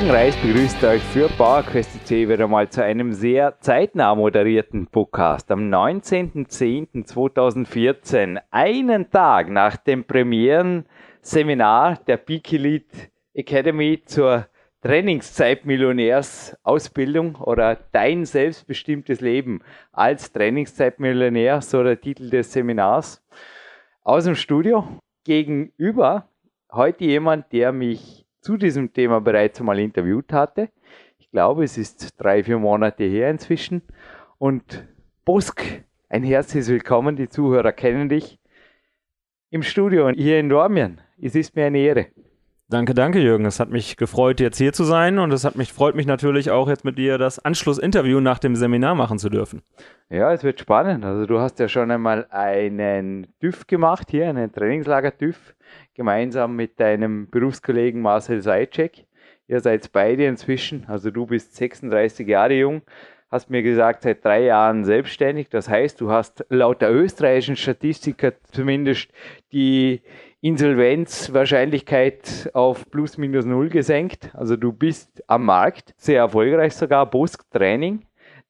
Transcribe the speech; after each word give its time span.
Jürgen 0.00 0.14
Reis 0.14 0.34
begrüßt 0.36 0.82
euch 0.84 1.02
für 1.02 1.28
PowerQuest 1.28 2.06
C 2.06 2.26
wieder 2.26 2.48
mal 2.48 2.70
zu 2.70 2.82
einem 2.82 3.12
sehr 3.12 3.60
zeitnah 3.60 4.14
moderierten 4.14 4.86
Podcast 4.86 5.50
am 5.50 5.68
19.10.2014, 5.68 8.40
einen 8.50 9.10
Tag 9.10 9.50
nach 9.50 9.76
dem 9.76 10.04
Premieren-Seminar 10.04 11.98
der 12.06 12.16
Peak 12.16 12.50
Elite 12.50 13.10
Academy 13.34 14.00
zur 14.06 14.46
Trainingszeitmillionärsausbildung 14.80 17.34
oder 17.34 17.76
dein 17.92 18.24
selbstbestimmtes 18.24 19.20
Leben 19.20 19.60
als 19.92 20.32
Trainingszeitmillionär, 20.32 21.60
so 21.60 21.82
der 21.82 22.00
Titel 22.00 22.30
des 22.30 22.54
Seminars. 22.54 23.22
Aus 24.02 24.24
dem 24.24 24.34
Studio 24.34 24.82
gegenüber 25.24 26.26
heute 26.72 27.04
jemand, 27.04 27.52
der 27.52 27.72
mich 27.72 28.19
zu 28.40 28.56
diesem 28.56 28.92
Thema 28.92 29.20
bereits 29.20 29.60
einmal 29.60 29.78
interviewt 29.78 30.32
hatte. 30.32 30.70
Ich 31.18 31.30
glaube, 31.30 31.64
es 31.64 31.78
ist 31.78 32.20
drei, 32.20 32.42
vier 32.42 32.58
Monate 32.58 33.04
her 33.04 33.30
inzwischen. 33.30 33.82
Und 34.38 34.86
Busk, 35.24 35.62
ein 36.08 36.22
herzliches 36.22 36.68
Willkommen. 36.68 37.16
Die 37.16 37.28
Zuhörer 37.28 37.72
kennen 37.72 38.08
dich 38.08 38.38
im 39.50 39.62
Studio 39.62 40.08
hier 40.10 40.40
in 40.40 40.48
Dormien. 40.48 41.00
Es 41.20 41.34
ist 41.34 41.54
mir 41.54 41.66
eine 41.66 41.78
Ehre. 41.78 42.06
Danke, 42.70 42.94
danke, 42.94 43.18
Jürgen. 43.18 43.46
Es 43.46 43.58
hat 43.58 43.70
mich 43.70 43.96
gefreut, 43.96 44.38
jetzt 44.38 44.58
hier 44.58 44.72
zu 44.72 44.84
sein 44.84 45.18
und 45.18 45.32
es 45.32 45.44
hat 45.44 45.56
mich 45.56 45.72
freut 45.72 45.96
mich 45.96 46.06
natürlich 46.06 46.52
auch 46.52 46.68
jetzt 46.68 46.84
mit 46.84 46.98
dir 46.98 47.18
das 47.18 47.44
Anschlussinterview 47.44 48.20
nach 48.20 48.38
dem 48.38 48.54
Seminar 48.54 48.94
machen 48.94 49.18
zu 49.18 49.28
dürfen. 49.28 49.62
Ja, 50.08 50.32
es 50.32 50.44
wird 50.44 50.60
spannend. 50.60 51.04
Also 51.04 51.26
du 51.26 51.40
hast 51.40 51.58
ja 51.58 51.66
schon 51.66 51.90
einmal 51.90 52.28
einen 52.30 53.26
TÜV 53.40 53.66
gemacht 53.66 54.06
hier, 54.12 54.28
einen 54.28 54.52
Trainingslager 54.52 55.18
TÜV, 55.18 55.36
gemeinsam 55.94 56.54
mit 56.54 56.78
deinem 56.78 57.28
Berufskollegen 57.28 58.00
Marcel 58.02 58.40
Seitschek. 58.40 59.04
Ihr 59.48 59.58
seid 59.58 59.90
beide 59.90 60.26
inzwischen, 60.26 60.84
also 60.86 61.10
du 61.10 61.26
bist 61.26 61.56
36 61.56 62.24
Jahre 62.28 62.54
jung, 62.54 62.82
hast 63.32 63.50
mir 63.50 63.64
gesagt, 63.64 64.02
seit 64.04 64.24
drei 64.24 64.44
Jahren 64.44 64.84
selbstständig. 64.84 65.48
Das 65.48 65.68
heißt, 65.68 66.00
du 66.00 66.12
hast 66.12 66.46
laut 66.50 66.82
der 66.82 66.92
österreichischen 66.94 67.56
Statistiker 67.56 68.32
zumindest 68.52 69.08
die 69.52 70.02
Insolvenzwahrscheinlichkeit 70.42 72.50
auf 72.54 72.90
plus 72.90 73.18
minus 73.18 73.44
null 73.44 73.68
gesenkt. 73.68 74.30
Also 74.34 74.56
du 74.56 74.72
bist 74.72 75.22
am 75.26 75.44
Markt, 75.44 75.94
sehr 75.96 76.20
erfolgreich 76.20 76.74
sogar, 76.74 77.06
Bosk 77.06 77.50
Training. 77.50 78.06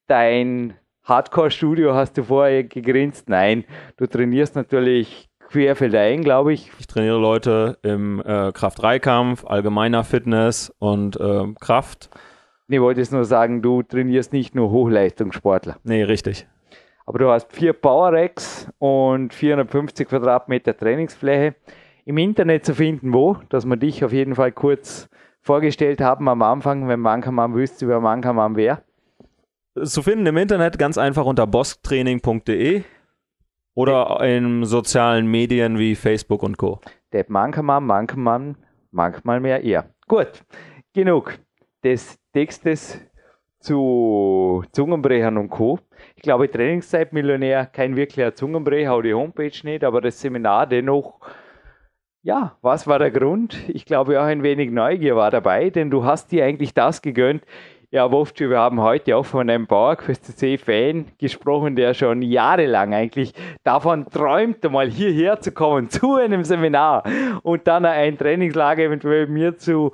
Dein 0.06 0.74
Hardcore-Studio 1.04 1.94
hast 1.94 2.16
du 2.16 2.24
vorher 2.24 2.64
gegrinst. 2.64 3.28
Nein, 3.28 3.64
du 3.96 4.06
trainierst 4.06 4.54
natürlich 4.54 5.28
querfeldein, 5.48 6.22
glaube 6.22 6.52
ich. 6.52 6.70
Ich 6.78 6.86
trainiere 6.86 7.18
Leute 7.18 7.78
im 7.82 8.20
äh, 8.20 8.52
Kraft-3-Kampf, 8.52 9.44
allgemeiner 9.44 10.04
Fitness 10.04 10.72
und 10.78 11.18
äh, 11.18 11.52
Kraft. 11.60 12.10
Ich 12.68 12.80
wollte 12.80 13.00
jetzt 13.00 13.12
nur 13.12 13.24
sagen, 13.24 13.62
du 13.62 13.82
trainierst 13.82 14.32
nicht 14.32 14.54
nur 14.54 14.70
Hochleistungssportler. 14.70 15.78
Nee, 15.82 16.04
richtig. 16.04 16.46
Aber 17.04 17.18
du 17.18 17.28
hast 17.28 17.52
vier 17.52 17.72
Power 17.72 18.12
Racks 18.12 18.68
und 18.78 19.34
450 19.34 20.08
Quadratmeter 20.08 20.76
Trainingsfläche 20.76 21.56
im 22.10 22.18
Internet 22.18 22.64
zu 22.64 22.74
finden, 22.74 23.12
wo, 23.12 23.36
dass 23.50 23.64
wir 23.64 23.76
dich 23.76 24.04
auf 24.04 24.12
jeden 24.12 24.34
Fall 24.34 24.50
kurz 24.50 25.08
vorgestellt 25.42 26.00
haben 26.00 26.28
am 26.28 26.42
Anfang, 26.42 26.88
wenn 26.88 26.98
Mankermann 26.98 27.54
wüsste, 27.54 27.86
wer 27.86 28.00
Mankermann 28.00 28.56
wäre. 28.56 28.82
Zu 29.80 30.02
finden 30.02 30.26
im 30.26 30.36
Internet 30.36 30.76
ganz 30.76 30.98
einfach 30.98 31.24
unter 31.24 31.46
bosktraining.de 31.46 32.82
oder 33.74 34.20
in 34.24 34.64
sozialen 34.64 35.28
Medien 35.28 35.78
wie 35.78 35.94
Facebook 35.94 36.42
und 36.42 36.58
Co. 36.58 36.80
Der 37.12 37.26
Mankermann, 37.28 37.86
Mankermann, 37.86 38.56
manchmal 38.90 39.38
mehr 39.38 39.62
er. 39.62 39.88
Gut, 40.08 40.42
genug 40.92 41.38
des 41.84 42.18
Textes 42.32 43.00
zu 43.60 44.64
Zungenbrechern 44.72 45.38
und 45.38 45.48
Co. 45.48 45.78
Ich 46.16 46.22
glaube, 46.22 46.50
Trainingszeitmillionär, 46.50 47.66
kein 47.66 47.94
wirklicher 47.94 48.34
Zungenbrecher, 48.34 48.94
auch 48.94 49.02
die 49.02 49.14
Homepage 49.14 49.52
nicht, 49.62 49.84
aber 49.84 50.00
das 50.00 50.20
Seminar 50.20 50.66
dennoch, 50.66 51.20
ja, 52.22 52.56
was 52.60 52.86
war 52.86 52.98
der 52.98 53.10
Grund? 53.10 53.56
Ich 53.68 53.86
glaube 53.86 54.20
auch 54.20 54.24
ein 54.24 54.42
wenig 54.42 54.70
Neugier 54.70 55.16
war 55.16 55.30
dabei, 55.30 55.70
denn 55.70 55.90
du 55.90 56.04
hast 56.04 56.32
dir 56.32 56.44
eigentlich 56.44 56.74
das 56.74 57.00
gegönnt. 57.00 57.44
Ja, 57.92 58.12
Wolfschi, 58.12 58.48
wir 58.48 58.58
haben 58.58 58.80
heute 58.80 59.16
auch 59.16 59.24
von 59.24 59.50
einem 59.50 59.66
Bauerquest 59.66 60.38
C-Fan 60.38 61.06
gesprochen, 61.18 61.74
der 61.74 61.92
schon 61.94 62.22
jahrelang 62.22 62.94
eigentlich 62.94 63.32
davon 63.64 64.08
träumt, 64.08 64.62
mal 64.70 64.88
hierher 64.88 65.40
zu 65.40 65.50
kommen 65.50 65.88
zu 65.88 66.14
einem 66.14 66.44
Seminar 66.44 67.02
und 67.42 67.66
dann 67.66 67.84
ein 67.84 68.16
Trainingslager 68.16 68.84
eventuell 68.84 69.26
mir 69.26 69.56
zu 69.56 69.92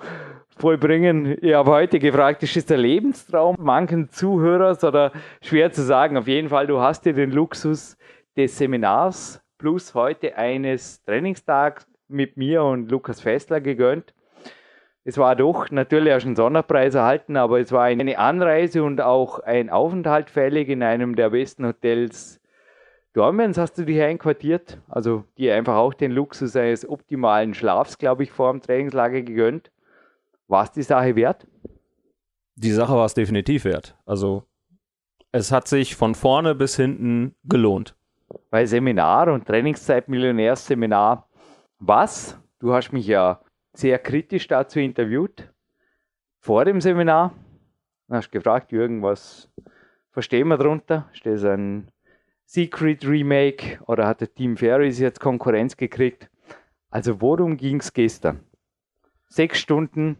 vollbringen. 0.59 1.39
Ich 1.41 1.55
habe 1.55 1.71
heute 1.71 1.99
gefragt, 1.99 2.43
ist 2.43 2.57
das 2.57 2.67
der 2.67 2.77
Lebenstraum 2.77 3.57
manchen 3.59 4.11
Zuhörers 4.11 4.83
oder 4.85 5.13
schwer 5.41 5.71
zu 5.71 5.83
sagen? 5.83 6.19
Auf 6.19 6.29
jeden 6.29 6.49
Fall, 6.49 6.67
du 6.67 6.81
hast 6.81 7.07
dir 7.07 7.15
den 7.15 7.31
Luxus 7.31 7.97
des 8.37 8.59
Seminars 8.59 9.41
plus 9.59 9.95
heute 9.95 10.37
eines 10.37 11.03
Trainingstags 11.05 11.87
mit 12.09 12.37
mir 12.37 12.63
und 12.63 12.91
Lukas 12.91 13.21
Fessler 13.21 13.61
gegönnt. 13.61 14.15
Es 15.05 15.19
war 15.19 15.37
doch 15.37 15.71
natürlich 15.71 16.13
auch 16.13 16.21
schon 16.21 16.37
Sonderpreis 16.37 16.95
erhalten, 16.95 17.37
aber 17.37 17.61
es 17.61 17.71
war 17.71 17.85
eine 17.85 18.19
Anreise 18.19 18.83
und 18.83 19.01
auch 19.01 19.39
ein 19.39 19.71
Aufenthalt 19.71 20.31
fällig 20.31 20.69
in 20.69 20.83
einem 20.83 21.15
der 21.15 21.31
besten 21.31 21.67
Hotels 21.67 22.41
Dormiens 23.17 23.57
hast 23.57 23.79
du 23.79 23.87
dich 23.87 23.99
einquartiert, 24.03 24.79
also 24.89 25.25
dir 25.39 25.55
einfach 25.55 25.77
auch 25.77 25.95
den 25.95 26.13
Luxus 26.13 26.55
eines 26.55 26.87
optimalen 26.87 27.55
Schlafs, 27.55 27.97
glaube 27.97 28.25
ich, 28.25 28.31
vor 28.31 28.53
dem 28.53 28.61
Trainingslager 28.61 29.23
gegönnt. 29.23 29.71
War 30.49 30.65
es 30.65 30.73
die 30.73 30.83
Sache 30.83 31.17
wert? 31.17 31.47
Die 32.57 32.73
Sache 32.73 32.93
war 32.93 33.07
es 33.07 33.15
definitiv 33.15 33.65
wert. 33.65 33.97
Also 34.05 34.43
es 35.33 35.51
hat 35.51 35.67
sich 35.67 35.97
von 35.97 36.15
vorne 36.15 36.55
bis 36.55 36.77
hinten 36.77 37.35
gelohnt. 37.45 37.97
Weil 38.51 38.67
Seminar 38.67 39.33
und 39.33 39.47
Trainingszeit 39.47 40.09
Millionärsseminar, 40.09 41.26
was? 41.79 42.39
Du 42.59 42.73
hast 42.73 42.93
mich 42.93 43.07
ja 43.07 43.41
sehr 43.73 43.99
kritisch 43.99 44.49
dazu 44.49 44.81
interviewt 44.81 45.53
vor 46.39 46.65
dem 46.65 46.81
Seminar. 46.81 47.35
Du 48.09 48.15
hast 48.15 48.31
gefragt, 48.31 48.73
Jürgen, 48.73 49.03
was 49.03 49.51
verstehen 50.11 50.49
wir 50.49 50.57
darunter? 50.57 51.11
Ist 51.13 51.27
das 51.27 51.45
ein 51.45 51.91
Secret 52.45 53.07
Remake 53.07 53.81
oder 53.87 54.07
hat 54.07 54.21
der 54.21 54.33
Team 54.33 54.57
Ferris 54.57 54.99
jetzt 54.99 55.21
Konkurrenz 55.21 55.77
gekriegt? 55.77 56.31
Also 56.91 57.21
worum 57.21 57.57
ging 57.57 57.81
es 57.81 57.93
gestern? 57.93 58.41
Sechs 59.29 59.59
Stunden 59.59 60.17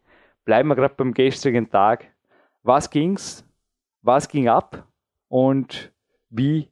Bleiben 0.46 0.70
wir 0.70 0.76
gerade 0.76 0.96
beim 0.96 1.14
gestrigen 1.14 1.70
Tag. 1.70 2.08
Was 2.64 2.90
ging's? 2.90 3.46
Was 4.02 4.28
ging 4.28 4.50
ab? 4.50 4.88
Und 5.28 5.92
wie 6.30 6.70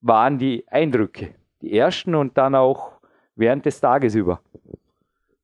waren 0.00 0.38
die 0.38 0.66
Eindrücke? 0.68 1.34
Die 1.62 1.78
ersten 1.78 2.14
und 2.14 2.36
dann 2.36 2.54
auch 2.54 2.93
während 3.36 3.66
des 3.66 3.80
Tages 3.80 4.14
über. 4.14 4.40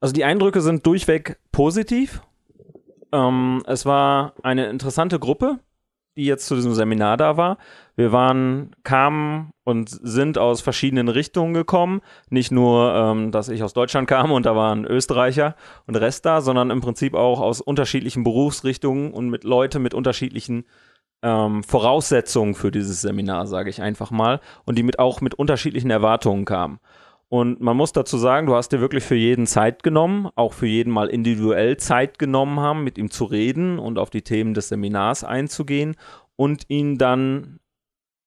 Also 0.01 0.13
die 0.13 0.25
Eindrücke 0.25 0.61
sind 0.61 0.87
durchweg 0.87 1.39
positiv. 1.53 2.23
Ähm, 3.13 3.63
es 3.67 3.85
war 3.87 4.35
eine 4.43 4.69
interessante 4.69 5.19
Gruppe. 5.19 5.59
die 6.17 6.27
jetzt 6.27 6.47
zu 6.47 6.55
diesem 6.55 6.75
Seminar 6.75 7.17
da 7.17 7.37
war. 7.37 7.57
Wir 7.97 8.13
waren, 8.13 8.75
kamen 8.83 9.53
und 9.65 9.89
sind 9.89 10.39
aus 10.39 10.61
verschiedenen 10.61 11.09
Richtungen 11.09 11.55
gekommen. 11.55 12.01
Nicht 12.29 12.51
nur, 12.51 12.95
ähm, 12.95 13.31
dass 13.31 13.49
ich 13.49 13.63
aus 13.63 13.75
Deutschland 13.75 14.09
kam 14.09 14.33
und 14.33 14.45
da 14.45 14.57
waren 14.57 14.85
Österreicher 14.85 15.55
und 15.87 15.97
Rest 15.97 16.27
da, 16.27 16.41
sondern 16.41 16.71
im 16.71 16.81
Prinzip 16.81 17.15
auch 17.15 17.41
aus 17.41 17.61
unterschiedlichen 17.61 18.25
Berufsrichtungen 18.25 19.13
und 19.13 19.29
mit 19.31 19.45
Leute 19.45 19.79
mit 19.79 19.95
unterschiedlichen 19.95 20.65
ähm, 21.23 21.63
Voraussetzungen 21.63 22.55
für 22.55 22.71
dieses 22.71 23.03
Seminar, 23.03 23.47
sage 23.47 23.71
ich 23.71 23.81
einfach 23.81 24.11
mal, 24.11 24.41
und 24.65 24.77
die 24.77 24.83
mit 24.83 24.99
auch 24.99 25.21
mit 25.21 25.35
unterschiedlichen 25.35 25.91
Erwartungen 25.91 26.45
kamen. 26.45 26.81
Und 27.31 27.61
man 27.61 27.77
muss 27.77 27.93
dazu 27.93 28.19
sagen, 28.19 28.49
du 28.49 28.57
hast 28.57 28.73
dir 28.73 28.81
wirklich 28.81 29.05
für 29.05 29.15
jeden 29.15 29.47
Zeit 29.47 29.85
genommen, 29.85 30.29
auch 30.35 30.53
für 30.53 30.67
jeden 30.67 30.93
mal 30.93 31.09
individuell 31.09 31.77
Zeit 31.77 32.19
genommen 32.19 32.59
haben, 32.59 32.83
mit 32.83 32.99
ihm 32.99 33.09
zu 33.09 33.25
reden 33.25 33.79
und 33.79 33.99
auf 33.99 34.11
die 34.11 34.23
Themen 34.23 34.53
des 34.53 34.69
Seminars 34.69 35.23
einzugehen 35.23 35.95
und 36.35 36.65
ihn 36.69 36.99
dann 36.99 37.61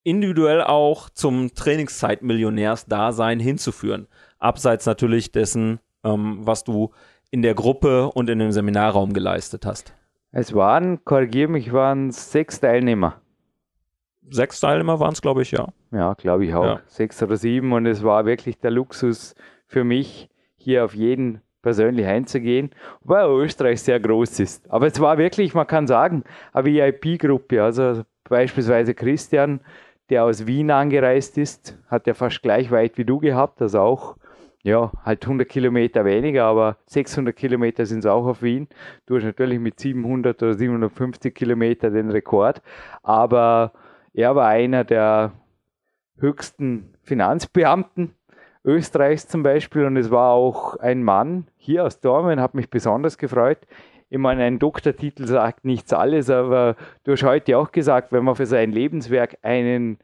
individuell 0.03 0.63
auch 0.63 1.09
zum 1.09 1.53
Trainingszeitmillionärsdasein 1.53 3.41
hinzuführen. 3.41 4.07
Abseits 4.39 4.85
natürlich 4.85 5.33
dessen, 5.33 5.79
ähm, 6.05 6.39
was 6.39 6.63
du 6.63 6.91
in 7.29 7.41
der 7.41 7.55
Gruppe 7.55 8.09
und 8.09 8.29
in 8.29 8.39
dem 8.39 8.53
Seminarraum 8.53 9.11
geleistet 9.11 9.65
hast. 9.65 9.93
Es 10.31 10.53
waren, 10.53 11.03
korrigiere 11.03 11.51
mich, 11.51 11.73
waren 11.73 12.11
sechs 12.11 12.61
Teilnehmer 12.61 13.21
sechs 14.29 14.59
Teilnehmer 14.59 14.99
waren 14.99 15.13
es, 15.13 15.21
glaube 15.21 15.41
ich, 15.41 15.51
ja. 15.51 15.67
Ja, 15.93 16.13
glaube 16.15 16.45
ich 16.45 16.53
auch. 16.53 16.65
Ja. 16.65 16.81
Sechs 16.87 17.21
oder 17.21 17.37
sieben. 17.37 17.71
Und 17.71 17.85
es 17.85 18.03
war 18.03 18.25
wirklich 18.25 18.59
der 18.59 18.71
Luxus 18.71 19.35
für 19.67 19.83
mich, 19.83 20.29
hier 20.57 20.85
auf 20.85 20.95
jeden 20.95 21.41
persönlich 21.61 22.05
einzugehen, 22.05 22.71
weil 23.01 23.27
Österreich 23.29 23.81
sehr 23.81 23.99
groß 23.99 24.39
ist. 24.39 24.69
Aber 24.69 24.87
es 24.87 24.99
war 24.99 25.17
wirklich, 25.17 25.53
man 25.53 25.67
kann 25.67 25.87
sagen, 25.87 26.23
eine 26.51 26.65
VIP-Gruppe. 26.65 27.63
Also 27.63 28.01
beispielsweise 28.25 28.93
Christian, 28.93 29.61
der 30.09 30.25
aus 30.25 30.45
Wien 30.45 30.71
angereist 30.71 31.37
ist, 31.37 31.77
hat 31.87 32.07
ja 32.07 32.13
fast 32.13 32.41
gleich 32.41 32.71
weit 32.71 32.97
wie 32.97 33.05
du 33.05 33.19
gehabt, 33.19 33.61
also 33.61 33.79
auch 33.79 34.17
ja, 34.65 34.91
halt 35.03 35.23
100 35.23 35.47
Kilometer 35.47 36.05
weniger, 36.05 36.45
aber 36.45 36.77
600 36.85 37.35
Kilometer 37.35 37.85
sind 37.85 37.99
es 37.99 38.05
auch 38.05 38.25
auf 38.25 38.41
Wien. 38.41 38.69
Du 39.05 39.17
hast 39.17 39.25
natürlich 39.25 39.59
mit 39.59 39.77
700 39.77 40.41
oder 40.41 40.53
750 40.53 41.35
Kilometer 41.35 41.89
den 41.89 42.09
Rekord, 42.09 42.61
aber 43.01 43.73
er 44.13 44.35
war 44.35 44.47
einer 44.47 44.85
der 44.85 45.33
höchsten 46.17 46.93
Finanzbeamten 47.01 48.15
Österreichs 48.65 49.27
zum 49.27 49.43
Beispiel 49.43 49.85
und 49.85 49.97
es 49.97 50.09
war 50.09 50.31
auch 50.31 50.77
ein 50.77 51.03
Mann 51.03 51.47
hier 51.57 51.83
aus 51.83 51.99
Dormen, 51.99 52.39
hat 52.39 52.53
mich 52.53 52.69
besonders 52.69 53.17
gefreut. 53.17 53.59
Ich 54.09 54.17
meine, 54.17 54.43
ein 54.43 54.59
Doktortitel 54.59 55.25
sagt 55.25 55.65
nichts 55.65 55.91
alles, 55.91 56.29
aber 56.29 56.75
du 57.03 57.13
hast 57.13 57.23
heute 57.23 57.57
auch 57.57 57.71
gesagt, 57.71 58.11
wenn 58.11 58.23
man 58.23 58.35
für 58.35 58.45
sein 58.45 58.71
Lebenswerk 58.71 59.37
einen 59.41 59.97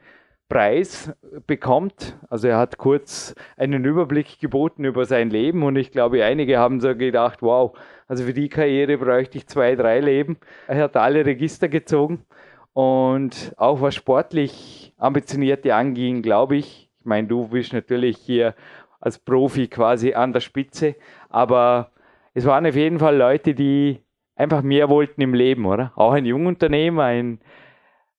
Preis 0.49 1.13
bekommt. 1.45 2.17
Also 2.27 2.47
er 2.47 2.57
hat 2.57 2.79
kurz 2.79 3.35
einen 3.55 3.85
Überblick 3.85 4.39
geboten 4.39 4.83
über 4.83 5.05
sein 5.05 5.29
Leben 5.29 5.63
und 5.63 5.75
ich 5.75 5.91
glaube, 5.91 6.25
einige 6.25 6.57
haben 6.57 6.81
so 6.81 6.95
gedacht, 6.95 7.41
wow, 7.41 7.77
also 8.07 8.23
für 8.25 8.33
die 8.33 8.49
Karriere 8.49 8.97
bräuchte 8.97 9.37
ich 9.37 9.47
zwei, 9.47 9.75
drei 9.75 9.99
Leben. 9.99 10.37
Er 10.67 10.83
hat 10.83 10.97
alle 10.97 11.23
Register 11.25 11.69
gezogen 11.69 12.25
und 12.73 13.53
auch 13.57 13.79
was 13.79 13.93
sportlich 13.93 14.88
Ambitionierte 14.99 15.73
anging, 15.73 16.21
glaube 16.21 16.57
ich, 16.57 16.89
ich 16.99 17.05
meine, 17.05 17.27
du 17.27 17.47
bist 17.47 17.73
natürlich 17.73 18.17
hier 18.17 18.53
als 18.99 19.17
Profi 19.17 19.67
quasi 19.67 20.13
an 20.13 20.33
der 20.33 20.41
Spitze, 20.41 20.95
aber 21.29 21.91
es 22.33 22.45
waren 22.45 22.65
auf 22.67 22.75
jeden 22.75 22.99
Fall 22.99 23.15
Leute, 23.15 23.53
die 23.53 23.99
einfach 24.35 24.61
mehr 24.61 24.89
wollten 24.89 25.21
im 25.21 25.33
Leben, 25.33 25.65
oder? 25.65 25.91
Auch 25.95 26.11
ein 26.11 26.25
Jungunternehmer, 26.25 27.03
ein 27.03 27.39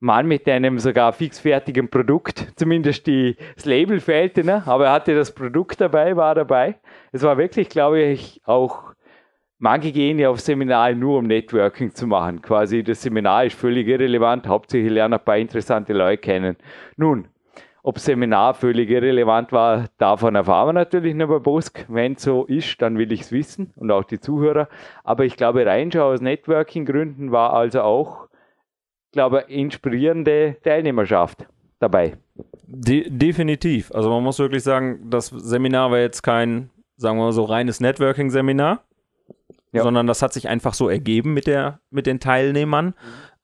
Mann 0.00 0.26
mit 0.26 0.48
einem 0.48 0.78
sogar 0.78 1.12
fixfertigen 1.12 1.90
Produkt, 1.90 2.52
zumindest 2.56 3.06
die, 3.06 3.36
das 3.54 3.66
Label 3.66 4.00
fehlte, 4.00 4.42
ne? 4.44 4.62
aber 4.66 4.86
er 4.86 4.92
hatte 4.92 5.14
das 5.14 5.34
Produkt 5.34 5.80
dabei, 5.80 6.16
war 6.16 6.34
dabei. 6.34 6.76
Es 7.12 7.22
war 7.22 7.36
wirklich, 7.36 7.68
glaube 7.68 8.00
ich, 8.00 8.40
auch 8.46 8.94
Manche 9.62 9.92
gehen 9.92 10.18
ja 10.18 10.30
auf 10.30 10.40
Seminare 10.40 10.94
nur, 10.94 11.18
um 11.18 11.26
Networking 11.26 11.94
zu 11.94 12.06
machen. 12.06 12.40
Quasi 12.40 12.82
das 12.82 13.02
Seminar 13.02 13.44
ist 13.44 13.56
völlig 13.56 13.86
irrelevant. 13.86 14.48
Hauptsächlich 14.48 14.90
lernen 14.90 15.14
ein 15.14 15.24
paar 15.24 15.36
interessante 15.36 15.92
Leute 15.92 16.16
kennen. 16.16 16.56
Nun, 16.96 17.28
ob 17.82 17.98
Seminar 17.98 18.54
völlig 18.54 18.88
irrelevant 18.88 19.52
war, 19.52 19.84
davon 19.98 20.34
erfahren 20.34 20.68
wir 20.68 20.72
natürlich 20.72 21.14
nicht 21.14 21.28
bei 21.28 21.38
Bosk. 21.38 21.84
Wenn 21.88 22.16
so 22.16 22.46
ist, 22.46 22.80
dann 22.80 22.96
will 22.96 23.12
ich 23.12 23.20
es 23.20 23.32
wissen 23.32 23.74
und 23.76 23.90
auch 23.90 24.04
die 24.04 24.18
Zuhörer. 24.18 24.66
Aber 25.04 25.26
ich 25.26 25.36
glaube, 25.36 25.66
Reinschau 25.66 26.10
aus 26.10 26.22
Networking-Gründen 26.22 27.30
war 27.30 27.52
also 27.52 27.82
auch, 27.82 28.28
glaube 29.12 29.44
inspirierende 29.48 30.56
Teilnehmerschaft 30.64 31.46
dabei. 31.80 32.16
De 32.66 33.10
definitiv. 33.10 33.92
Also 33.92 34.08
man 34.08 34.22
muss 34.22 34.38
wirklich 34.38 34.62
sagen, 34.62 35.10
das 35.10 35.26
Seminar 35.26 35.90
war 35.90 35.98
jetzt 35.98 36.22
kein, 36.22 36.70
sagen 36.96 37.18
wir 37.18 37.24
mal 37.24 37.32
so, 37.32 37.44
reines 37.44 37.80
Networking-Seminar 37.80 38.84
ja. 39.72 39.82
sondern 39.82 40.06
das 40.06 40.22
hat 40.22 40.32
sich 40.32 40.48
einfach 40.48 40.74
so 40.74 40.88
ergeben 40.88 41.32
mit, 41.34 41.46
der, 41.46 41.80
mit 41.90 42.06
den 42.06 42.20
Teilnehmern. 42.20 42.86
Mhm. 42.86 42.92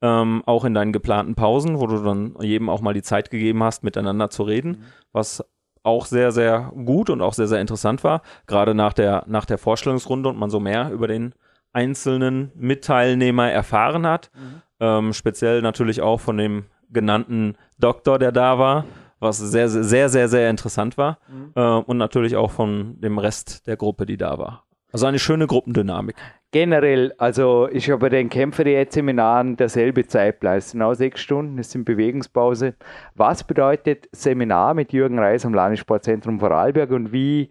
Ähm, 0.02 0.42
auch 0.44 0.66
in 0.66 0.74
deinen 0.74 0.92
geplanten 0.92 1.34
Pausen, 1.34 1.80
wo 1.80 1.86
du 1.86 2.02
dann 2.02 2.34
jedem 2.40 2.68
auch 2.68 2.82
mal 2.82 2.92
die 2.92 3.02
Zeit 3.02 3.30
gegeben 3.30 3.62
hast, 3.62 3.82
miteinander 3.82 4.28
zu 4.28 4.42
reden, 4.42 4.70
mhm. 4.72 4.84
was 5.12 5.42
auch 5.82 6.04
sehr, 6.04 6.32
sehr 6.32 6.72
gut 6.84 7.08
und 7.08 7.22
auch 7.22 7.32
sehr, 7.32 7.46
sehr 7.46 7.60
interessant 7.60 8.04
war, 8.04 8.20
gerade 8.46 8.74
nach 8.74 8.92
der, 8.92 9.24
nach 9.26 9.46
der 9.46 9.56
Vorstellungsrunde 9.56 10.28
und 10.28 10.38
man 10.38 10.50
so 10.50 10.60
mehr 10.60 10.90
über 10.90 11.08
den 11.08 11.32
einzelnen 11.72 12.50
Mitteilnehmer 12.56 13.50
erfahren 13.50 14.06
hat. 14.06 14.30
Mhm. 14.34 14.62
Ähm, 14.80 15.12
speziell 15.12 15.62
natürlich 15.62 16.02
auch 16.02 16.20
von 16.20 16.36
dem 16.36 16.64
genannten 16.90 17.56
Doktor, 17.78 18.18
der 18.18 18.32
da 18.32 18.58
war, 18.58 18.84
was 19.20 19.38
sehr, 19.38 19.68
sehr, 19.68 19.84
sehr, 19.84 20.08
sehr, 20.08 20.28
sehr 20.28 20.50
interessant 20.50 20.98
war. 20.98 21.18
Mhm. 21.28 21.52
Äh, 21.54 21.60
und 21.62 21.96
natürlich 21.96 22.36
auch 22.36 22.50
von 22.50 23.00
dem 23.00 23.18
Rest 23.18 23.66
der 23.66 23.76
Gruppe, 23.76 24.06
die 24.06 24.16
da 24.16 24.38
war. 24.38 24.65
Also 24.96 25.08
eine 25.08 25.18
schöne 25.18 25.46
Gruppendynamik. 25.46 26.16
Generell, 26.52 27.12
also 27.18 27.66
ist 27.66 27.86
ja 27.86 27.96
bei 27.96 28.08
den 28.08 28.30
Kämpfer-Seminaren 28.30 29.58
derselbe 29.58 30.06
Zeitplan. 30.06 30.62
Auch 30.80 30.94
sechs 30.94 31.20
Stunden, 31.20 31.58
es 31.58 31.70
sind 31.70 31.84
Bewegungspause. 31.84 32.76
Was 33.14 33.44
bedeutet 33.44 34.08
Seminar 34.12 34.72
mit 34.72 34.94
Jürgen 34.94 35.18
Reis 35.18 35.44
am 35.44 35.52
Landessportzentrum 35.52 36.40
Vorarlberg 36.40 36.92
und 36.92 37.12
wie, 37.12 37.50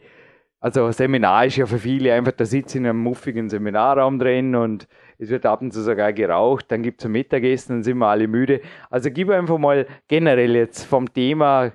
also 0.59 0.89
Seminar 0.89 1.45
ist 1.45 1.57
ja 1.57 1.67
für 1.67 1.77
viele 1.77 2.15
einfach, 2.15 2.31
da 2.31 2.45
sitzt 2.45 2.73
in 2.73 2.87
einem 2.87 2.97
muffigen 2.97 3.47
Seminarraum 3.47 4.17
drin 4.17 4.55
und 4.55 4.87
es 5.19 5.29
wird 5.29 5.45
ab 5.45 5.61
und 5.61 5.71
zu 5.71 5.83
sogar 5.83 6.13
geraucht, 6.13 6.71
dann 6.71 6.81
gibt 6.81 7.01
es 7.01 7.05
ein 7.05 7.11
Mittagessen, 7.11 7.73
dann 7.73 7.83
sind 7.83 7.99
wir 7.99 8.07
alle 8.07 8.27
müde. 8.27 8.61
Also 8.89 9.11
gib 9.11 9.29
einfach 9.29 9.59
mal 9.59 9.85
generell 10.07 10.55
jetzt 10.55 10.83
vom 10.83 11.13
Thema, 11.13 11.73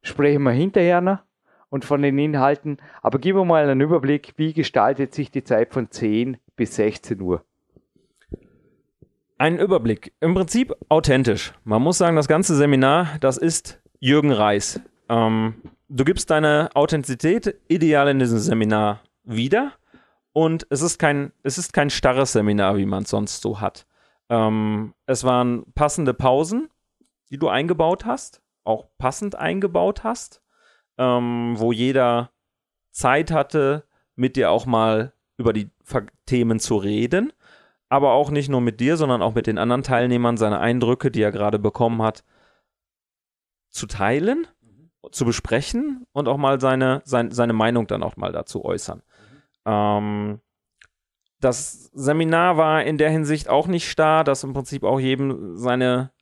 sprechen 0.00 0.44
wir 0.44 0.52
hinterher 0.52 1.02
noch 1.02 1.18
und 1.70 1.84
von 1.84 2.02
den 2.02 2.18
Inhalten. 2.18 2.76
Aber 3.00 3.18
gib 3.18 3.36
mir 3.36 3.44
mal 3.44 3.66
einen 3.66 3.80
Überblick, 3.80 4.34
wie 4.36 4.52
gestaltet 4.52 5.14
sich 5.14 5.30
die 5.30 5.44
Zeit 5.44 5.72
von 5.72 5.90
10 5.90 6.36
bis 6.56 6.74
16 6.76 7.20
Uhr? 7.20 7.42
Ein 9.38 9.58
Überblick. 9.58 10.12
Im 10.20 10.34
Prinzip 10.34 10.74
authentisch. 10.90 11.54
Man 11.64 11.80
muss 11.80 11.96
sagen, 11.96 12.16
das 12.16 12.28
ganze 12.28 12.54
Seminar, 12.54 13.16
das 13.20 13.38
ist 13.38 13.80
Jürgen 13.98 14.32
Reis. 14.32 14.80
Ähm, 15.08 15.54
du 15.88 16.04
gibst 16.04 16.28
deine 16.28 16.68
Authentizität 16.74 17.58
ideal 17.68 18.08
in 18.08 18.18
diesem 18.18 18.38
Seminar 18.38 19.00
wieder. 19.24 19.72
Und 20.32 20.66
es 20.68 20.82
ist 20.82 20.98
kein, 20.98 21.32
es 21.42 21.56
ist 21.56 21.72
kein 21.72 21.88
starres 21.88 22.32
Seminar, 22.32 22.76
wie 22.76 22.86
man 22.86 23.04
es 23.04 23.10
sonst 23.10 23.40
so 23.40 23.60
hat. 23.60 23.86
Ähm, 24.28 24.92
es 25.06 25.24
waren 25.24 25.64
passende 25.74 26.14
Pausen, 26.14 26.68
die 27.30 27.38
du 27.38 27.48
eingebaut 27.48 28.04
hast, 28.04 28.42
auch 28.64 28.86
passend 28.98 29.36
eingebaut 29.36 30.04
hast 30.04 30.42
ähm, 31.00 31.54
wo 31.56 31.72
jeder 31.72 32.30
Zeit 32.92 33.32
hatte, 33.32 33.84
mit 34.14 34.36
dir 34.36 34.50
auch 34.50 34.66
mal 34.66 35.14
über 35.38 35.54
die 35.54 35.70
Themen 36.26 36.60
zu 36.60 36.76
reden. 36.76 37.32
Aber 37.88 38.12
auch 38.12 38.30
nicht 38.30 38.48
nur 38.48 38.60
mit 38.60 38.78
dir, 38.78 38.96
sondern 38.96 39.22
auch 39.22 39.34
mit 39.34 39.46
den 39.48 39.58
anderen 39.58 39.82
Teilnehmern 39.82 40.36
seine 40.36 40.60
Eindrücke, 40.60 41.10
die 41.10 41.22
er 41.22 41.32
gerade 41.32 41.58
bekommen 41.58 42.02
hat, 42.02 42.22
zu 43.70 43.86
teilen, 43.86 44.46
mhm. 44.60 44.90
zu 45.10 45.24
besprechen 45.24 46.06
und 46.12 46.28
auch 46.28 46.36
mal 46.36 46.60
seine, 46.60 47.02
sein, 47.04 47.30
seine 47.30 47.54
Meinung 47.54 47.86
dann 47.86 48.02
auch 48.02 48.16
mal 48.16 48.30
dazu 48.30 48.64
äußern. 48.64 48.98
Mhm. 48.98 49.72
Ähm, 49.72 50.40
das 51.40 51.90
Seminar 51.94 52.58
war 52.58 52.84
in 52.84 52.98
der 52.98 53.10
Hinsicht 53.10 53.48
auch 53.48 53.66
nicht 53.66 53.90
starr, 53.90 54.22
dass 54.24 54.44
im 54.44 54.52
Prinzip 54.52 54.84
auch 54.84 55.00
jedem 55.00 55.56
seine 55.56 56.12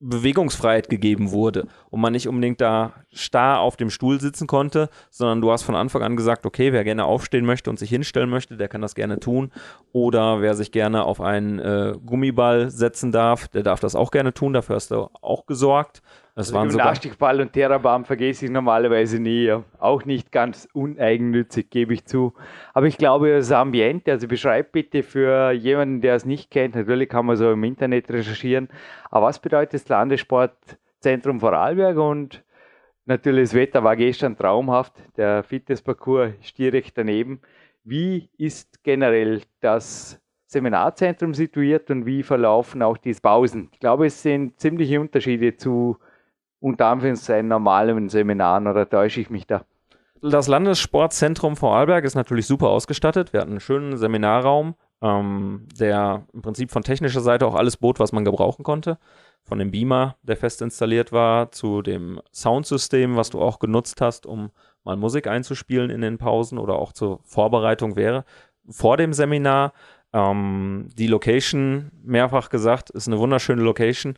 Bewegungsfreiheit 0.00 0.88
gegeben 0.88 1.30
wurde 1.30 1.66
und 1.90 2.00
man 2.00 2.12
nicht 2.12 2.26
unbedingt 2.26 2.60
da 2.60 2.94
starr 3.12 3.60
auf 3.60 3.76
dem 3.76 3.90
Stuhl 3.90 4.18
sitzen 4.18 4.46
konnte, 4.46 4.88
sondern 5.10 5.42
du 5.42 5.52
hast 5.52 5.62
von 5.62 5.74
Anfang 5.74 6.02
an 6.02 6.16
gesagt, 6.16 6.46
okay, 6.46 6.72
wer 6.72 6.84
gerne 6.84 7.04
aufstehen 7.04 7.44
möchte 7.44 7.68
und 7.68 7.78
sich 7.78 7.90
hinstellen 7.90 8.30
möchte, 8.30 8.56
der 8.56 8.68
kann 8.68 8.80
das 8.80 8.94
gerne 8.94 9.20
tun. 9.20 9.52
Oder 9.92 10.40
wer 10.40 10.54
sich 10.54 10.72
gerne 10.72 11.04
auf 11.04 11.20
einen 11.20 11.58
äh, 11.58 11.94
Gummiball 12.04 12.70
setzen 12.70 13.12
darf, 13.12 13.48
der 13.48 13.62
darf 13.62 13.80
das 13.80 13.94
auch 13.94 14.10
gerne 14.10 14.32
tun, 14.32 14.54
dafür 14.54 14.76
hast 14.76 14.90
du 14.90 15.08
auch 15.20 15.44
gesorgt. 15.44 16.02
Es 16.34 16.54
Also 16.54 16.76
Gymnastikball 16.76 17.40
und 17.40 17.52
Terrabahn 17.52 18.04
vergesse 18.04 18.46
ich 18.46 18.50
normalerweise 18.50 19.18
nie. 19.18 19.44
Ja. 19.44 19.64
Auch 19.78 20.04
nicht 20.04 20.30
ganz 20.32 20.68
uneigennützig, 20.72 21.70
gebe 21.70 21.94
ich 21.94 22.04
zu. 22.04 22.34
Aber 22.72 22.86
ich 22.86 22.96
glaube, 22.96 23.30
das 23.30 23.52
Ambiente, 23.52 24.12
also 24.12 24.28
beschreib 24.28 24.72
bitte 24.72 25.02
für 25.02 25.50
jemanden, 25.52 26.00
der 26.00 26.14
es 26.14 26.24
nicht 26.24 26.50
kennt, 26.50 26.74
natürlich 26.74 27.08
kann 27.08 27.26
man 27.26 27.36
so 27.36 27.52
im 27.52 27.64
Internet 27.64 28.10
recherchieren, 28.10 28.68
aber 29.10 29.26
was 29.26 29.38
bedeutet 29.40 29.74
das 29.74 29.88
Landessportzentrum 29.88 31.40
Vorarlberg 31.40 31.96
und 31.96 32.44
natürlich 33.06 33.50
das 33.50 33.54
Wetter 33.54 33.82
war 33.82 33.96
gestern 33.96 34.36
traumhaft, 34.36 34.94
der 35.16 35.42
Fitnessparcours 35.42 36.32
ist 36.40 36.56
direkt 36.58 36.96
daneben. 36.96 37.40
Wie 37.82 38.28
ist 38.38 38.82
generell 38.84 39.42
das 39.60 40.20
Seminarzentrum 40.46 41.34
situiert 41.34 41.90
und 41.90 42.06
wie 42.06 42.22
verlaufen 42.22 42.82
auch 42.82 42.98
die 42.98 43.14
Pausen? 43.14 43.68
Ich 43.72 43.80
glaube, 43.80 44.06
es 44.06 44.22
sind 44.22 44.58
ziemliche 44.60 45.00
Unterschiede 45.00 45.56
zu 45.56 45.96
unter 46.60 46.86
Anführungszeichen 46.86 47.48
normalen 47.48 48.08
Seminaren 48.08 48.66
oder 48.66 48.88
täusche 48.88 49.20
ich 49.20 49.30
mich 49.30 49.46
da? 49.46 49.64
das 50.22 50.48
Landessportzentrum 50.48 51.56
Vorarlberg 51.56 52.04
ist 52.04 52.14
natürlich 52.14 52.46
super 52.46 52.68
ausgestattet. 52.68 53.32
Wir 53.32 53.40
hatten 53.40 53.52
einen 53.52 53.60
schönen 53.60 53.96
Seminarraum, 53.96 54.74
ähm, 55.02 55.66
der 55.78 56.26
im 56.32 56.42
Prinzip 56.42 56.70
von 56.70 56.82
technischer 56.82 57.20
Seite 57.20 57.46
auch 57.46 57.54
alles 57.54 57.76
bot, 57.76 57.98
was 58.00 58.12
man 58.12 58.24
gebrauchen 58.24 58.62
konnte. 58.62 58.98
Von 59.42 59.58
dem 59.58 59.70
Beamer, 59.70 60.16
der 60.22 60.36
fest 60.36 60.60
installiert 60.60 61.12
war, 61.12 61.50
zu 61.52 61.80
dem 61.80 62.20
Soundsystem, 62.32 63.16
was 63.16 63.30
du 63.30 63.40
auch 63.40 63.58
genutzt 63.58 64.00
hast, 64.00 64.26
um 64.26 64.50
mal 64.84 64.96
Musik 64.96 65.26
einzuspielen 65.26 65.90
in 65.90 66.02
den 66.02 66.18
Pausen 66.18 66.58
oder 66.58 66.74
auch 66.74 66.92
zur 66.92 67.20
Vorbereitung 67.24 67.96
wäre. 67.96 68.24
Vor 68.68 68.98
dem 68.98 69.14
Seminar 69.14 69.72
ähm, 70.12 70.88
die 70.96 71.06
Location, 71.06 71.92
mehrfach 72.02 72.50
gesagt, 72.50 72.90
ist 72.90 73.06
eine 73.06 73.18
wunderschöne 73.18 73.62
Location. 73.62 74.16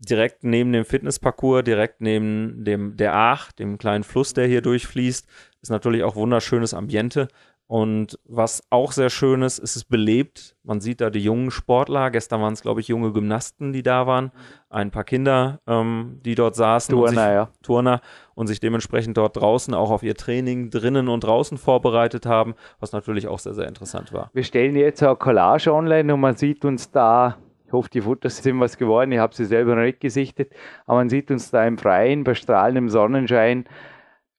Direkt 0.00 0.44
neben 0.44 0.72
dem 0.72 0.84
Fitnessparcours, 0.84 1.64
direkt 1.64 2.00
neben 2.00 2.64
dem 2.64 2.96
der 2.96 3.14
Aach, 3.14 3.52
dem 3.52 3.78
kleinen 3.78 4.02
Fluss, 4.02 4.32
der 4.32 4.46
hier 4.46 4.62
durchfließt, 4.62 5.26
ist 5.62 5.70
natürlich 5.70 6.02
auch 6.02 6.16
wunderschönes 6.16 6.74
Ambiente. 6.74 7.28
Und 7.70 8.18
was 8.24 8.64
auch 8.70 8.90
sehr 8.90 9.10
schön 9.10 9.42
ist, 9.42 9.60
ist 9.60 9.76
es 9.76 9.84
belebt. 9.84 10.56
Man 10.64 10.80
sieht 10.80 11.00
da 11.00 11.08
die 11.08 11.20
jungen 11.20 11.52
Sportler. 11.52 12.10
Gestern 12.10 12.40
waren 12.42 12.52
es, 12.54 12.62
glaube 12.62 12.80
ich, 12.80 12.88
junge 12.88 13.12
Gymnasten, 13.12 13.72
die 13.72 13.84
da 13.84 14.08
waren. 14.08 14.32
Ein 14.70 14.90
paar 14.90 15.04
Kinder, 15.04 15.60
ähm, 15.68 16.18
die 16.24 16.34
dort 16.34 16.56
saßen. 16.56 16.92
und 16.92 17.06
sich, 17.06 17.16
Turner, 17.16 17.32
ja. 17.32 17.48
Turner 17.62 18.00
und 18.34 18.48
sich 18.48 18.58
dementsprechend 18.58 19.16
dort 19.16 19.36
draußen 19.36 19.72
auch 19.72 19.92
auf 19.92 20.02
ihr 20.02 20.16
Training 20.16 20.70
drinnen 20.70 21.06
und 21.06 21.22
draußen 21.22 21.58
vorbereitet 21.58 22.26
haben, 22.26 22.56
was 22.80 22.90
natürlich 22.90 23.28
auch 23.28 23.38
sehr, 23.38 23.54
sehr 23.54 23.68
interessant 23.68 24.12
war. 24.12 24.30
Wir 24.32 24.42
stellen 24.42 24.74
jetzt 24.74 25.00
eine 25.04 25.14
Collage 25.14 25.72
online 25.72 26.12
und 26.12 26.18
man 26.18 26.34
sieht 26.34 26.64
uns 26.64 26.90
da, 26.90 27.36
ich 27.70 27.72
hoffe, 27.72 27.88
die 27.88 28.00
Fotos 28.00 28.38
sind 28.38 28.58
was 28.58 28.76
geworden, 28.76 29.12
ich 29.12 29.20
habe 29.20 29.32
sie 29.32 29.44
selber 29.44 29.76
noch 29.76 29.82
nicht 29.82 30.00
gesichtet, 30.00 30.52
aber 30.86 30.98
man 30.98 31.08
sieht 31.08 31.30
uns 31.30 31.52
da 31.52 31.64
im 31.64 31.78
Freien, 31.78 32.24
bei 32.24 32.34
strahlendem 32.34 32.88
Sonnenschein, 32.88 33.64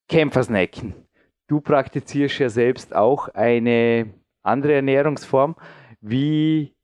Kämpfersnacken. 0.09 0.93
Du 1.47 1.61
praktizierst 1.61 2.39
ja 2.39 2.49
selbst 2.49 2.93
auch 2.93 3.29
eine 3.29 4.13
andere 4.43 4.73
Ernährungsform. 4.73 5.55
Wie 6.01 6.75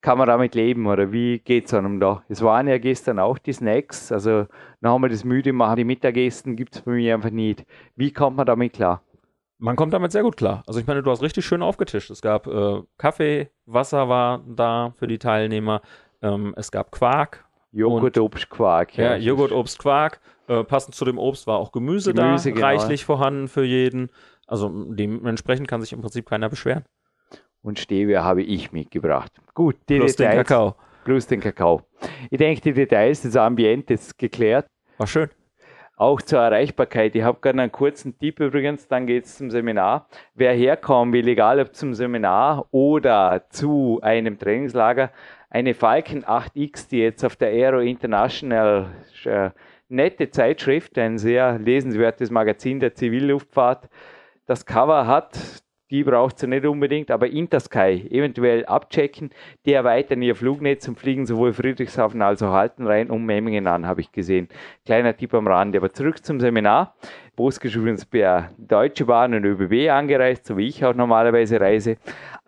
kann 0.00 0.18
man 0.18 0.26
damit 0.26 0.56
leben 0.56 0.88
oder 0.88 1.12
wie 1.12 1.38
geht 1.38 1.66
es 1.66 1.74
einem 1.74 2.00
da? 2.00 2.24
Es 2.28 2.42
waren 2.42 2.66
ja 2.66 2.78
gestern 2.78 3.20
auch 3.20 3.38
die 3.38 3.52
Snacks, 3.52 4.10
also 4.10 4.46
wir 4.80 5.08
das 5.08 5.22
müde 5.22 5.52
machen, 5.52 5.76
die 5.76 5.84
Mittagessen 5.84 6.56
gibt 6.56 6.74
es 6.74 6.82
bei 6.82 6.90
mir 6.92 7.14
einfach 7.14 7.30
nicht. 7.30 7.64
Wie 7.94 8.12
kommt 8.12 8.38
man 8.38 8.46
damit 8.46 8.72
klar? 8.72 9.04
Man 9.62 9.76
kommt 9.76 9.92
damit 9.92 10.10
sehr 10.10 10.24
gut 10.24 10.36
klar. 10.36 10.64
Also 10.66 10.80
ich 10.80 10.88
meine, 10.88 11.04
du 11.04 11.10
hast 11.12 11.22
richtig 11.22 11.46
schön 11.46 11.62
aufgetischt. 11.62 12.10
Es 12.10 12.20
gab 12.20 12.48
äh, 12.48 12.82
Kaffee, 12.98 13.48
Wasser 13.64 14.08
war 14.08 14.42
da 14.44 14.92
für 14.96 15.06
die 15.06 15.18
Teilnehmer. 15.18 15.82
Ähm, 16.20 16.52
es 16.56 16.72
gab 16.72 16.90
Quark. 16.90 17.44
Joghurt, 17.70 18.18
Obst, 18.18 18.50
Quark. 18.50 18.96
Ja, 18.96 19.14
Joghurt, 19.14 19.52
Obst, 19.52 19.78
Quark. 19.78 20.20
Äh, 20.48 20.64
passend 20.64 20.96
zu 20.96 21.04
dem 21.04 21.16
Obst 21.16 21.46
war 21.46 21.58
auch 21.58 21.70
Gemüse, 21.70 22.12
Gemüse, 22.12 22.48
da, 22.48 22.54
genau. 22.56 22.66
reichlich 22.66 23.04
vorhanden 23.04 23.46
für 23.46 23.62
jeden. 23.62 24.10
Also 24.48 24.68
dementsprechend 24.68 25.68
kann 25.68 25.80
sich 25.80 25.92
im 25.92 26.00
Prinzip 26.00 26.28
keiner 26.28 26.48
beschweren. 26.48 26.84
Und 27.62 27.78
Stevia 27.78 28.24
habe 28.24 28.42
ich 28.42 28.72
mitgebracht. 28.72 29.30
Gut, 29.54 29.76
die 29.88 30.00
Plus 30.00 30.16
den 30.16 30.26
Details. 30.26 30.48
Kakao. 30.48 30.74
Plus 31.04 31.26
den 31.28 31.38
Kakao. 31.38 31.82
Ich 32.30 32.38
denke, 32.38 32.60
die 32.62 32.72
Details 32.72 33.22
des 33.22 33.36
Ambientes 33.36 34.08
ist 34.08 34.18
geklärt. 34.18 34.66
War 34.98 35.06
schön. 35.06 35.30
Auch 36.02 36.20
zur 36.20 36.40
Erreichbarkeit. 36.40 37.14
Ich 37.14 37.22
habe 37.22 37.38
gerade 37.40 37.62
einen 37.62 37.70
kurzen 37.70 38.18
Tipp 38.18 38.40
übrigens, 38.40 38.88
dann 38.88 39.06
geht 39.06 39.24
es 39.24 39.36
zum 39.36 39.52
Seminar. 39.52 40.08
Wer 40.34 40.52
herkommen 40.52 41.14
will, 41.14 41.28
egal 41.28 41.60
ob 41.60 41.76
zum 41.76 41.94
Seminar 41.94 42.66
oder 42.72 43.44
zu 43.50 44.00
einem 44.02 44.36
Trainingslager, 44.36 45.12
eine 45.48 45.74
Falcon 45.74 46.24
8X, 46.24 46.88
die 46.88 46.98
jetzt 46.98 47.24
auf 47.24 47.36
der 47.36 47.50
Aero 47.50 47.78
International 47.78 48.86
äh, 49.24 49.50
nette 49.88 50.28
Zeitschrift, 50.28 50.98
ein 50.98 51.18
sehr 51.18 51.60
lesenswertes 51.60 52.32
Magazin 52.32 52.80
der 52.80 52.96
Zivilluftfahrt, 52.96 53.88
das 54.46 54.66
Cover 54.66 55.06
hat, 55.06 55.61
die 55.92 56.04
braucht 56.04 56.38
sie 56.38 56.46
nicht 56.46 56.64
unbedingt, 56.64 57.10
aber 57.10 57.28
Intersky 57.28 58.08
eventuell 58.10 58.64
abchecken. 58.64 59.28
Die 59.66 59.74
erweitern 59.74 60.22
ihr 60.22 60.34
Flugnetz 60.34 60.88
und 60.88 60.98
fliegen 60.98 61.26
sowohl 61.26 61.52
Friedrichshafen 61.52 62.22
als 62.22 62.42
auch 62.42 62.52
Haltenrhein 62.52 63.10
und 63.10 63.26
Memmingen 63.26 63.66
an, 63.66 63.86
habe 63.86 64.00
ich 64.00 64.10
gesehen. 64.10 64.48
Kleiner 64.86 65.14
Tipp 65.14 65.34
am 65.34 65.46
Rande. 65.46 65.76
Aber 65.76 65.92
zurück 65.92 66.24
zum 66.24 66.40
Seminar. 66.40 66.94
Bosk 67.36 67.66
übrigens 67.66 68.06
per 68.06 68.50
Deutsche 68.56 69.04
Bahn 69.04 69.34
und 69.34 69.44
ÖBB 69.44 69.90
angereist, 69.90 70.46
so 70.46 70.56
wie 70.56 70.68
ich 70.68 70.82
auch 70.82 70.94
normalerweise 70.94 71.60
reise. 71.60 71.98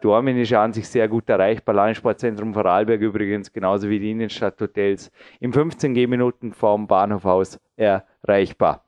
Dormen 0.00 0.38
ist 0.38 0.52
an 0.54 0.72
sich 0.72 0.88
sehr 0.88 1.06
gut 1.06 1.28
erreichbar. 1.28 1.74
Landessportzentrum 1.74 2.54
Vorarlberg 2.54 3.02
übrigens, 3.02 3.52
genauso 3.52 3.90
wie 3.90 3.98
die 3.98 4.10
Innenstadthotels. 4.10 5.12
Im 5.40 5.52
15 5.52 5.92
Gehminuten 5.92 6.54
vom 6.54 6.86
Bahnhof 6.86 7.26
aus 7.26 7.60
erreichbar. 7.76 8.83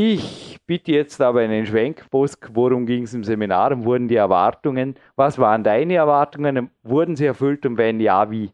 Ich 0.00 0.58
bitte 0.64 0.92
jetzt 0.92 1.20
aber 1.20 1.40
einen 1.40 1.66
Schwenk, 1.66 2.08
Bosk, 2.12 2.50
worum 2.54 2.86
ging 2.86 3.02
es 3.02 3.14
im 3.14 3.24
Seminar 3.24 3.72
und 3.72 3.84
wurden 3.84 4.06
die 4.06 4.14
Erwartungen, 4.14 4.94
was 5.16 5.40
waren 5.40 5.64
deine 5.64 5.94
Erwartungen, 5.94 6.70
wurden 6.84 7.16
sie 7.16 7.26
erfüllt 7.26 7.66
und 7.66 7.78
wenn 7.78 7.98
ja, 7.98 8.30
wie? 8.30 8.52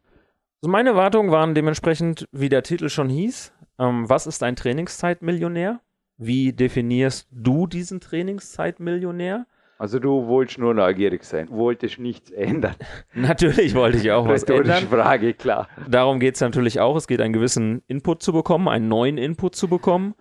Also 0.62 0.70
meine 0.70 0.88
Erwartungen 0.88 1.30
waren 1.30 1.54
dementsprechend, 1.54 2.26
wie 2.32 2.48
der 2.48 2.62
Titel 2.62 2.88
schon 2.88 3.10
hieß, 3.10 3.52
ähm, 3.78 4.08
was 4.08 4.26
ist 4.26 4.42
ein 4.42 4.56
Trainingszeitmillionär? 4.56 5.80
Wie 6.16 6.54
definierst 6.54 7.28
du 7.30 7.66
diesen 7.66 8.00
Trainingszeitmillionär? 8.00 9.44
Also 9.76 9.98
du 9.98 10.26
wolltest 10.26 10.58
nur 10.58 10.72
neugierig 10.72 11.24
sein, 11.24 11.50
wolltest 11.50 11.98
nichts 11.98 12.30
ändern. 12.30 12.76
Natürlich 13.12 13.74
wollte 13.74 13.98
ich 13.98 14.10
auch 14.10 14.26
was 14.26 14.44
ändern. 14.44 14.84
Frage, 14.88 15.34
klar. 15.34 15.68
Darum 15.90 16.20
geht 16.20 16.36
es 16.36 16.40
natürlich 16.40 16.80
auch. 16.80 16.96
Es 16.96 17.06
geht 17.06 17.20
einen 17.20 17.34
gewissen 17.34 17.82
Input 17.86 18.22
zu 18.22 18.32
bekommen, 18.32 18.66
einen 18.66 18.88
neuen 18.88 19.18
Input 19.18 19.56
zu 19.56 19.68
bekommen 19.68 20.14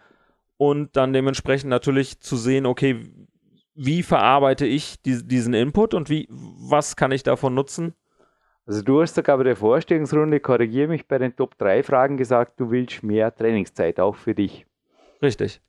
und 0.69 0.95
dann 0.95 1.11
dementsprechend 1.11 1.69
natürlich 1.69 2.21
zu 2.21 2.37
sehen, 2.37 2.65
okay, 2.65 3.01
wie 3.75 4.01
verarbeite 4.01 4.65
ich 4.65 5.01
die, 5.01 5.27
diesen 5.27 5.53
Input 5.53 5.93
und 5.93 6.09
wie, 6.09 6.27
was 6.29 6.95
kann 6.95 7.11
ich 7.11 7.23
davon 7.23 7.53
nutzen? 7.53 7.93
Also 8.65 8.81
du 8.81 9.01
hast 9.01 9.15
sogar 9.15 9.37
bei 9.37 9.43
der 9.43 9.57
Vorstellungsrunde, 9.57 10.39
korrigiere 10.39 10.87
mich, 10.87 11.05
bei 11.05 11.17
den 11.17 11.35
Top 11.35 11.57
3 11.57 11.83
Fragen 11.83 12.15
gesagt, 12.15 12.61
du 12.61 12.71
willst 12.71 13.03
mehr 13.03 13.35
Trainingszeit, 13.35 13.99
auch 13.99 14.15
für 14.15 14.33
dich. 14.33 14.65
Richtig. 15.21 15.59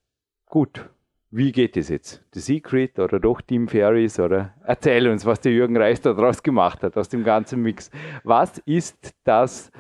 Gut, 0.46 0.88
wie 1.30 1.50
geht 1.50 1.76
es 1.76 1.88
jetzt? 1.88 2.22
The 2.32 2.38
Secret 2.40 3.00
oder 3.00 3.18
doch 3.18 3.40
Team 3.40 3.66
Ferries 3.66 4.20
oder 4.20 4.54
erzähl 4.64 5.08
uns, 5.08 5.26
was 5.26 5.40
der 5.40 5.50
Jürgen 5.50 5.76
Reis 5.76 6.00
da 6.00 6.12
draus 6.12 6.40
gemacht 6.40 6.84
hat, 6.84 6.96
aus 6.96 7.08
dem 7.08 7.24
ganzen 7.24 7.62
Mix. 7.62 7.90
Was 8.22 8.58
ist 8.58 9.12
das 9.24 9.72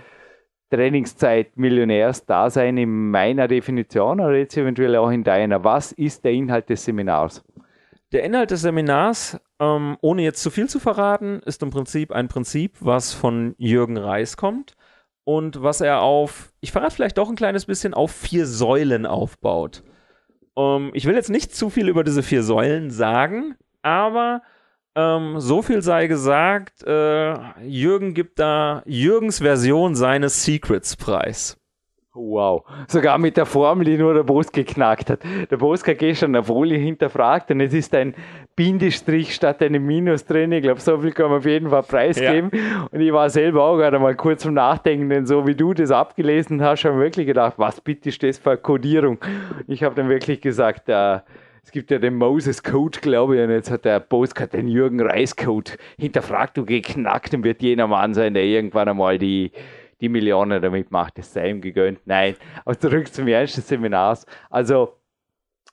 Trainingszeit-Millionärs-Dasein 0.76 2.78
in 2.78 3.10
meiner 3.10 3.48
Definition 3.48 4.20
oder 4.20 4.36
jetzt 4.36 4.56
eventuell 4.56 4.96
auch 4.96 5.10
in 5.10 5.24
deiner? 5.24 5.64
Was 5.64 5.92
ist 5.92 6.24
der 6.24 6.32
Inhalt 6.32 6.70
des 6.70 6.84
Seminars? 6.84 7.42
Der 8.12 8.22
Inhalt 8.22 8.50
des 8.50 8.62
Seminars, 8.62 9.40
ähm, 9.58 9.96
ohne 10.00 10.22
jetzt 10.22 10.42
zu 10.42 10.50
viel 10.50 10.68
zu 10.68 10.78
verraten, 10.78 11.40
ist 11.46 11.62
im 11.62 11.70
Prinzip 11.70 12.12
ein 12.12 12.28
Prinzip, 12.28 12.76
was 12.80 13.12
von 13.12 13.54
Jürgen 13.58 13.96
Reis 13.96 14.36
kommt 14.36 14.76
und 15.24 15.62
was 15.62 15.80
er 15.80 16.02
auf, 16.02 16.52
ich 16.60 16.70
verrate 16.70 16.94
vielleicht 16.94 17.18
doch 17.18 17.28
ein 17.28 17.36
kleines 17.36 17.66
bisschen, 17.66 17.94
auf 17.94 18.12
vier 18.12 18.46
Säulen 18.46 19.06
aufbaut. 19.06 19.82
Ähm, 20.56 20.90
ich 20.94 21.06
will 21.06 21.14
jetzt 21.14 21.30
nicht 21.30 21.54
zu 21.54 21.70
viel 21.70 21.88
über 21.88 22.04
diese 22.04 22.22
vier 22.22 22.42
Säulen 22.42 22.90
sagen, 22.90 23.56
aber 23.82 24.42
ähm, 24.96 25.40
so 25.40 25.62
viel 25.62 25.82
sei 25.82 26.06
gesagt, 26.06 26.84
äh, 26.86 27.34
Jürgen 27.66 28.14
gibt 28.14 28.38
da 28.38 28.82
Jürgens 28.86 29.38
Version 29.38 29.94
seines 29.94 30.44
Secrets 30.44 30.96
preis. 30.96 31.58
Wow, 32.16 32.62
sogar 32.86 33.18
mit 33.18 33.36
der 33.36 33.44
Formel, 33.44 33.84
die 33.86 33.98
nur 33.98 34.14
der 34.14 34.22
Boss 34.22 34.52
geknackt 34.52 35.10
hat. 35.10 35.18
Der 35.50 35.56
Boss 35.56 35.84
hat 35.84 35.98
gestern 35.98 36.36
eine 36.36 36.44
Folie 36.44 36.78
hinterfragt 36.78 37.50
und 37.50 37.60
es 37.60 37.74
ist 37.74 37.92
ein 37.92 38.14
Bindestrich 38.54 39.34
statt 39.34 39.60
einem 39.60 39.84
Minus 39.84 40.24
drin. 40.24 40.52
Ich 40.52 40.62
glaube, 40.62 40.80
so 40.80 40.96
viel 40.98 41.10
kann 41.10 41.30
man 41.30 41.38
auf 41.38 41.44
jeden 41.44 41.70
Fall 41.70 41.82
preisgeben. 41.82 42.52
Ja. 42.52 42.86
Und 42.92 43.00
ich 43.00 43.12
war 43.12 43.28
selber 43.30 43.64
auch 43.64 43.76
gerade 43.76 43.98
mal 43.98 44.14
kurz 44.14 44.42
zum 44.42 44.54
Nachdenken, 44.54 45.08
denn 45.08 45.26
so 45.26 45.44
wie 45.44 45.56
du 45.56 45.74
das 45.74 45.90
abgelesen 45.90 46.62
hast, 46.62 46.84
habe 46.84 46.94
ich 46.94 47.00
wirklich 47.00 47.26
gedacht, 47.26 47.54
was 47.56 47.80
bitte 47.80 48.10
ist 48.10 48.22
das 48.22 48.38
für 48.38 48.50
eine 48.50 48.58
Codierung? 48.58 49.18
Ich 49.66 49.82
habe 49.82 49.96
dann 49.96 50.08
wirklich 50.08 50.40
gesagt, 50.40 50.88
äh, 50.88 51.18
es 51.64 51.70
gibt 51.70 51.90
ja 51.90 51.98
den 51.98 52.16
Moses 52.16 52.62
Code, 52.62 53.00
glaube 53.00 53.36
ich, 53.36 53.42
und 53.42 53.50
jetzt 53.50 53.70
hat 53.70 53.86
der 53.86 54.00
gerade 54.00 54.48
den 54.48 54.68
Jürgen 54.68 55.00
Reis 55.00 55.34
Code 55.34 55.72
hinterfragt 55.98 56.58
und 56.58 56.66
geknackt 56.66 57.32
und 57.32 57.42
wird 57.42 57.62
jener 57.62 57.86
Mann 57.86 58.12
sein, 58.12 58.34
der 58.34 58.44
irgendwann 58.44 58.88
einmal 58.88 59.18
die, 59.18 59.50
die 60.02 60.10
Millionen 60.10 60.60
damit 60.60 60.90
macht, 60.90 61.16
das 61.16 61.32
sei 61.32 61.48
ihm 61.48 61.62
gegönnt. 61.62 62.00
Nein, 62.04 62.36
aber 62.66 62.78
zurück 62.78 63.12
zum 63.12 63.26
Ernst 63.28 63.56
des 63.56 63.66
Seminars. 63.66 64.26
Also, 64.50 64.98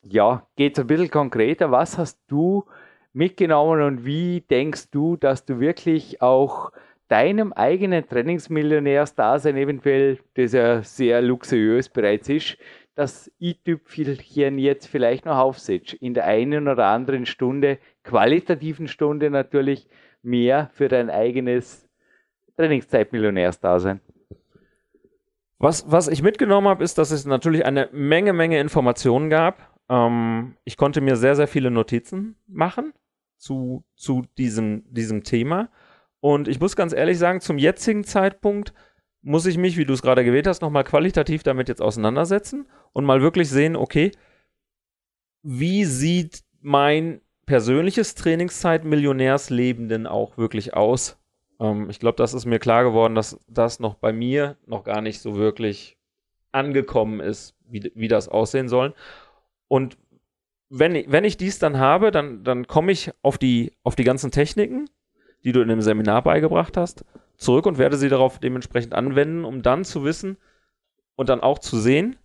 ja, 0.04 0.48
geht 0.56 0.78
es 0.78 0.80
ein 0.82 0.88
bisschen 0.88 1.12
konkreter. 1.12 1.72
Was 1.72 1.98
hast 1.98 2.20
du 2.28 2.64
mitgenommen 3.12 3.82
und 3.82 4.06
wie 4.06 4.42
denkst 4.50 4.92
du, 4.92 5.18
dass 5.18 5.46
du 5.46 5.60
wirklich 5.60 6.22
auch 6.22 6.72
deinem 7.10 7.52
eigenen 7.52 8.08
Trainingsmillionärsdasein 8.08 9.58
eventuell, 9.58 10.20
das 10.36 10.54
ja 10.54 10.82
sehr 10.82 11.22
luxuriös 11.22 11.90
bereits 11.90 12.30
ist, 12.30 12.58
das 12.96 13.32
i-Tüpfelchen 13.40 14.58
jetzt 14.58 14.88
vielleicht 14.88 15.26
noch 15.26 15.38
aufsetzt. 15.38 15.94
In 15.94 16.14
der 16.14 16.26
einen 16.26 16.68
oder 16.68 16.88
anderen 16.88 17.26
Stunde, 17.26 17.80
qualitativen 18.04 18.88
Stunde 18.88 19.30
natürlich, 19.30 19.88
mehr 20.24 20.70
für 20.74 20.88
dein 20.88 21.10
eigenes 21.10 21.90
Trainingszeitmillionärsdasein. 22.58 24.02
Was, 25.58 25.90
was 25.92 26.08
ich 26.08 26.24
mitgenommen 26.24 26.68
habe, 26.68 26.84
ist, 26.84 26.98
dass 26.98 27.12
es 27.12 27.26
natürlich 27.26 27.66
eine 27.66 27.90
Menge, 27.92 28.34
Menge 28.34 28.60
Informationen 28.60 29.30
gab. 29.30 29.80
Ähm, 29.90 30.58
ich 30.64 30.78
konnte 30.78 31.02
mir 31.02 31.16
sehr, 31.16 31.36
sehr 31.36 31.48
viele 31.48 31.72
Notizen 31.72 32.36
machen 32.48 32.94
zu, 33.38 33.84
zu 33.96 34.24
diesem, 34.38 34.84
diesem 34.92 35.24
Thema. 35.24 35.70
Und 36.20 36.48
ich 36.48 36.60
muss 36.60 36.76
ganz 36.76 36.94
ehrlich 36.94 37.18
sagen, 37.18 37.42
zum 37.42 37.58
jetzigen 37.58 38.04
Zeitpunkt 38.04 38.74
muss 39.22 39.46
ich 39.46 39.58
mich, 39.58 39.78
wie 39.78 39.86
du 39.86 39.94
es 39.94 40.02
gerade 40.02 40.24
gewählt 40.24 40.48
hast, 40.48 40.62
nochmal 40.62 40.84
qualitativ 40.84 41.44
damit 41.44 41.70
jetzt 41.70 41.82
auseinandersetzen 41.82 42.68
und 42.94 43.06
mal 43.06 43.22
wirklich 43.22 43.50
sehen, 43.50 43.76
okay, 43.76 44.12
wie 45.44 45.86
sieht 45.86 46.44
mein 46.62 47.22
persönliches 47.46 48.16
Trainingszeit-Millionärsleben 48.16 49.90
denn 49.90 50.08
auch 50.08 50.38
wirklich 50.38 50.74
aus? 50.74 51.18
Ähm, 51.60 51.90
ich 51.90 52.00
glaube, 52.00 52.18
das 52.18 52.34
ist 52.34 52.46
mir 52.46 52.60
klar 52.60 52.84
geworden, 52.84 53.16
dass 53.16 53.40
das 53.48 53.80
noch 53.80 53.96
bei 53.96 54.14
mir 54.14 54.58
noch 54.66 54.84
gar 54.84 55.02
nicht 55.02 55.22
so 55.22 55.36
wirklich 55.36 55.98
angekommen 56.52 57.20
ist, 57.20 57.56
wie, 57.68 57.92
wie 57.96 58.08
das 58.08 58.28
aussehen 58.28 58.70
soll. 58.70 58.94
Und 59.68 59.98
wenn, 60.70 60.96
ich, 60.96 61.12
wenn 61.12 61.24
ich 61.24 61.38
dies 61.38 61.60
dann 61.60 61.78
habe, 61.78 62.12
dann, 62.12 62.44
dann 62.44 62.68
komme 62.68 62.92
ich 62.92 63.12
auf 63.22 63.38
die, 63.38 63.74
auf 63.84 63.96
die 63.96 64.04
ganzen 64.04 64.32
Techniken, 64.32 64.90
die 65.44 65.52
du 65.52 65.62
in 65.62 65.68
dem 65.68 65.82
Seminar 65.82 66.24
beigebracht 66.24 66.78
hast, 66.78 67.06
zurück 67.42 67.66
und 67.66 67.78
werde 67.78 67.98
sie 67.98 68.10
darauf 68.10 68.40
dementsprechend 68.40 68.94
anwenden, 68.94 69.44
um 69.46 69.62
dann 69.62 69.84
zu 69.84 70.04
wissen 70.04 70.38
und 71.16 71.30
dann 71.30 71.42
auch 71.42 71.60
zu 71.60 71.78
sehen, 71.78 72.16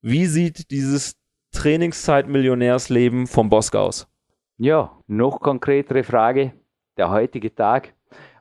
wie 0.00 0.26
sieht 0.26 0.70
dieses 0.70 1.16
Trainingszeit-Millionärsleben 1.52 3.26
vom 3.26 3.50
Bosk 3.50 3.76
aus? 3.76 4.08
Ja, 4.56 4.96
noch 5.06 5.40
konkretere 5.40 6.04
Frage. 6.04 6.52
Der 6.96 7.10
heutige 7.10 7.54
Tag 7.54 7.94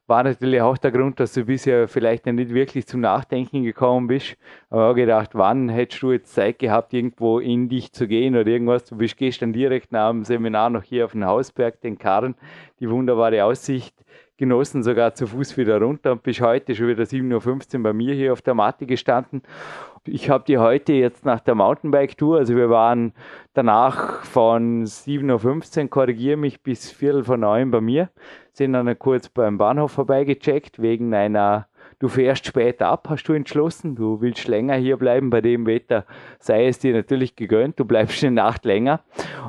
war 0.08 0.24
natürlich 0.24 0.62
auch 0.62 0.78
der 0.78 0.92
Grund, 0.92 1.20
dass 1.20 1.34
du 1.34 1.46
bisher 1.46 1.88
vielleicht 1.88 2.26
nicht 2.26 2.54
wirklich 2.54 2.86
zum 2.86 3.00
Nachdenken 3.02 3.64
gekommen 3.64 4.08
bist. 4.08 4.36
Aber 4.70 4.90
auch 4.92 4.94
gedacht, 4.94 5.32
wann 5.34 5.70
hättest 5.70 6.02
du 6.04 6.12
jetzt 6.12 6.34
Zeit 6.34 6.60
gehabt, 6.60 6.94
irgendwo 6.94 7.40
in 7.40 7.70
dich 7.70 7.92
zu 7.94 8.08
gehen 8.08 8.36
oder 8.36 8.48
irgendwas? 8.48 8.86
Du 8.86 8.98
bist 8.98 9.18
gestern 9.18 9.54
direkt 9.54 9.92
nach 9.92 10.10
dem 10.12 10.26
Seminar 10.26 10.70
noch 10.70 10.84
hier 10.84 11.06
auf 11.06 11.14
den 11.14 11.26
Hausberg, 11.26 11.80
den 11.82 11.98
Karren, 11.98 12.36
die 12.80 12.90
wunderbare 12.90 13.44
Aussicht 13.46 13.96
genossen, 14.42 14.82
sogar 14.82 15.14
zu 15.14 15.28
Fuß 15.28 15.56
wieder 15.56 15.80
runter. 15.80 16.12
Und 16.12 16.24
bist 16.24 16.42
heute 16.42 16.74
schon 16.74 16.88
wieder 16.88 17.04
7.15 17.04 17.78
Uhr 17.78 17.84
bei 17.84 17.94
mir 17.94 18.16
hier 18.16 18.34
auf 18.34 18.42
der 18.42 18.56
Matte 18.56 18.88
gestanden. 18.88 19.44
Ich 20.06 20.32
habe 20.32 20.44
die 20.48 20.58
heute 20.58 20.94
jetzt 20.94 21.26
nach 21.26 21.42
der 21.42 21.54
Mountainbike-Tour, 21.54 22.40
also 22.40 22.56
wir 22.56 22.72
waren 22.72 23.14
danach 23.54 24.26
von 24.26 24.84
7.15 24.84 25.84
Uhr, 25.84 25.90
korrigiere 25.90 26.38
mich, 26.38 26.64
bis 26.64 26.90
Viertel 26.90 27.24
von 27.24 27.42
neun 27.42 27.70
bei 27.70 27.82
mir, 27.82 28.10
sind 28.52 28.74
dann 28.74 28.98
kurz 28.98 29.30
beim 29.30 29.60
Bahnhof 29.60 29.92
vorbeigecheckt, 29.92 30.82
wegen 30.82 31.14
einer 31.14 31.68
du 32.00 32.08
fährst 32.08 32.48
später 32.48 32.88
ab, 32.88 33.08
hast 33.12 33.26
du 33.26 33.34
entschlossen, 33.34 33.96
du 33.96 34.22
willst 34.22 34.48
länger 34.48 34.74
hier 34.74 34.98
bleiben 34.98 35.30
bei 35.30 35.42
dem 35.42 35.68
Wetter, 35.68 36.08
sei 36.40 36.66
es 36.66 36.80
dir 36.80 36.96
natürlich 36.96 37.36
gegönnt, 37.36 37.80
du 37.80 37.86
bleibst 37.86 38.24
eine 38.24 38.32
Nacht 38.32 38.66
länger. 38.66 39.02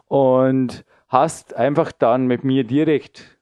Und 0.07 0.85
hast 1.09 1.57
einfach 1.57 1.93
dann 1.93 2.27
mit 2.27 2.45
mir 2.45 2.65
direkt 2.65 3.39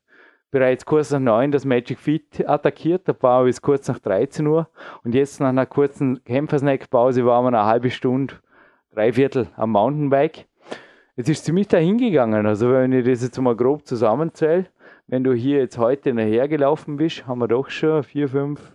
bereits 0.50 0.84
kurz 0.84 1.10
nach 1.10 1.20
neun 1.20 1.52
das 1.52 1.64
Magic 1.64 1.98
Feet 1.98 2.48
attackiert. 2.48 3.08
Da 3.08 3.14
war 3.20 3.44
bis 3.44 3.62
kurz 3.62 3.88
nach 3.88 3.98
13 3.98 4.46
Uhr. 4.46 4.68
Und 5.04 5.14
jetzt 5.14 5.40
nach 5.40 5.48
einer 5.48 5.66
kurzen 5.66 6.22
Kämpfersnack-Pause 6.24 7.24
waren 7.24 7.44
wir 7.44 7.48
eine 7.48 7.64
halbe 7.64 7.90
Stunde, 7.90 8.34
drei 8.92 9.12
Viertel 9.12 9.48
am 9.56 9.70
Mountainbike. 9.72 10.46
Es 11.16 11.28
ist 11.28 11.44
ziemlich 11.44 11.68
dahin 11.68 11.98
gegangen. 11.98 12.46
Also 12.46 12.70
wenn 12.72 12.92
ich 12.92 13.04
das 13.04 13.22
jetzt 13.22 13.38
mal 13.40 13.56
grob 13.56 13.86
zusammenzähle, 13.86 14.66
wenn 15.06 15.24
du 15.24 15.32
hier 15.32 15.58
jetzt 15.58 15.76
heute 15.78 16.14
nachher 16.14 16.48
gelaufen 16.48 16.96
bist, 16.96 17.26
haben 17.26 17.40
wir 17.40 17.48
doch 17.48 17.68
schon 17.68 18.02
vier, 18.02 18.28
fünf, 18.28 18.72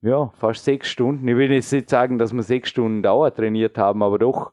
ja, 0.00 0.30
fast 0.38 0.64
sechs 0.64 0.88
Stunden. 0.88 1.28
Ich 1.28 1.36
will 1.36 1.52
jetzt 1.52 1.72
nicht 1.72 1.90
sagen, 1.90 2.18
dass 2.18 2.32
wir 2.32 2.42
sechs 2.42 2.70
Stunden 2.70 3.02
Dauer 3.02 3.34
trainiert 3.34 3.76
haben, 3.78 4.02
aber 4.02 4.18
doch 4.18 4.52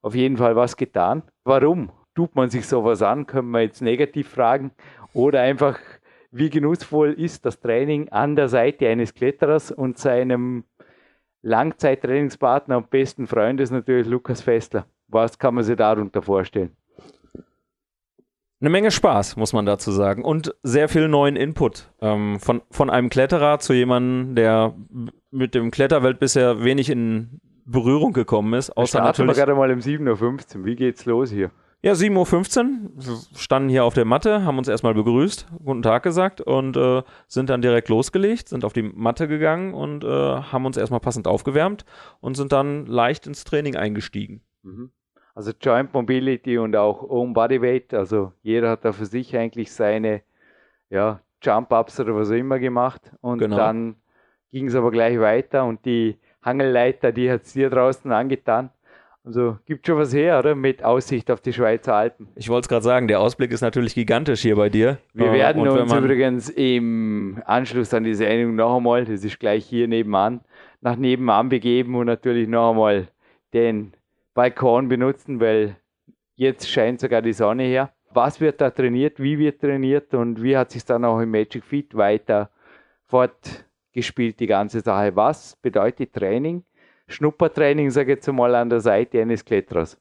auf 0.00 0.14
jeden 0.14 0.36
Fall 0.36 0.54
was 0.56 0.76
getan. 0.76 1.22
Warum 1.44 1.90
tut 2.14 2.34
man 2.36 2.50
sich 2.50 2.66
sowas 2.66 3.02
an, 3.02 3.26
können 3.26 3.50
wir 3.50 3.62
jetzt 3.62 3.82
negativ 3.82 4.28
fragen. 4.28 4.70
Oder 5.14 5.40
einfach, 5.40 5.78
wie 6.30 6.50
genussvoll 6.50 7.12
ist 7.12 7.46
das 7.46 7.60
Training 7.60 8.10
an 8.10 8.36
der 8.36 8.48
Seite 8.48 8.88
eines 8.88 9.14
Kletterers 9.14 9.70
und 9.70 9.96
seinem 9.96 10.64
Langzeittrainingspartner 11.42 12.76
und 12.76 12.90
besten 12.90 13.26
Freund 13.26 13.60
ist 13.60 13.70
natürlich 13.70 14.06
Lukas 14.06 14.42
Fessler. 14.42 14.86
Was 15.08 15.38
kann 15.38 15.54
man 15.54 15.64
sich 15.64 15.76
darunter 15.76 16.20
vorstellen? 16.20 16.76
Eine 18.60 18.70
Menge 18.70 18.90
Spaß, 18.90 19.36
muss 19.36 19.52
man 19.52 19.66
dazu 19.66 19.92
sagen. 19.92 20.24
Und 20.24 20.54
sehr 20.62 20.88
viel 20.88 21.06
neuen 21.06 21.36
Input. 21.36 21.92
Ähm, 22.00 22.40
von, 22.40 22.62
von 22.70 22.88
einem 22.88 23.10
Kletterer 23.10 23.58
zu 23.58 23.74
jemandem, 23.74 24.34
der 24.36 24.74
mit 25.30 25.54
dem 25.54 25.70
Kletterwelt 25.70 26.18
bisher 26.18 26.64
wenig 26.64 26.88
in 26.88 27.40
Berührung 27.66 28.14
gekommen 28.14 28.54
ist. 28.54 28.70
Außer 28.70 28.98
Starten 28.98 29.06
natürlich. 29.06 29.36
wir 29.36 29.44
gerade 29.44 29.54
mal 29.58 29.70
um 29.70 29.80
7.15 29.80 30.58
Uhr. 30.58 30.64
Wie 30.64 30.76
geht's 30.76 31.04
los 31.04 31.30
hier? 31.30 31.50
Ja, 31.82 31.92
7.15 31.92 33.08
Uhr. 33.08 33.18
Standen 33.36 33.68
hier 33.68 33.84
auf 33.84 33.94
der 33.94 34.04
Matte, 34.04 34.44
haben 34.44 34.58
uns 34.58 34.68
erstmal 34.68 34.94
begrüßt, 34.94 35.48
guten 35.62 35.82
Tag 35.82 36.02
gesagt 36.02 36.40
und 36.40 36.76
äh, 36.76 37.02
sind 37.28 37.50
dann 37.50 37.60
direkt 37.60 37.88
losgelegt, 37.88 38.48
sind 38.48 38.64
auf 38.64 38.72
die 38.72 38.82
Matte 38.82 39.28
gegangen 39.28 39.74
und 39.74 40.02
äh, 40.02 40.08
haben 40.08 40.64
uns 40.64 40.76
erstmal 40.76 41.00
passend 41.00 41.26
aufgewärmt 41.26 41.84
und 42.20 42.36
sind 42.36 42.52
dann 42.52 42.86
leicht 42.86 43.26
ins 43.26 43.44
Training 43.44 43.76
eingestiegen. 43.76 44.40
Mhm. 44.62 44.92
Also 45.34 45.52
Joint 45.60 45.92
Mobility 45.92 46.58
und 46.58 46.76
auch 46.76 47.02
Own 47.02 47.34
Bodyweight, 47.34 47.92
also 47.92 48.32
jeder 48.42 48.70
hat 48.70 48.84
da 48.84 48.92
für 48.92 49.06
sich 49.06 49.36
eigentlich 49.36 49.72
seine 49.72 50.22
ja, 50.90 51.20
Jump-Ups 51.42 52.00
oder 52.00 52.14
was 52.14 52.30
auch 52.30 52.34
immer 52.34 52.58
gemacht 52.58 53.12
und 53.20 53.38
genau. 53.38 53.56
dann 53.56 53.96
ging 54.52 54.68
es 54.68 54.74
aber 54.76 54.92
gleich 54.92 55.18
weiter 55.18 55.64
und 55.64 55.84
die 55.84 56.18
Hangelleiter, 56.44 57.10
die 57.10 57.30
hat 57.30 57.42
es 57.42 57.54
dir 57.54 57.70
draußen 57.70 58.12
angetan. 58.12 58.70
Also 59.24 59.56
gibt 59.64 59.86
schon 59.86 59.96
was 59.96 60.12
her, 60.12 60.38
oder? 60.38 60.54
Mit 60.54 60.84
Aussicht 60.84 61.30
auf 61.30 61.40
die 61.40 61.54
Schweizer 61.54 61.94
Alpen. 61.94 62.28
Ich 62.36 62.50
wollte 62.50 62.66
es 62.66 62.68
gerade 62.68 62.84
sagen, 62.84 63.08
der 63.08 63.20
Ausblick 63.20 63.52
ist 63.52 63.62
natürlich 63.62 63.94
gigantisch 63.94 64.42
hier 64.42 64.54
bei 64.54 64.68
dir. 64.68 64.98
Wir 65.14 65.28
äh, 65.28 65.32
werden 65.32 65.66
uns 65.66 65.92
übrigens 65.92 66.50
im 66.50 67.42
Anschluss 67.46 67.94
an 67.94 68.04
die 68.04 68.14
Sendung 68.14 68.54
noch 68.54 68.76
einmal, 68.76 69.06
das 69.06 69.24
ist 69.24 69.40
gleich 69.40 69.64
hier 69.64 69.88
nebenan, 69.88 70.42
nach 70.82 70.96
nebenan 70.96 71.48
begeben 71.48 71.94
und 71.94 72.06
natürlich 72.06 72.48
noch 72.48 72.72
einmal 72.72 73.08
den 73.54 73.94
Balkon 74.34 74.88
benutzen, 74.88 75.40
weil 75.40 75.76
jetzt 76.34 76.68
scheint 76.68 77.00
sogar 77.00 77.22
die 77.22 77.32
Sonne 77.32 77.62
her. 77.62 77.92
Was 78.12 78.42
wird 78.42 78.60
da 78.60 78.70
trainiert, 78.70 79.20
wie 79.20 79.38
wird 79.38 79.60
trainiert 79.60 80.12
und 80.12 80.42
wie 80.42 80.56
hat 80.56 80.70
sich 80.70 80.84
dann 80.84 81.04
auch 81.04 81.18
im 81.18 81.30
Magic 81.30 81.64
Fit 81.64 81.96
weiter 81.96 82.50
fortgespielt, 83.06 84.38
die 84.38 84.46
ganze 84.46 84.80
Sache? 84.80 85.16
Was 85.16 85.56
bedeutet 85.56 86.12
Training? 86.12 86.62
Schnuppertraining, 87.08 87.90
sage 87.90 88.12
ich 88.12 88.16
jetzt 88.16 88.32
mal, 88.32 88.54
an 88.54 88.70
der 88.70 88.80
Seite 88.80 89.20
eines 89.20 89.44
Kletterers. 89.44 90.00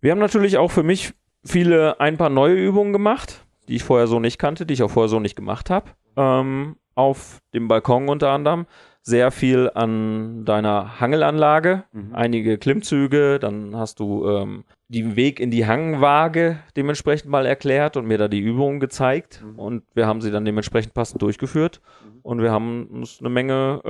Wir 0.00 0.12
haben 0.12 0.18
natürlich 0.18 0.56
auch 0.58 0.70
für 0.70 0.82
mich 0.82 1.12
viele, 1.44 2.00
ein 2.00 2.16
paar 2.16 2.30
neue 2.30 2.54
Übungen 2.54 2.92
gemacht, 2.92 3.44
die 3.68 3.76
ich 3.76 3.84
vorher 3.84 4.06
so 4.06 4.18
nicht 4.20 4.38
kannte, 4.38 4.66
die 4.66 4.74
ich 4.74 4.82
auch 4.82 4.90
vorher 4.90 5.08
so 5.08 5.20
nicht 5.20 5.36
gemacht 5.36 5.70
habe. 5.70 5.90
Ähm, 6.16 6.76
auf 6.94 7.40
dem 7.54 7.68
Balkon 7.68 8.08
unter 8.08 8.30
anderem 8.30 8.66
sehr 9.02 9.30
viel 9.30 9.70
an 9.74 10.44
deiner 10.44 11.00
Hangelanlage, 11.00 11.84
mhm. 11.92 12.14
einige 12.14 12.58
Klimmzüge, 12.58 13.38
dann 13.38 13.76
hast 13.76 13.98
du 13.98 14.28
ähm, 14.28 14.64
den 14.88 15.16
Weg 15.16 15.40
in 15.40 15.50
die 15.50 15.66
Hangwaage 15.66 16.58
dementsprechend 16.76 17.30
mal 17.30 17.46
erklärt 17.46 17.96
und 17.96 18.06
mir 18.06 18.18
da 18.18 18.28
die 18.28 18.40
Übungen 18.40 18.78
gezeigt 18.78 19.42
mhm. 19.42 19.58
und 19.58 19.82
wir 19.94 20.06
haben 20.06 20.20
sie 20.20 20.30
dann 20.30 20.44
dementsprechend 20.44 20.92
passend 20.92 21.22
durchgeführt 21.22 21.80
mhm. 22.04 22.20
und 22.22 22.42
wir 22.42 22.50
haben 22.50 22.86
uns 22.88 23.20
eine 23.20 23.30
Menge 23.30 23.80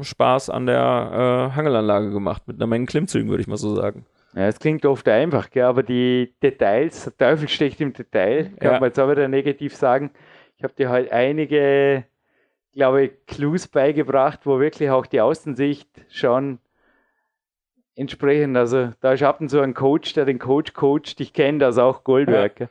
äh, 0.00 0.04
Spaß 0.04 0.50
an 0.50 0.66
der 0.66 1.50
äh, 1.52 1.56
Hangelanlage 1.56 2.10
gemacht, 2.10 2.42
mit 2.46 2.56
einer 2.56 2.66
Menge 2.66 2.86
Klimmzügen, 2.86 3.28
würde 3.28 3.42
ich 3.42 3.48
mal 3.48 3.56
so 3.56 3.74
sagen. 3.74 4.06
Ja, 4.34 4.46
es 4.46 4.60
klingt 4.60 4.86
oft 4.86 5.08
einfach, 5.08 5.50
gell, 5.50 5.64
aber 5.64 5.82
die 5.82 6.32
Details, 6.40 7.04
der 7.04 7.16
Teufel 7.16 7.48
steckt 7.48 7.80
im 7.80 7.92
Detail, 7.92 8.50
kann 8.60 8.74
ja. 8.74 8.80
man 8.80 8.88
jetzt 8.88 9.00
auch 9.00 9.10
wieder 9.10 9.26
negativ 9.26 9.74
sagen. 9.74 10.12
Ich 10.56 10.62
habe 10.62 10.74
dir 10.74 10.90
halt 10.90 11.10
einige 11.10 12.04
glaube 12.72 13.04
ich, 13.04 13.26
Clues 13.26 13.68
beigebracht, 13.68 14.40
wo 14.44 14.60
wirklich 14.60 14.90
auch 14.90 15.06
die 15.06 15.20
Außensicht 15.20 15.88
schon 16.08 16.58
entsprechend, 17.96 18.56
also 18.56 18.90
da 19.00 19.12
ist 19.12 19.22
ab 19.22 19.40
und 19.40 19.48
zu 19.48 19.60
ein 19.60 19.74
Coach, 19.74 20.14
der 20.14 20.24
den 20.24 20.38
Coach 20.38 20.72
coacht, 20.72 21.20
ich 21.20 21.32
kenne 21.32 21.58
das 21.58 21.78
auch 21.78 22.04
Goldwerk. 22.04 22.60
Ja. 22.60 22.68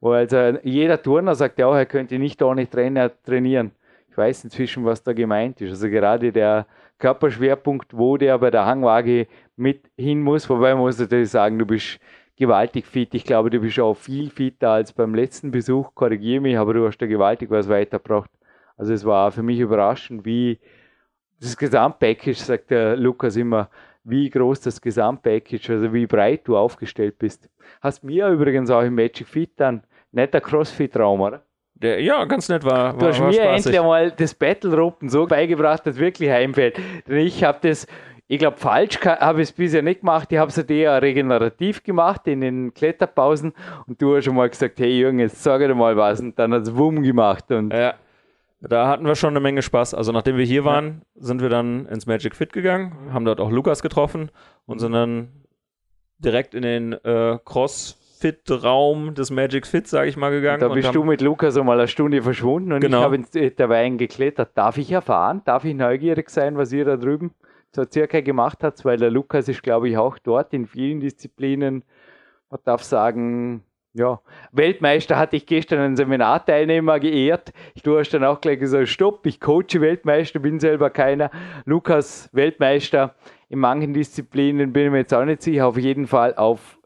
Wo 0.00 0.10
also 0.10 0.58
jeder 0.64 1.00
Turner 1.00 1.34
sagt 1.36 1.58
ja 1.60 1.68
auch, 1.68 1.74
er 1.74 1.86
könnte 1.86 2.18
nicht 2.18 2.42
ohne 2.42 2.68
Trainer 2.68 3.10
trainieren. 3.22 3.70
Ich 4.10 4.18
weiß 4.18 4.44
inzwischen, 4.44 4.84
was 4.84 5.02
da 5.02 5.12
gemeint 5.12 5.60
ist. 5.60 5.70
Also 5.70 5.88
gerade 5.88 6.32
der 6.32 6.66
Körperschwerpunkt, 6.98 7.96
wo 7.96 8.16
der 8.16 8.36
bei 8.38 8.50
der 8.50 8.66
Hangwaage 8.66 9.28
mit 9.56 9.88
hin 9.96 10.20
muss, 10.20 10.50
wobei 10.50 10.74
man 10.74 10.82
muss 10.82 10.98
natürlich 10.98 11.30
sagen, 11.30 11.58
du 11.58 11.66
bist 11.66 12.00
gewaltig 12.36 12.86
fit. 12.86 13.14
Ich 13.14 13.24
glaube, 13.24 13.50
du 13.50 13.60
bist 13.60 13.78
auch 13.78 13.94
viel 13.94 14.30
fitter 14.30 14.70
als 14.70 14.92
beim 14.92 15.14
letzten 15.14 15.52
Besuch. 15.52 15.94
Korrigiere 15.94 16.40
mich, 16.40 16.58
aber 16.58 16.74
du 16.74 16.86
hast 16.86 16.98
da 16.98 17.06
gewaltig 17.06 17.50
was 17.50 17.68
weitergebracht. 17.68 18.30
Also 18.82 18.94
es 18.94 19.04
war 19.04 19.30
für 19.30 19.44
mich 19.44 19.60
überraschend, 19.60 20.24
wie 20.24 20.58
das 21.40 21.56
Gesamtpackage, 21.56 22.34
sagt 22.34 22.72
der 22.72 22.96
Lukas 22.96 23.36
immer, 23.36 23.68
wie 24.02 24.28
groß 24.28 24.60
das 24.60 24.80
Gesamtpackage, 24.80 25.70
also 25.70 25.92
wie 25.92 26.04
breit 26.04 26.40
du 26.48 26.56
aufgestellt 26.56 27.16
bist. 27.16 27.48
Hast 27.80 28.02
mir 28.02 28.26
übrigens 28.26 28.70
auch 28.70 28.82
im 28.82 28.96
Magic 28.96 29.28
Fit 29.28 29.52
dann 29.56 29.84
netter 30.10 30.40
Crossfit-Raum, 30.40 31.20
oder? 31.20 31.42
Der, 31.74 32.00
ja, 32.00 32.24
ganz 32.24 32.48
nett 32.48 32.64
war. 32.64 32.94
Du 32.94 33.02
war, 33.02 33.08
hast 33.10 33.20
war 33.20 33.28
mir 33.28 33.34
spaßig. 33.34 33.66
endlich 33.66 33.78
einmal 33.78 34.10
das 34.10 34.34
Battle-Ropen 34.34 35.08
so 35.08 35.28
beigebracht, 35.28 35.86
dass 35.86 35.96
wirklich 35.96 36.28
heimfällt. 36.28 36.76
Denn 37.06 37.18
ich 37.18 37.44
habe 37.44 37.58
das, 37.62 37.86
ich 38.26 38.40
glaube, 38.40 38.56
falsch 38.56 38.98
habe 39.04 39.42
ich 39.42 39.50
es 39.50 39.52
bisher 39.52 39.82
nicht 39.82 40.00
gemacht. 40.00 40.32
Ich 40.32 40.38
habe 40.38 40.50
es 40.50 40.56
halt 40.56 40.72
eher 40.72 41.00
regenerativ 41.00 41.84
gemacht 41.84 42.26
in 42.26 42.40
den 42.40 42.74
Kletterpausen. 42.74 43.52
Und 43.86 44.02
du 44.02 44.16
hast 44.16 44.24
schon 44.24 44.34
mal 44.34 44.50
gesagt, 44.50 44.80
hey 44.80 44.98
Jürgen, 44.98 45.20
jetzt 45.20 45.40
sag 45.40 45.60
dir 45.60 45.72
mal 45.72 45.96
was. 45.96 46.18
Und 46.18 46.36
dann 46.36 46.52
hat 46.52 46.62
es 46.62 46.76
Wumm 46.76 47.04
gemacht. 47.04 47.48
Und 47.52 47.72
Ja. 47.72 47.94
Da 48.68 48.86
hatten 48.88 49.04
wir 49.04 49.16
schon 49.16 49.30
eine 49.30 49.40
Menge 49.40 49.60
Spaß. 49.62 49.92
Also 49.94 50.12
nachdem 50.12 50.36
wir 50.36 50.44
hier 50.44 50.64
waren, 50.64 51.02
sind 51.16 51.42
wir 51.42 51.48
dann 51.48 51.86
ins 51.86 52.06
Magic 52.06 52.36
Fit 52.36 52.52
gegangen, 52.52 53.12
haben 53.12 53.24
dort 53.24 53.40
auch 53.40 53.50
Lukas 53.50 53.82
getroffen 53.82 54.30
und 54.66 54.78
sind 54.78 54.92
dann 54.92 55.28
direkt 56.18 56.54
in 56.54 56.62
den 56.62 56.92
äh, 56.92 57.38
Crossfit-Raum 57.44 59.14
des 59.14 59.30
Magic 59.30 59.66
Fit, 59.66 59.88
sage 59.88 60.08
ich 60.08 60.16
mal, 60.16 60.30
gegangen. 60.30 60.60
da 60.60 60.68
bist 60.68 60.94
du 60.94 61.02
mit 61.02 61.20
Lukas 61.20 61.56
einmal 61.56 61.78
eine 61.78 61.88
Stunde 61.88 62.22
verschwunden 62.22 62.72
und 62.72 62.80
Genau. 62.80 62.98
ich 63.00 63.04
habe 63.04 63.16
ins- 63.16 63.34
äh, 63.34 63.50
dabei 63.50 63.88
geklettert. 63.90 64.50
Darf 64.56 64.78
ich 64.78 64.90
erfahren? 64.92 65.42
Darf 65.44 65.64
ich 65.64 65.74
neugierig 65.74 66.30
sein, 66.30 66.56
was 66.56 66.72
ihr 66.72 66.84
da 66.84 66.96
drüben 66.96 67.32
so 67.72 67.84
circa 67.90 68.20
gemacht 68.20 68.58
habt? 68.62 68.84
Weil 68.84 68.98
der 68.98 69.10
Lukas 69.10 69.48
ist, 69.48 69.62
glaube 69.62 69.88
ich, 69.88 69.96
auch 69.96 70.18
dort 70.18 70.52
in 70.52 70.66
vielen 70.66 71.00
Disziplinen, 71.00 71.82
man 72.50 72.60
darf 72.64 72.82
sagen, 72.84 73.64
ja, 73.94 74.20
Weltmeister 74.52 75.18
hatte 75.18 75.36
ich 75.36 75.46
gestern 75.46 75.80
einen 75.80 75.96
Seminarteilnehmer 75.96 76.98
geehrt. 76.98 77.52
Du 77.82 77.98
hast 77.98 78.10
dann 78.10 78.24
auch 78.24 78.40
gleich 78.40 78.58
gesagt, 78.58 78.88
stopp, 78.88 79.26
ich 79.26 79.40
coache 79.40 79.80
Weltmeister, 79.80 80.38
bin 80.38 80.60
selber 80.60 80.90
keiner. 80.90 81.30
Lukas, 81.64 82.30
Weltmeister 82.32 83.14
in 83.48 83.58
manchen 83.58 83.92
Disziplinen, 83.92 84.72
bin 84.72 84.86
ich 84.86 84.90
mir 84.90 84.98
jetzt 84.98 85.12
auch 85.12 85.24
nicht 85.24 85.42
sicher, 85.42 85.66
auf 85.66 85.76
jeden 85.76 86.06
Fall 86.06 86.34
auf 86.36 86.78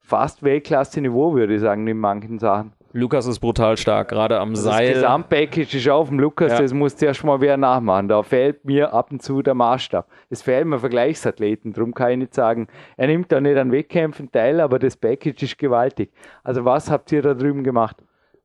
fast 0.00 0.42
Weltklasse-Niveau, 0.42 1.34
würde 1.34 1.56
ich 1.56 1.60
sagen, 1.60 1.86
in 1.86 1.98
manchen 1.98 2.38
Sachen. 2.38 2.72
Lukas 2.92 3.26
ist 3.26 3.40
brutal 3.40 3.76
stark, 3.76 4.08
gerade 4.08 4.38
am 4.40 4.52
Das 4.52 4.62
Seil. 4.62 4.94
Gesamtpackage 4.94 5.74
ist 5.76 5.88
auf 5.88 6.08
dem 6.08 6.18
Lukas, 6.18 6.52
Ja. 6.52 6.60
das 6.62 6.72
muss 6.72 6.96
zuerst 6.96 7.22
mal 7.22 7.40
wer 7.40 7.56
nachmachen. 7.56 8.08
Da 8.08 8.22
fehlt 8.22 8.64
mir 8.64 8.92
ab 8.94 9.12
und 9.12 9.22
zu 9.22 9.42
der 9.42 9.54
Maßstab. 9.54 10.08
Es 10.30 10.40
fehlen 10.42 10.68
mir 10.68 10.78
Vergleichsathleten, 10.78 11.72
darum 11.74 11.92
kann 11.92 12.12
ich 12.12 12.16
nicht 12.18 12.34
sagen, 12.34 12.66
er 12.96 13.08
nimmt 13.08 13.30
da 13.30 13.40
nicht 13.40 13.58
an 13.58 13.72
Wettkämpfen 13.72 14.32
teil, 14.32 14.60
aber 14.60 14.78
das 14.78 14.96
Package 14.96 15.42
ist 15.42 15.58
gewaltig. 15.58 16.10
Also 16.44 16.64
was 16.64 16.90
habt 16.90 17.12
ihr 17.12 17.20
da 17.22 17.34
drüben 17.34 17.62
gemacht? 17.62 17.96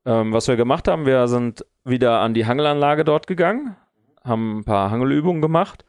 Ähm, 0.06 0.34
was 0.34 0.48
wir 0.50 0.58
gemacht 0.58 0.88
haben, 0.90 1.06
wir 1.06 1.28
sind 1.30 1.66
wieder 1.86 2.20
an 2.20 2.34
die 2.34 2.46
Hangelanlage 2.46 3.06
dort 3.06 3.28
gegangen, 3.28 3.78
haben 4.26 4.60
ein 4.60 4.64
paar 4.66 4.92
Hangelübungen 4.92 5.42
gemacht. 5.42 5.86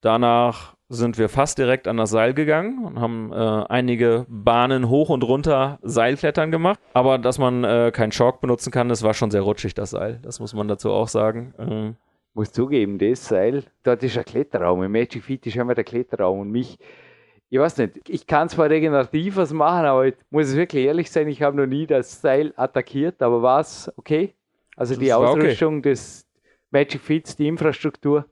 Danach 0.00 0.74
sind 0.90 1.18
wir 1.18 1.28
fast 1.28 1.56
direkt 1.56 1.86
an 1.86 1.96
das 1.96 2.10
Seil 2.10 2.34
gegangen 2.34 2.84
und 2.84 3.00
haben 3.00 3.32
äh, 3.32 3.36
einige 3.36 4.26
Bahnen 4.28 4.88
hoch 4.88 5.08
und 5.08 5.22
runter 5.22 5.78
Seilklettern 5.82 6.50
gemacht. 6.50 6.80
Aber 6.94 7.16
dass 7.16 7.38
man 7.38 7.62
äh, 7.62 7.92
keinen 7.94 8.10
Chalk 8.10 8.40
benutzen 8.40 8.72
kann, 8.72 8.88
das 8.88 9.04
war 9.04 9.14
schon 9.14 9.30
sehr 9.30 9.42
rutschig, 9.42 9.74
das 9.74 9.90
Seil. 9.90 10.18
Das 10.22 10.40
muss 10.40 10.52
man 10.52 10.66
dazu 10.66 10.90
auch 10.90 11.06
sagen. 11.06 11.54
Ähm, 11.58 11.96
muss 12.34 12.52
zugeben, 12.52 12.98
das 12.98 13.26
Seil, 13.26 13.62
dort 13.84 14.02
ist 14.02 14.18
ein 14.18 14.24
Kletterraum. 14.24 14.82
Im 14.82 14.90
Magic 14.90 15.22
Fit 15.22 15.46
ist 15.46 15.56
immer 15.56 15.74
der 15.74 15.84
Kletterraum 15.84 16.40
und 16.40 16.50
mich, 16.50 16.76
ich 17.50 17.58
weiß 17.58 17.78
nicht, 17.78 18.08
ich 18.08 18.26
kann 18.26 18.48
zwar 18.48 18.68
regenerativ 18.68 19.36
was 19.36 19.52
machen, 19.52 19.86
aber 19.86 20.08
ich 20.08 20.14
muss 20.30 20.48
es 20.48 20.56
wirklich 20.56 20.86
ehrlich 20.86 21.10
sein, 21.10 21.28
ich 21.28 21.40
habe 21.40 21.56
noch 21.56 21.66
nie 21.66 21.86
das 21.86 22.20
Seil 22.20 22.52
attackiert, 22.56 23.22
aber 23.22 23.42
war 23.42 23.60
es 23.60 23.92
okay? 23.96 24.34
Also 24.76 24.96
die 24.96 25.06
Das 25.06 25.18
okay. 25.18 25.26
Ausrüstung 25.26 25.82
des 25.82 26.26
Magic 26.70 27.00
Fits, 27.00 27.36
die 27.36 27.46
Infrastruktur. 27.46 28.26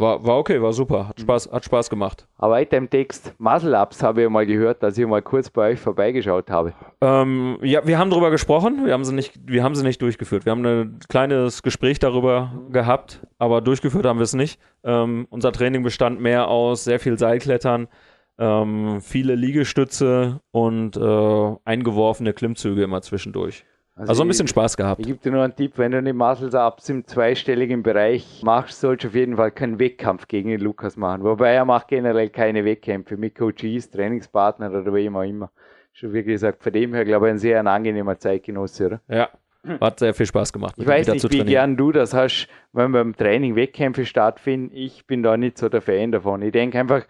War, 0.00 0.24
war 0.24 0.38
okay, 0.38 0.60
war 0.60 0.72
super, 0.72 1.08
hat 1.08 1.20
Spaß, 1.20 1.50
hat 1.52 1.64
Spaß 1.64 1.90
gemacht. 1.90 2.26
Aber 2.38 2.54
weiter 2.54 2.76
im 2.76 2.88
Text, 2.88 3.34
Muscle 3.38 3.74
Ups 3.74 4.02
habe 4.02 4.22
ich 4.22 4.28
mal 4.28 4.46
gehört, 4.46 4.82
dass 4.82 4.96
ich 4.98 5.06
mal 5.06 5.22
kurz 5.22 5.50
bei 5.50 5.72
euch 5.72 5.80
vorbeigeschaut 5.80 6.50
habe. 6.50 6.72
Ähm, 7.00 7.58
ja, 7.62 7.86
wir 7.86 7.98
haben 7.98 8.10
darüber 8.10 8.30
gesprochen, 8.30 8.84
wir 8.86 8.92
haben, 8.92 9.04
sie 9.04 9.14
nicht, 9.14 9.34
wir 9.46 9.62
haben 9.62 9.74
sie 9.74 9.84
nicht 9.84 10.00
durchgeführt. 10.02 10.44
Wir 10.46 10.52
haben 10.52 10.64
ein 10.64 10.98
kleines 11.08 11.62
Gespräch 11.62 11.98
darüber 11.98 12.52
gehabt, 12.70 13.20
aber 13.38 13.60
durchgeführt 13.60 14.06
haben 14.06 14.18
wir 14.18 14.24
es 14.24 14.34
nicht. 14.34 14.58
Ähm, 14.82 15.26
unser 15.30 15.52
Training 15.52 15.82
bestand 15.82 16.20
mehr 16.20 16.48
aus 16.48 16.84
sehr 16.84 16.98
viel 16.98 17.18
Seilklettern, 17.18 17.88
ähm, 18.38 19.00
viele 19.02 19.34
Liegestütze 19.34 20.40
und 20.50 20.96
äh, 20.96 21.56
eingeworfene 21.64 22.32
Klimmzüge 22.32 22.82
immer 22.82 23.02
zwischendurch. 23.02 23.64
Also 24.08 24.22
ein 24.22 24.28
bisschen 24.28 24.48
Spaß 24.48 24.76
gehabt. 24.76 25.00
Ich 25.00 25.06
gebe 25.06 25.18
dir 25.18 25.32
nur 25.32 25.42
einen 25.42 25.54
Tipp, 25.54 25.72
wenn 25.76 25.92
du 25.92 26.02
die 26.02 26.12
Muscle 26.12 26.50
Ups 26.58 26.88
im 26.88 27.06
zweistelligen 27.06 27.82
Bereich 27.82 28.42
machst, 28.42 28.80
sollst 28.80 29.04
du 29.04 29.08
auf 29.08 29.14
jeden 29.14 29.36
Fall 29.36 29.50
keinen 29.50 29.78
Wettkampf 29.78 30.26
gegen 30.26 30.50
den 30.50 30.60
Lukas 30.60 30.96
machen. 30.96 31.22
Wobei 31.22 31.52
er 31.52 31.64
macht 31.64 31.88
generell 31.88 32.30
keine 32.30 32.64
Wettkämpfe 32.64 33.16
mit 33.16 33.34
Coaches, 33.34 33.90
Trainingspartner 33.90 34.70
oder 34.70 34.92
wem 34.94 35.16
auch 35.16 35.22
immer. 35.22 35.50
Schon 35.92 36.12
wie 36.12 36.22
gesagt, 36.22 36.62
von 36.62 36.72
dem 36.72 36.94
her 36.94 37.04
glaube 37.04 37.26
ich 37.26 37.32
ein 37.32 37.38
sehr 37.38 37.60
ein 37.60 37.66
angenehmer 37.66 38.18
Zeitgenosse, 38.18 38.86
oder? 38.86 39.00
Ja, 39.08 39.28
hat 39.80 39.98
sehr 39.98 40.14
viel 40.14 40.26
Spaß 40.26 40.52
gemacht. 40.52 40.76
Ich 40.78 40.86
weiß 40.86 41.08
nicht, 41.08 41.32
wie 41.32 41.44
gern 41.44 41.76
du 41.76 41.92
das 41.92 42.14
hast, 42.14 42.48
wenn 42.72 42.92
beim 42.92 43.14
Training 43.14 43.56
Wettkämpfe 43.56 44.06
stattfinden. 44.06 44.74
Ich 44.74 45.06
bin 45.06 45.22
da 45.22 45.36
nicht 45.36 45.58
so 45.58 45.68
der 45.68 45.82
Fan 45.82 46.12
davon. 46.12 46.40
Ich 46.42 46.52
denke 46.52 46.78
einfach, 46.78 47.04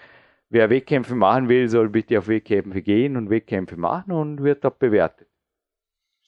wer 0.48 0.70
Wettkämpfe 0.70 1.14
machen 1.14 1.48
will, 1.48 1.68
soll 1.68 1.88
bitte 1.88 2.18
auf 2.18 2.26
Wettkämpfe 2.26 2.82
gehen 2.82 3.16
und 3.16 3.30
Wettkämpfe 3.30 3.76
machen 3.76 4.12
und 4.12 4.42
wird 4.42 4.64
dort 4.64 4.80
bewertet. 4.80 5.28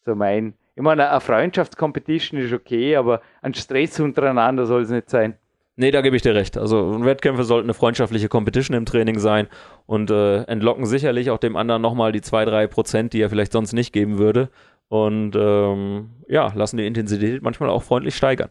So 0.04 0.14
mein, 0.14 0.54
ich 0.74 0.82
meine, 0.82 1.10
eine 1.10 1.20
Freundschaftscompetition 1.20 2.40
ist 2.40 2.52
okay, 2.52 2.96
aber 2.96 3.20
ein 3.40 3.54
Stress 3.54 4.00
untereinander 4.00 4.66
soll 4.66 4.82
es 4.82 4.90
nicht 4.90 5.10
sein. 5.10 5.36
Nee, 5.76 5.90
da 5.90 6.02
gebe 6.02 6.16
ich 6.16 6.22
dir 6.22 6.34
recht. 6.34 6.58
Also 6.58 7.02
Wettkämpfe 7.04 7.44
sollten 7.44 7.66
eine 7.66 7.74
freundschaftliche 7.74 8.28
Competition 8.28 8.76
im 8.76 8.84
Training 8.84 9.18
sein 9.18 9.48
und 9.86 10.10
äh, 10.10 10.42
entlocken 10.42 10.84
sicherlich 10.84 11.30
auch 11.30 11.38
dem 11.38 11.56
anderen 11.56 11.80
nochmal 11.80 12.12
die 12.12 12.20
2-3 12.20 12.66
Prozent, 12.66 13.12
die 13.14 13.22
er 13.22 13.30
vielleicht 13.30 13.52
sonst 13.52 13.72
nicht 13.72 13.92
geben 13.92 14.18
würde. 14.18 14.50
Und 14.88 15.34
ähm, 15.34 16.10
ja, 16.28 16.52
lassen 16.54 16.76
die 16.76 16.86
Intensität 16.86 17.42
manchmal 17.42 17.70
auch 17.70 17.82
freundlich 17.82 18.14
steigern. 18.14 18.50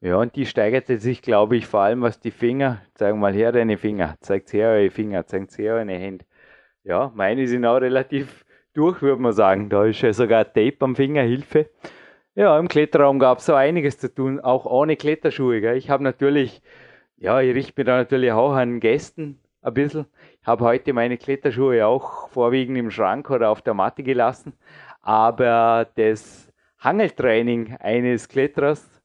Ja, 0.00 0.16
und 0.16 0.36
die 0.36 0.46
steigerte 0.46 0.98
sich, 0.98 1.20
glaube 1.20 1.56
ich, 1.56 1.66
vor 1.66 1.80
allem 1.80 2.00
was 2.00 2.20
die 2.20 2.30
Finger, 2.30 2.80
zeig 2.94 3.14
mal 3.16 3.34
her 3.34 3.52
deine 3.52 3.76
Finger, 3.76 4.16
zeigt 4.20 4.52
her 4.52 4.70
eure 4.70 4.90
Finger, 4.90 5.26
zeigt 5.26 5.56
her 5.58 5.74
eure 5.74 5.92
Hände. 5.92 6.24
Ja, 6.84 7.12
meine 7.14 7.46
sind 7.46 7.64
auch 7.66 7.78
relativ 7.78 8.43
durch, 8.74 9.02
würde 9.02 9.22
man 9.22 9.32
sagen. 9.32 9.68
Da 9.70 9.84
ist 9.84 10.02
ja 10.02 10.12
sogar 10.12 10.44
Tape 10.44 10.76
am 10.80 10.96
Finger, 10.96 11.22
Hilfe. 11.22 11.70
Ja, 12.34 12.58
im 12.58 12.68
Kletterraum 12.68 13.18
gab 13.18 13.38
es 13.38 13.46
so 13.46 13.54
einiges 13.54 13.98
zu 13.98 14.12
tun, 14.12 14.40
auch 14.40 14.66
ohne 14.66 14.96
Kletterschuhe. 14.96 15.60
Gell. 15.60 15.76
Ich 15.76 15.88
habe 15.88 16.02
natürlich, 16.02 16.62
ja, 17.16 17.40
ich 17.40 17.54
richte 17.54 17.74
mich 17.76 17.86
da 17.86 17.96
natürlich 17.96 18.32
auch 18.32 18.52
an 18.54 18.80
Gästen 18.80 19.38
ein 19.62 19.74
bisschen. 19.74 20.06
Ich 20.40 20.46
habe 20.46 20.64
heute 20.64 20.92
meine 20.92 21.16
Kletterschuhe 21.16 21.86
auch 21.86 22.28
vorwiegend 22.28 22.76
im 22.76 22.90
Schrank 22.90 23.30
oder 23.30 23.50
auf 23.50 23.62
der 23.62 23.74
Matte 23.74 24.02
gelassen. 24.02 24.52
Aber 25.00 25.86
das 25.94 26.52
Hangeltraining 26.80 27.76
eines 27.78 28.28
Kletterers 28.28 29.00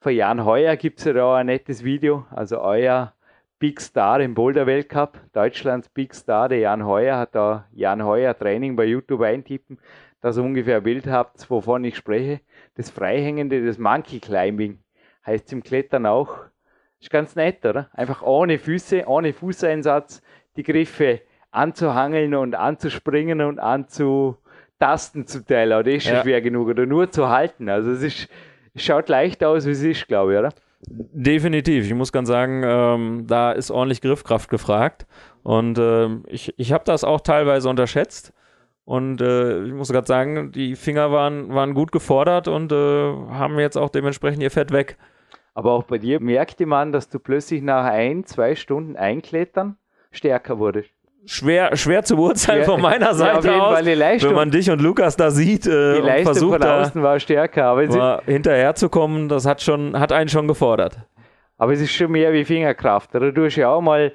von 0.00 0.14
Jan 0.14 0.44
Heuer 0.44 0.76
gibt 0.76 1.00
es 1.00 1.04
ja 1.04 1.12
da 1.12 1.36
ein 1.36 1.46
nettes 1.46 1.82
Video. 1.82 2.26
Also 2.30 2.60
euer 2.60 3.12
Big 3.58 3.80
Star 3.80 4.20
im 4.20 4.34
Boulder 4.34 4.66
Weltcup, 4.66 5.18
Deutschlands 5.32 5.88
Big 5.88 6.14
Star, 6.14 6.48
der 6.48 6.58
Jan 6.58 6.86
Heuer, 6.86 7.18
hat 7.18 7.34
da 7.34 7.66
Jan 7.72 8.04
Heuer 8.04 8.38
Training 8.38 8.76
bei 8.76 8.84
YouTube 8.84 9.22
eintippen, 9.22 9.78
dass 10.20 10.36
ihr 10.36 10.44
ungefähr 10.44 10.76
ein 10.76 10.82
Bild 10.84 11.08
habt, 11.08 11.50
wovon 11.50 11.82
ich 11.84 11.96
spreche. 11.96 12.40
Das 12.76 12.90
Freihängende, 12.90 13.64
das 13.66 13.78
Monkey 13.78 14.20
Climbing, 14.20 14.78
heißt 15.26 15.52
im 15.52 15.62
Klettern 15.64 16.06
auch. 16.06 16.36
Ist 17.00 17.10
ganz 17.10 17.34
nett, 17.34 17.64
oder? 17.66 17.90
Einfach 17.92 18.22
ohne 18.22 18.58
Füße, 18.58 19.04
ohne 19.06 19.32
Fußeinsatz, 19.32 20.22
die 20.56 20.62
Griffe 20.62 21.20
anzuhangeln 21.50 22.34
und 22.34 22.54
anzuspringen 22.54 23.40
und 23.40 23.58
anzutasten 23.58 25.26
zum 25.26 25.46
Teil. 25.46 25.72
Aber 25.72 25.82
das 25.82 25.94
ist 25.94 26.04
schon 26.04 26.14
Ja. 26.14 26.22
schwer 26.22 26.40
genug. 26.42 26.68
Oder 26.68 26.86
nur 26.86 27.10
zu 27.10 27.28
halten. 27.28 27.68
Also 27.68 27.90
es 27.90 28.02
ist, 28.02 28.28
es 28.74 28.84
schaut 28.84 29.08
leicht 29.08 29.42
aus, 29.42 29.66
wie 29.66 29.70
es 29.70 29.82
ist, 29.82 30.06
glaube 30.06 30.32
ich, 30.34 30.38
oder? 30.38 30.50
Definitiv. 30.80 31.86
Ich 31.86 31.94
muss 31.94 32.12
ganz 32.12 32.28
sagen, 32.28 32.62
ähm, 32.64 33.26
da 33.26 33.52
ist 33.52 33.70
ordentlich 33.70 34.00
Griffkraft 34.00 34.48
gefragt. 34.48 35.06
Und 35.42 35.78
ähm, 35.78 36.24
ich, 36.28 36.54
ich 36.56 36.72
habe 36.72 36.84
das 36.84 37.04
auch 37.04 37.20
teilweise 37.20 37.68
unterschätzt. 37.68 38.32
Und 38.84 39.20
äh, 39.20 39.64
ich 39.64 39.72
muss 39.74 39.92
gerade 39.92 40.06
sagen, 40.06 40.52
die 40.52 40.76
Finger 40.76 41.12
waren, 41.12 41.52
waren 41.52 41.74
gut 41.74 41.92
gefordert 41.92 42.48
und 42.48 42.72
äh, 42.72 42.76
haben 42.76 43.58
jetzt 43.58 43.76
auch 43.76 43.90
dementsprechend 43.90 44.42
ihr 44.42 44.50
Fett 44.50 44.72
weg. 44.72 44.96
Aber 45.52 45.72
auch 45.72 45.82
bei 45.82 45.98
dir 45.98 46.20
merkte 46.20 46.64
man, 46.66 46.92
dass 46.92 47.08
du 47.08 47.18
plötzlich 47.18 47.60
nach 47.60 47.84
ein, 47.84 48.24
zwei 48.24 48.54
Stunden 48.54 48.96
einklettern 48.96 49.76
stärker 50.10 50.58
wurdest. 50.58 50.90
Schwer, 51.24 51.76
schwer 51.76 52.02
zu 52.04 52.16
beurteilen 52.16 52.60
Ja, 52.60 52.64
von 52.66 52.80
meiner 52.80 53.06
ja, 53.06 53.14
Seite 53.14 53.48
jeden 53.48 53.60
aus. 53.60 53.82
Leistung. 53.84 54.30
Wenn 54.30 54.36
man 54.36 54.50
dich 54.50 54.70
und 54.70 54.80
Lukas 54.80 55.16
da 55.16 55.30
sieht 55.30 55.66
äh, 55.66 55.96
Die 55.96 56.00
Leistung 56.00 56.24
versucht 56.32 56.52
von 56.52 56.60
da 56.60 56.80
außen 56.82 57.02
war 57.02 57.20
stärker, 57.20 57.64
aber 57.64 57.86
mal 57.86 58.22
hinterherzukommen, 58.26 59.28
das 59.28 59.46
hat 59.46 59.62
schon, 59.62 59.98
hat 59.98 60.12
einen 60.12 60.28
schon 60.28 60.48
gefordert. 60.48 60.98
aber 61.56 61.72
es 61.72 61.80
ist 61.80 61.92
schon 61.92 62.12
mehr 62.12 62.32
wie 62.32 62.44
Fingerkraft. 62.44 63.14
Oder 63.14 63.32
du 63.32 63.44
hast 63.44 63.56
ja 63.56 63.68
auch 63.70 63.80
mal 63.80 64.12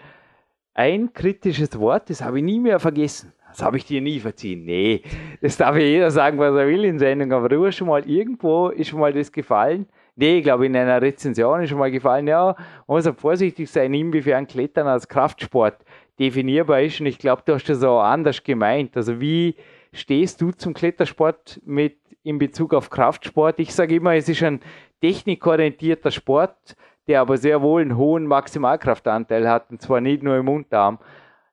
ein 0.74 1.14
kritisches 1.14 1.78
Wort, 1.80 2.10
das 2.10 2.22
habe 2.22 2.40
ich 2.40 2.44
nie 2.44 2.60
mehr 2.60 2.80
vergessen. 2.80 3.32
Das 3.50 3.62
habe 3.62 3.78
ich 3.78 3.86
dir 3.86 4.02
nie 4.02 4.20
verziehen. 4.20 4.66
Nee, 4.66 5.04
das 5.40 5.58
darf 5.58 5.76
ja 5.76 5.84
jeder 5.84 6.10
sagen, 6.10 6.40
was 6.40 6.56
er 6.56 6.66
will 6.68 6.86
in 6.86 6.98
Sendung, 6.98 7.32
aber 7.34 7.50
du 7.50 7.64
hast 7.68 7.76
schon 7.76 7.88
mal 7.88 8.04
irgendwo, 8.10 8.70
ist 8.70 8.88
schon 8.90 9.00
mal 9.00 9.14
das 9.14 9.32
gefallen. 9.32 9.86
Nee, 10.16 10.38
ich 10.38 10.44
glaube, 10.44 10.66
in 10.66 10.76
einer 10.76 11.00
Rezension 11.00 11.62
ist 11.62 11.70
schon 11.70 11.78
mal 11.78 11.92
gefallen, 11.92 12.28
ja, 12.28 12.56
man 12.88 12.98
muss 12.98 13.06
auch 13.06 13.16
vorsichtig 13.16 13.70
sein, 13.70 13.94
inwiefern 13.94 14.48
Klettern 14.48 14.88
als 14.88 15.08
Kraftsport 15.08 15.76
definierbar 16.20 16.82
ist. 16.82 17.00
Und 17.00 17.08
ich 17.08 17.18
glaube, 17.18 17.44
du 17.46 17.54
hast 17.54 17.70
das 17.70 17.84
auch 17.84 18.02
anders 18.02 18.44
gemeint. 18.44 18.96
Also 18.96 19.20
wie 19.20 19.56
stehst 19.92 20.42
du 20.42 20.52
zum 20.52 20.74
Klettersport 20.74 21.62
mit 21.66 21.98
in 22.24 22.38
Bezug 22.38 22.74
auf 22.74 22.90
Kraftsport? 22.90 23.60
Ich 23.60 23.74
sage 23.74 23.96
immer, 23.96 24.16
es 24.16 24.30
ist 24.30 24.44
ein 24.44 24.60
technikorientierter 25.02 26.12
Sport, 26.12 26.76
der 27.08 27.22
aber 27.22 27.38
sehr 27.38 27.62
wohl 27.62 27.82
einen 27.82 27.98
hohen 27.98 28.26
Maximalkraftanteil 28.26 29.50
hat, 29.50 29.70
und 29.72 29.82
zwar 29.82 30.00
nicht 30.00 30.24
nur 30.24 30.38
im 30.38 30.48
Unterarm. 30.48 31.00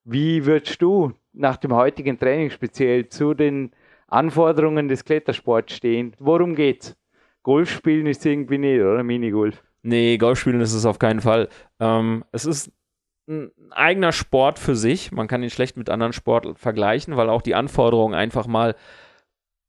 Wie 0.05 0.47
würdest 0.47 0.81
du 0.81 1.13
nach 1.33 1.57
dem 1.57 1.75
heutigen 1.75 2.19
Training 2.19 2.51
speziell 2.51 3.09
zu 3.09 3.35
den 3.35 3.73
Anforderungen 4.07 4.89
des 4.89 5.05
Klettersports 5.05 5.75
stehen? 5.75 6.15
Worum 6.19 6.55
geht's? 6.55 6.97
Golf 7.43 7.71
spielen 7.71 8.07
ist 8.07 8.25
irgendwie 8.27 8.59
nicht, 8.59 8.81
oder? 8.81 9.03
Minigolf. 9.03 9.63
Nee, 9.83 10.19
Golf 10.19 10.39
spielen 10.41 10.61
ist 10.61 10.75
es 10.75 10.85
auf 10.85 10.99
keinen 10.99 11.21
Fall. 11.21 11.49
Ähm, 11.79 12.25
es 12.33 12.45
ist 12.45 12.71
ein 13.31 13.53
eigener 13.71 14.13
Sport 14.13 14.59
für 14.59 14.75
sich. 14.75 15.13
Man 15.13 15.29
kann 15.29 15.43
ihn 15.43 15.51
schlecht 15.51 15.77
mit 15.77 15.89
anderen 15.89 16.13
Sportlern 16.13 16.57
vergleichen, 16.57 17.17
weil 17.17 17.31
auch 17.31 17.43
die 17.43 17.55
Anforderungen 17.55 18.15
einfach 18.15 18.47
mal 18.47 18.75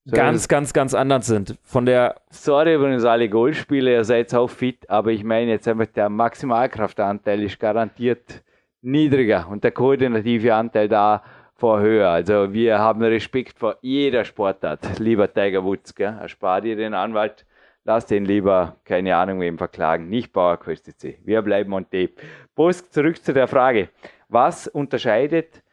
So 0.03 0.15
ganz, 0.15 0.47
ganz, 0.47 0.73
ganz 0.73 0.95
anders 0.95 1.27
sind. 1.27 1.57
Von 1.63 1.85
der, 1.85 2.15
Sorry 2.31 2.73
übrigens 2.73 3.05
alle 3.05 3.29
Golfspieler, 3.29 3.91
ihr 3.91 4.03
seid 4.03 4.33
auch 4.33 4.49
fit, 4.49 4.89
aber 4.89 5.11
ich 5.11 5.23
meine 5.23 5.51
jetzt 5.51 5.67
einfach, 5.67 5.85
der 5.85 6.09
Maximalkraftanteil 6.09 7.43
ist 7.43 7.59
garantiert 7.59 8.43
niedriger 8.81 9.47
und 9.47 9.63
der 9.63 9.71
koordinative 9.71 10.55
Anteil 10.55 10.89
da 10.89 11.21
vor 11.53 11.79
höher. 11.81 12.09
Also 12.09 12.51
wir 12.51 12.79
haben 12.79 13.03
Respekt 13.03 13.59
vor 13.59 13.77
jeder 13.81 14.25
Sportart. 14.25 14.97
Lieber 14.97 15.31
Tiger 15.31 15.63
Woods, 15.63 15.93
gell? 15.93 16.17
erspar 16.19 16.61
dir 16.61 16.75
den 16.75 16.95
Anwalt, 16.95 17.45
lass 17.83 18.05
den 18.05 18.25
lieber, 18.25 18.77
keine 18.85 19.15
Ahnung, 19.15 19.39
wem 19.39 19.57
verklagen, 19.57 20.09
nicht 20.09 20.33
CC. 20.33 21.19
Wir 21.23 21.41
bleiben 21.41 21.73
on 21.73 21.85
tape. 21.85 22.13
Post, 22.55 22.93
zurück 22.93 23.23
zu 23.23 23.33
der 23.33 23.47
Frage. 23.47 23.89
Was 24.29 24.67
unterscheidet 24.67 25.63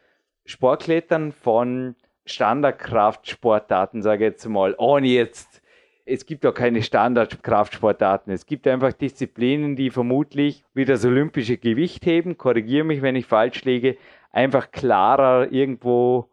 Sportklettern 0.44 1.32
von 1.32 1.94
Standardkraftsportarten, 2.24 4.02
sage 4.02 4.26
ich 4.26 4.32
jetzt 4.32 4.48
mal, 4.48 4.74
ohne 4.78 5.08
jetzt, 5.08 5.62
es 6.04 6.24
gibt 6.24 6.46
auch 6.46 6.54
keine 6.54 6.82
Standardkraftsportarten. 6.82 8.32
Es 8.32 8.46
gibt 8.46 8.66
einfach 8.66 8.92
Disziplinen, 8.92 9.76
die 9.76 9.90
vermutlich 9.90 10.64
wie 10.74 10.84
das 10.84 11.04
olympische 11.04 11.58
Gewichtheben, 11.58 12.38
korrigiere 12.38 12.84
mich, 12.84 13.02
wenn 13.02 13.16
ich 13.16 13.26
falsch 13.26 13.64
liege, 13.64 13.96
einfach 14.32 14.70
klarer 14.70 15.52
irgendwo 15.52 16.30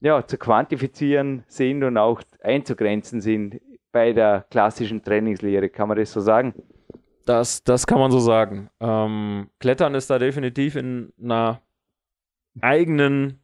ja, 0.00 0.24
zu 0.24 0.38
quantifizieren 0.38 1.42
sind 1.48 1.82
und 1.82 1.96
auch 1.96 2.22
einzugrenzen 2.40 3.20
sind 3.20 3.60
bei 3.98 4.12
der 4.12 4.46
klassischen 4.48 5.02
Trainingslehre. 5.02 5.68
Kann 5.68 5.88
man 5.88 5.96
das 5.96 6.12
so 6.12 6.20
sagen? 6.20 6.54
das, 7.28 7.62
das 7.62 7.86
kann 7.86 7.98
man 7.98 8.10
so 8.10 8.20
sagen. 8.20 8.70
Ähm, 8.80 9.50
Klettern 9.58 9.94
ist 9.94 10.08
da 10.08 10.18
definitiv 10.18 10.76
in 10.76 11.12
einer 11.22 11.60
eigenen, 12.60 13.40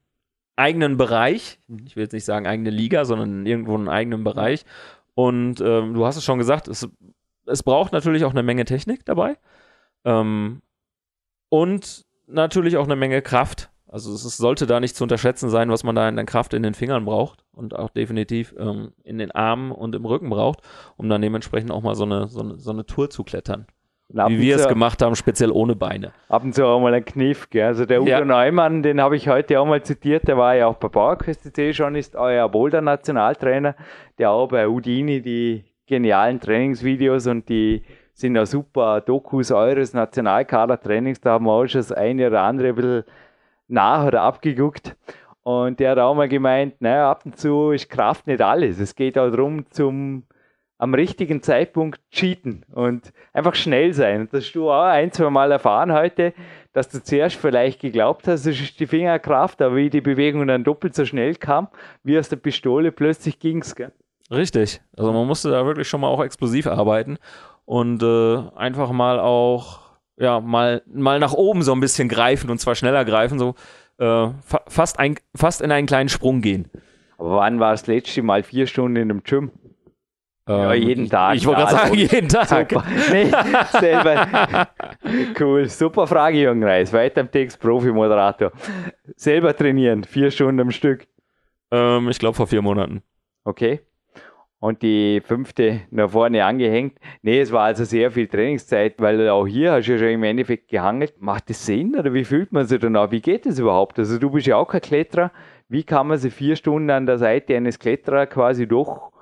eigenen 0.56 0.96
Bereich. 0.96 1.58
Ich 1.84 1.94
will 1.94 2.04
jetzt 2.04 2.12
nicht 2.12 2.24
sagen 2.24 2.46
eigene 2.46 2.70
Liga, 2.70 3.04
sondern 3.04 3.44
irgendwo 3.44 3.74
einen 3.74 3.88
eigenen 3.88 4.24
Bereich. 4.24 4.64
Und 5.14 5.60
ähm, 5.60 5.94
du 5.94 6.06
hast 6.06 6.16
es 6.16 6.24
schon 6.24 6.38
gesagt, 6.38 6.66
es, 6.68 6.88
es 7.46 7.62
braucht 7.62 7.92
natürlich 7.92 8.24
auch 8.24 8.30
eine 8.30 8.42
Menge 8.42 8.64
Technik 8.64 9.04
dabei. 9.04 9.36
Ähm, 10.04 10.62
und 11.50 12.06
natürlich 12.26 12.78
auch 12.78 12.84
eine 12.84 12.96
Menge 12.96 13.20
Kraft. 13.22 13.70
Also 13.88 14.12
es 14.12 14.24
ist, 14.24 14.38
sollte 14.38 14.66
da 14.66 14.80
nicht 14.80 14.96
zu 14.96 15.04
unterschätzen 15.04 15.50
sein, 15.50 15.70
was 15.70 15.84
man 15.84 15.94
da 15.94 16.08
in 16.08 16.16
der 16.16 16.24
Kraft 16.24 16.54
in 16.54 16.62
den 16.62 16.74
Fingern 16.74 17.04
braucht 17.04 17.44
und 17.52 17.76
auch 17.76 17.90
definitiv 17.90 18.54
ähm, 18.58 18.92
in 19.04 19.18
den 19.18 19.30
Armen 19.30 19.70
und 19.72 19.94
im 19.94 20.04
Rücken 20.04 20.30
braucht, 20.30 20.60
um 20.96 21.08
dann 21.08 21.22
dementsprechend 21.22 21.70
auch 21.70 21.82
mal 21.82 21.94
so 21.94 22.04
eine, 22.04 22.26
so 22.28 22.40
eine, 22.40 22.56
so 22.58 22.70
eine 22.70 22.86
Tour 22.86 23.10
zu 23.10 23.22
klettern. 23.24 23.66
Wie 24.08 24.38
wir 24.38 24.56
es 24.56 24.68
gemacht 24.68 25.00
haben, 25.02 25.16
speziell 25.16 25.50
ohne 25.50 25.74
Beine. 25.74 26.12
ab 26.28 26.44
und 26.44 26.54
zu 26.54 26.64
auch 26.66 26.78
mal 26.78 26.92
ein 26.92 27.04
Kniff. 27.04 27.48
Gell? 27.50 27.66
Also 27.66 27.86
der 27.86 28.02
Udo 28.02 28.10
Ja. 28.10 28.24
Neumann, 28.24 28.82
den 28.82 29.00
habe 29.00 29.16
ich 29.16 29.28
heute 29.28 29.58
auch 29.58 29.66
mal 29.66 29.82
zitiert, 29.82 30.28
der 30.28 30.36
war 30.36 30.54
ja 30.54 30.66
auch 30.66 30.76
bei 30.76 30.88
PowerQuest.de 30.88 31.72
schon, 31.72 31.94
ist 31.94 32.14
euer 32.14 32.48
Boulder-Nationaltrainer, 32.48 33.74
der 34.18 34.30
auch 34.30 34.48
bei 34.48 34.68
Udini 34.68 35.20
die 35.22 35.64
genialen 35.86 36.38
Trainingsvideos 36.38 37.26
und 37.26 37.48
die 37.48 37.82
sind 38.12 38.36
ja 38.36 38.46
super 38.46 39.00
Dokus 39.00 39.50
eures 39.50 39.94
Nationalkader-Trainings, 39.94 41.20
da 41.20 41.32
haben 41.32 41.46
wir 41.46 41.52
auch 41.52 41.66
schon 41.66 41.80
das 41.80 41.90
eine 41.92 42.28
oder 42.28 42.42
andere 42.42 42.68
ein 42.68 42.74
bisschen 42.74 43.04
nach 43.68 44.06
oder 44.06 44.22
abgeguckt. 44.22 44.96
Und 45.42 45.78
der 45.78 45.90
hat 45.90 45.98
auch 45.98 46.14
mal 46.14 46.28
gemeint, 46.28 46.80
naja, 46.80 47.10
ab 47.10 47.26
und 47.26 47.38
zu 47.38 47.70
ist 47.70 47.90
Kraft 47.90 48.26
nicht 48.26 48.40
alles. 48.40 48.80
Es 48.80 48.94
geht 48.94 49.18
auch 49.18 49.30
darum, 49.30 49.70
zum 49.70 50.24
am 50.78 50.92
richtigen 50.92 51.42
Zeitpunkt 51.42 52.00
cheaten 52.10 52.64
und 52.72 53.12
einfach 53.32 53.54
schnell 53.54 53.92
sein. 53.92 54.22
Und 54.22 54.34
das 54.34 54.44
hast 54.44 54.52
du 54.54 54.70
auch 54.70 54.84
ein, 54.84 55.12
zwei 55.12 55.30
Mal 55.30 55.52
erfahren 55.52 55.92
heute, 55.92 56.34
dass 56.72 56.88
du 56.88 57.02
zuerst 57.02 57.36
vielleicht 57.36 57.80
geglaubt 57.80 58.26
hast, 58.26 58.46
es 58.46 58.60
ist 58.60 58.80
die 58.80 58.86
Fingerkraft, 58.86 59.62
aber 59.62 59.76
wie 59.76 59.90
die 59.90 60.00
Bewegung 60.00 60.46
dann 60.46 60.64
doppelt 60.64 60.94
so 60.94 61.04
schnell 61.06 61.36
kam, 61.36 61.68
wie 62.02 62.18
aus 62.18 62.28
der 62.28 62.36
Pistole 62.36 62.90
plötzlich 62.90 63.38
ging's. 63.38 63.76
Gell? 63.76 63.92
Richtig. 64.30 64.80
Also 64.96 65.12
man 65.12 65.26
musste 65.26 65.50
da 65.50 65.64
wirklich 65.64 65.88
schon 65.88 66.00
mal 66.00 66.08
auch 66.08 66.22
explosiv 66.22 66.66
arbeiten 66.66 67.18
und 67.64 68.02
äh, 68.02 68.42
einfach 68.56 68.90
mal 68.90 69.20
auch, 69.20 69.83
ja, 70.18 70.40
mal, 70.40 70.82
mal 70.86 71.18
nach 71.18 71.32
oben 71.32 71.62
so 71.62 71.72
ein 71.72 71.80
bisschen 71.80 72.08
greifen 72.08 72.50
und 72.50 72.58
zwar 72.58 72.74
schneller 72.74 73.04
greifen, 73.04 73.38
so 73.38 73.54
äh, 73.98 74.28
fa 74.44 74.62
fast, 74.68 74.98
ein, 74.98 75.16
fast 75.34 75.60
in 75.60 75.70
einen 75.72 75.86
kleinen 75.86 76.08
Sprung 76.08 76.40
gehen. 76.40 76.70
Aber 77.18 77.36
wann 77.36 77.60
war 77.60 77.72
das 77.72 77.86
letzte 77.86 78.22
Mal 78.22 78.42
vier 78.42 78.66
Stunden 78.66 78.96
in 78.96 79.08
dem 79.08 79.22
Gym? 79.22 79.50
Ja, 80.46 80.74
Ähm, 80.74 80.82
jeden 80.82 81.08
Tag. 81.08 81.36
Ich, 81.36 81.46
wollte 81.46 81.62
Ja, 81.62 81.68
gerade 81.70 81.82
sagen, 81.86 81.94
jeden 81.94 82.28
Tag. 82.28 82.70
Super. 82.70 82.84
Nee, 83.10 83.30
selber. 83.80 84.68
Cool, 85.40 85.68
super 85.68 86.06
Frage, 86.06 86.38
Jürgen 86.38 86.62
Reis. 86.64 86.92
Weiter 86.92 87.22
im 87.22 87.30
Text, 87.30 87.60
Profi-Moderator. 87.60 88.52
Selber 89.16 89.56
trainieren, 89.56 90.04
vier 90.04 90.30
Stunden 90.30 90.60
am 90.60 90.70
Stück. 90.70 91.06
Ähm, 91.70 92.08
ich 92.10 92.18
glaube 92.18 92.36
vor 92.36 92.46
vier 92.46 92.60
Monaten. 92.62 93.02
Okay. 93.44 93.80
Und 94.64 94.80
die 94.80 95.20
fünfte 95.20 95.82
nach 95.90 96.08
vorne 96.08 96.42
angehängt. 96.42 96.98
Nee, 97.20 97.38
es 97.38 97.52
war 97.52 97.64
also 97.64 97.84
sehr 97.84 98.10
viel 98.10 98.26
Trainingszeit, 98.28 98.94
weil 98.96 99.28
auch 99.28 99.46
hier 99.46 99.72
hast 99.72 99.88
du 99.88 99.92
ja 99.92 99.98
schon 99.98 100.08
im 100.08 100.22
Endeffekt 100.22 100.68
gehangelt. 100.68 101.20
Macht 101.20 101.50
das 101.50 101.66
Sinn 101.66 101.94
oder 101.94 102.14
wie 102.14 102.24
fühlt 102.24 102.50
man 102.50 102.64
sich 102.64 102.80
danach? 102.80 103.10
Wie 103.10 103.20
geht 103.20 103.44
das 103.44 103.58
überhaupt? 103.58 103.98
Also 103.98 104.16
du 104.16 104.30
bist 104.30 104.46
ja 104.46 104.56
auch 104.56 104.68
kein 104.68 104.80
Kletterer. 104.80 105.32
Wie 105.68 105.82
kann 105.82 106.06
man 106.06 106.16
sich 106.16 106.32
vier 106.32 106.56
Stunden 106.56 106.88
an 106.88 107.04
der 107.04 107.18
Seite 107.18 107.54
eines 107.54 107.78
Kletterers 107.78 108.30
quasi 108.30 108.66
doch 108.66 109.12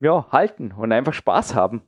ja, 0.00 0.26
halten 0.32 0.72
und 0.76 0.90
einfach 0.90 1.12
Spaß 1.12 1.54
haben? 1.54 1.82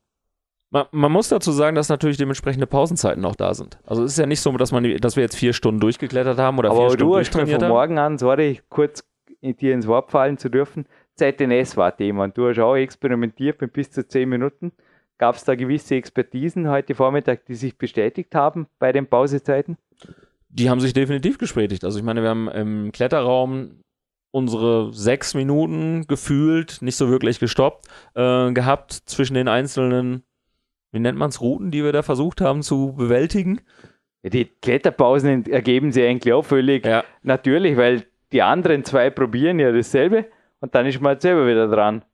Man, 0.70 0.86
man 0.92 1.10
muss 1.10 1.30
dazu 1.30 1.50
sagen, 1.50 1.74
dass 1.74 1.88
natürlich 1.88 2.16
dementsprechende 2.16 2.68
Pausenzeiten 2.68 3.24
auch 3.24 3.34
da 3.34 3.54
sind. 3.54 3.80
Also 3.84 4.04
es 4.04 4.12
ist 4.12 4.18
ja 4.18 4.26
nicht 4.26 4.40
so, 4.40 4.52
dass, 4.52 4.70
man, 4.70 4.84
dass 4.98 5.16
wir 5.16 5.24
jetzt 5.24 5.34
vier 5.34 5.52
Stunden 5.52 5.80
durchgeklettert 5.80 6.38
haben 6.38 6.60
oder 6.60 6.70
vier 6.70 6.78
Aber 6.78 6.90
Stunden 6.90 7.10
du 7.10 7.18
hast 7.18 7.34
mir 7.34 7.58
von 7.58 7.68
morgen 7.68 7.98
an, 7.98 8.18
sorry, 8.18 8.60
kurz 8.68 9.02
dir 9.42 9.74
ins 9.74 9.86
Wort 9.86 10.10
fallen 10.10 10.38
zu 10.38 10.48
dürfen, 10.48 10.86
ZNS 11.16 11.76
war 11.76 11.96
Thema 11.96 12.24
und 12.24 12.36
du 12.36 12.48
hast 12.48 12.58
auch 12.58 12.76
experimentiert 12.76 13.60
mit 13.60 13.72
bis 13.72 13.90
zu 13.90 14.06
zehn 14.06 14.28
Minuten. 14.28 14.72
Gab 15.18 15.34
es 15.36 15.44
da 15.44 15.54
gewisse 15.54 15.96
Expertisen 15.96 16.68
heute 16.68 16.94
Vormittag, 16.94 17.44
die 17.44 17.54
sich 17.54 17.76
bestätigt 17.76 18.34
haben 18.34 18.66
bei 18.78 18.90
den 18.90 19.06
Pausezeiten? 19.06 19.76
Die 20.48 20.70
haben 20.70 20.80
sich 20.80 20.94
definitiv 20.94 21.36
bestätigt. 21.38 21.84
Also 21.84 21.98
ich 21.98 22.04
meine, 22.04 22.22
wir 22.22 22.30
haben 22.30 22.48
im 22.48 22.90
Kletterraum 22.92 23.82
unsere 24.32 24.92
sechs 24.92 25.34
Minuten 25.34 26.06
gefühlt, 26.06 26.82
nicht 26.82 26.96
so 26.96 27.10
wirklich 27.10 27.38
gestoppt, 27.38 27.86
äh, 28.14 28.52
gehabt 28.52 28.92
zwischen 28.92 29.34
den 29.34 29.48
einzelnen, 29.48 30.22
wie 30.92 31.00
nennt 31.00 31.18
man 31.18 31.30
es, 31.30 31.40
Routen, 31.40 31.70
die 31.70 31.84
wir 31.84 31.92
da 31.92 32.02
versucht 32.02 32.40
haben 32.40 32.62
zu 32.62 32.94
bewältigen. 32.96 33.60
Die 34.22 34.46
Kletterpausen 34.46 35.46
ergeben 35.46 35.92
sich 35.92 36.04
eigentlich 36.04 36.32
auch 36.32 36.44
völlig 36.44 36.84
Ja. 36.86 37.04
natürlich, 37.22 37.76
weil 37.76 38.04
die 38.32 38.42
anderen 38.42 38.84
zwei 38.84 39.10
probieren 39.10 39.58
ja 39.58 39.72
dasselbe 39.72 40.26
und 40.60 40.74
dann 40.74 40.86
ist 40.86 41.00
man 41.00 41.10
halt 41.10 41.22
selber 41.22 41.46
wieder 41.46 41.68
dran. 41.68 42.04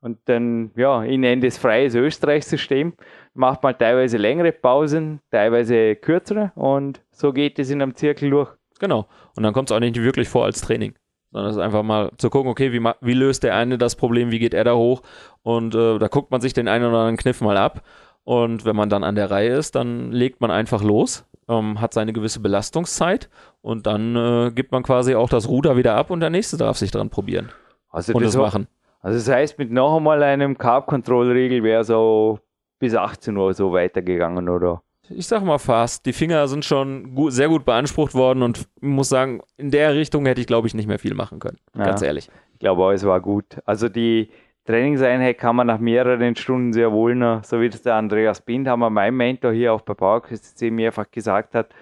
Und 0.00 0.18
dann, 0.24 0.72
ja, 0.74 1.04
ich 1.04 1.16
nenne 1.16 1.42
das 1.42 1.58
freies 1.58 1.94
Österreich-System, 1.94 2.94
macht 3.34 3.62
man 3.62 3.78
teilweise 3.78 4.16
längere 4.16 4.50
Pausen, 4.50 5.20
teilweise 5.30 5.94
kürzere 5.94 6.50
und 6.56 7.00
so 7.12 7.32
geht 7.32 7.58
es 7.60 7.70
in 7.70 7.80
einem 7.80 7.94
Zirkel 7.94 8.30
durch. 8.30 8.50
Genau. 8.80 9.06
Und 9.36 9.44
dann 9.44 9.52
kommt 9.52 9.70
es 9.70 9.76
auch 9.76 9.80
nicht 9.80 9.94
wirklich 9.94 10.28
vor 10.28 10.44
als 10.44 10.60
Training. 10.60 10.94
Sondern 11.30 11.50
es 11.50 11.56
ist 11.56 11.62
einfach 11.62 11.84
mal 11.84 12.10
zu 12.18 12.30
gucken, 12.30 12.50
okay, 12.50 12.72
wie, 12.72 12.80
wie 13.00 13.14
löst 13.14 13.44
der 13.44 13.54
eine 13.54 13.78
das 13.78 13.94
Problem, 13.94 14.32
wie 14.32 14.40
geht 14.40 14.54
er 14.54 14.64
da 14.64 14.74
hoch? 14.74 15.02
Und 15.42 15.74
äh, 15.74 15.98
da 15.98 16.08
guckt 16.08 16.32
man 16.32 16.40
sich 16.40 16.52
den 16.52 16.66
einen 16.66 16.86
oder 16.86 16.98
anderen 16.98 17.16
Kniff 17.16 17.40
mal 17.40 17.56
ab. 17.56 17.82
Und 18.24 18.64
wenn 18.64 18.76
man 18.76 18.90
dann 18.90 19.04
an 19.04 19.14
der 19.14 19.30
Reihe 19.30 19.54
ist, 19.54 19.76
dann 19.76 20.10
legt 20.10 20.40
man 20.40 20.50
einfach 20.50 20.82
los. 20.82 21.24
ähm, 21.48 21.80
hat 21.80 21.94
seine 21.94 22.12
gewisse 22.12 22.40
Belastungszeit 22.40 23.30
und 23.60 23.86
dann 23.86 24.16
äh, 24.16 24.50
gibt 24.52 24.72
man 24.72 24.82
quasi 24.82 25.14
auch 25.14 25.28
das 25.28 25.48
Ruder 25.48 25.76
wieder 25.76 25.94
ab 25.94 26.10
und 26.10 26.20
der 26.20 26.30
nächste 26.30 26.56
darf 26.56 26.76
sich 26.76 26.90
dran 26.90 27.10
probieren 27.10 27.50
Also 27.92 28.14
und 28.14 28.24
das, 28.24 28.32
das 28.32 28.42
machen. 28.42 28.66
also 29.00 29.18
das 29.18 29.28
heißt, 29.28 29.58
mit 29.58 29.70
noch 29.70 29.96
einmal 29.96 30.22
einem 30.22 30.58
Carb-Control-Regel 30.58 31.62
wäre 31.62 31.84
so 31.84 32.40
bis 32.78 32.94
18 32.94 33.36
Uhr 33.36 33.54
so 33.54 33.72
weitergegangen, 33.72 34.48
oder? 34.48 34.82
Ich 35.08 35.26
sag 35.26 35.44
mal 35.44 35.58
fast. 35.58 36.06
Die 36.06 36.12
Finger 36.12 36.48
sind 36.48 36.64
schon 36.64 37.14
gut, 37.14 37.32
sehr 37.32 37.48
gut 37.48 37.64
beansprucht 37.64 38.14
worden 38.14 38.42
und 38.42 38.66
ich 38.76 38.82
muss 38.82 39.08
sagen, 39.08 39.42
in 39.56 39.70
der 39.70 39.94
Richtung 39.94 40.26
hätte 40.26 40.40
ich, 40.40 40.46
glaube 40.46 40.66
ich, 40.66 40.74
nicht 40.74 40.86
mehr 40.86 40.98
viel 40.98 41.14
machen 41.14 41.38
können. 41.38 41.58
Ja. 41.76 41.84
Ganz 41.84 42.02
ehrlich. 42.02 42.30
Ich 42.54 42.58
glaube 42.58 42.82
auch, 42.82 42.90
es 42.90 43.04
war 43.04 43.20
gut. 43.20 43.58
Also 43.66 43.88
die 43.88 44.30
Trainingseinheit 44.64 45.38
kann 45.38 45.56
man 45.56 45.66
nach 45.66 45.78
mehreren 45.78 46.36
Stunden 46.36 46.72
sehr 46.72 46.92
wohl 46.92 47.14
noch, 47.14 47.42
so 47.44 47.60
wie 47.60 47.68
das 47.68 47.82
der 47.82 47.96
Andreas 47.96 48.40
Bindhammer, 48.40 48.90
mein 48.90 49.14
Mentor 49.14 49.52
hier 49.52 49.72
auch 49.72 49.82
bei 49.82 49.94
PowerQuest 49.94 50.60
mehrfach 50.62 51.10
gesagt 51.10 51.54
hat, 51.54 51.74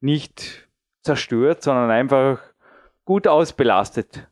nicht 0.00 0.68
zerstört, 1.02 1.62
sondern 1.62 1.90
einfach 1.90 2.40
gut 3.04 3.28
ausbelastet 3.28 4.28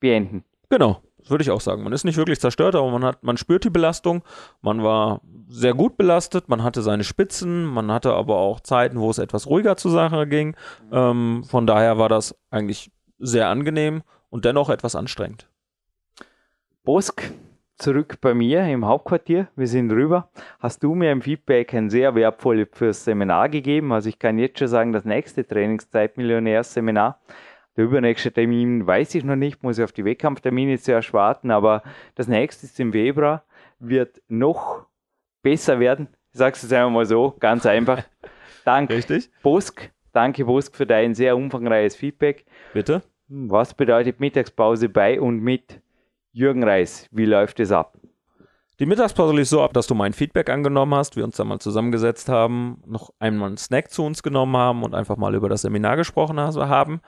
beenden. 0.00 0.44
Genau, 0.72 1.02
das 1.18 1.28
würde 1.28 1.42
ich 1.42 1.50
auch 1.50 1.60
sagen. 1.60 1.82
Man 1.82 1.92
ist 1.92 2.04
nicht 2.04 2.16
wirklich 2.16 2.40
zerstört, 2.40 2.74
aber 2.74 2.90
man 2.90 3.04
hat, 3.04 3.22
man 3.22 3.36
spürt 3.36 3.62
die 3.62 3.68
Belastung. 3.68 4.22
Man 4.62 4.82
war 4.82 5.20
sehr 5.50 5.74
gut 5.74 5.98
belastet, 5.98 6.48
man 6.48 6.62
hatte 6.62 6.80
seine 6.80 7.04
Spitzen, 7.04 7.66
man 7.66 7.92
hatte 7.92 8.14
aber 8.14 8.38
auch 8.38 8.58
Zeiten, 8.58 8.98
wo 8.98 9.10
es 9.10 9.18
etwas 9.18 9.46
ruhiger 9.46 9.76
zur 9.76 9.90
Sache 9.90 10.26
ging. 10.26 10.56
Ähm, 10.90 11.44
von 11.44 11.66
daher 11.66 11.98
war 11.98 12.08
das 12.08 12.34
eigentlich 12.50 12.90
sehr 13.18 13.48
angenehm 13.48 14.02
und 14.30 14.46
dennoch 14.46 14.70
etwas 14.70 14.96
anstrengend. 14.96 15.46
Bosk, 16.84 17.22
zurück 17.76 18.16
bei 18.22 18.32
mir 18.32 18.66
im 18.66 18.86
Hauptquartier. 18.86 19.48
Wir 19.56 19.66
sind 19.66 19.92
rüber. 19.92 20.30
Hast 20.58 20.82
du 20.82 20.94
mir 20.94 21.12
im 21.12 21.20
Feedback 21.20 21.74
ein 21.74 21.90
sehr 21.90 22.14
wertvolles 22.14 22.68
fürs 22.72 23.04
Seminar 23.04 23.50
gegeben? 23.50 23.92
Also 23.92 24.08
ich 24.08 24.18
kann 24.18 24.38
jetzt 24.38 24.58
schon 24.58 24.68
sagen, 24.68 24.94
das 24.94 25.04
nächste 25.04 25.46
Trainingszeit-Millionärs-Seminar, 25.46 27.20
der 27.76 27.84
übernächste 27.84 28.32
Termin 28.32 28.86
weiß 28.86 29.14
ich 29.14 29.24
noch 29.24 29.36
nicht, 29.36 29.62
muss 29.62 29.78
ich 29.78 29.84
auf 29.84 29.92
die 29.92 30.04
Wettkampftermine 30.04 30.78
zuerst 30.78 31.12
warten, 31.12 31.50
aber 31.50 31.82
das 32.14 32.28
nächste 32.28 32.66
ist 32.66 32.78
im 32.80 32.92
Februar, 32.92 33.44
wird 33.78 34.20
noch 34.28 34.86
besser 35.42 35.80
werden. 35.80 36.08
Ich 36.32 36.38
sage 36.38 36.56
es 36.56 36.62
jetzt 36.62 36.72
einfach 36.72 36.90
mal 36.90 37.06
so, 37.06 37.34
ganz 37.40 37.66
einfach. 37.66 38.02
Dank 38.64 38.90
Richtig? 38.90 39.30
Bosk, 39.42 39.90
danke 40.12 40.44
Bosk 40.44 40.76
für 40.76 40.86
dein 40.86 41.14
sehr 41.14 41.36
umfangreiches 41.36 41.96
Feedback. 41.96 42.44
Bitte? 42.72 43.02
Was 43.28 43.74
bedeutet 43.74 44.20
Mittagspause 44.20 44.88
bei 44.88 45.20
und 45.20 45.40
mit 45.40 45.80
Jürgen 46.32 46.62
Reis? 46.62 47.08
Wie 47.10 47.24
läuft 47.24 47.60
es 47.60 47.72
ab? 47.72 47.98
Die 48.78 48.86
Mittagspause 48.86 49.34
lief 49.34 49.48
so 49.48 49.62
ab, 49.62 49.74
dass 49.74 49.86
du 49.86 49.94
mein 49.94 50.12
Feedback 50.12 50.50
angenommen 50.50 50.94
hast, 50.94 51.16
wir 51.16 51.24
uns 51.24 51.36
dann 51.36 51.46
mal 51.46 51.58
zusammengesetzt 51.58 52.28
haben, 52.28 52.82
noch 52.86 53.12
einmal 53.18 53.48
einen 53.48 53.56
Snack 53.56 53.90
zu 53.90 54.04
uns 54.04 54.22
genommen 54.22 54.56
haben 54.56 54.82
und 54.82 54.94
einfach 54.94 55.16
mal 55.16 55.34
über 55.34 55.48
das 55.48 55.62
Seminar 55.62 55.96
gesprochen 55.96 56.40
haben. 56.40 57.00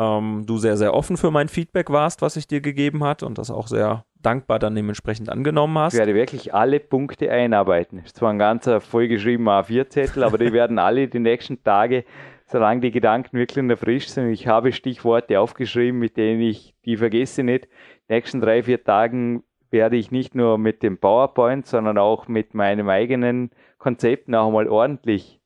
Ähm, 0.00 0.44
du 0.46 0.56
sehr, 0.56 0.78
sehr 0.78 0.94
offen 0.94 1.18
für 1.18 1.30
mein 1.30 1.48
Feedback 1.48 1.90
warst, 1.90 2.22
was 2.22 2.36
ich 2.36 2.48
dir 2.48 2.62
gegeben 2.62 3.04
hat 3.04 3.22
und 3.22 3.36
das 3.36 3.50
auch 3.50 3.66
sehr 3.66 4.06
dankbar 4.22 4.58
dann 4.58 4.74
dementsprechend 4.74 5.28
angenommen 5.28 5.76
hast. 5.76 5.92
Ich 5.92 5.98
werde 5.98 6.14
wirklich 6.14 6.54
alle 6.54 6.80
Punkte 6.80 7.30
einarbeiten. 7.30 7.98
Ist 7.98 8.16
zwar 8.16 8.30
ein 8.30 8.38
ganzer 8.38 8.80
vollgeschriebener 8.80 9.62
A4-Zettel, 9.62 10.24
aber 10.24 10.38
die 10.38 10.52
werden 10.54 10.78
alle 10.78 11.06
die 11.06 11.18
nächsten 11.18 11.62
Tage, 11.62 12.04
solange 12.46 12.80
die 12.80 12.92
Gedanken 12.92 13.36
wirklich 13.36 13.62
noch 13.62 13.76
frisch 13.76 14.08
sind. 14.08 14.30
Ich 14.30 14.46
habe 14.46 14.72
Stichworte 14.72 15.38
aufgeschrieben, 15.38 16.00
mit 16.00 16.16
denen 16.16 16.40
ich 16.40 16.74
die 16.86 16.96
vergesse 16.96 17.42
nicht. 17.42 17.68
Die 18.08 18.14
nächsten 18.14 18.40
drei, 18.40 18.62
vier 18.62 18.82
Tagen 18.82 19.42
werde 19.70 19.96
ich 19.96 20.10
nicht 20.10 20.34
nur 20.34 20.56
mit 20.56 20.82
dem 20.82 20.96
PowerPoint, 20.96 21.66
sondern 21.66 21.98
auch 21.98 22.26
mit 22.26 22.54
meinem 22.54 22.88
eigenen 22.88 23.50
Konzept 23.76 24.28
noch 24.28 24.46
einmal 24.46 24.66
ordentlich 24.66 25.42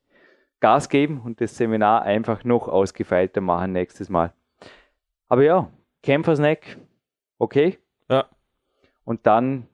Gas 0.60 0.88
geben 0.88 1.20
und 1.24 1.40
das 1.40 1.56
Seminar 1.56 2.02
einfach 2.02 2.44
noch 2.44 2.68
ausgefeilter 2.68 3.40
machen 3.40 3.72
nächstes 3.72 4.08
Mal. 4.08 4.32
Aber 5.28 5.42
ja, 5.42 5.68
Kämpfersnack, 6.02 6.78
okay. 7.38 7.78
Ja. 8.08 8.26
Und 9.04 9.26
dann 9.26 9.66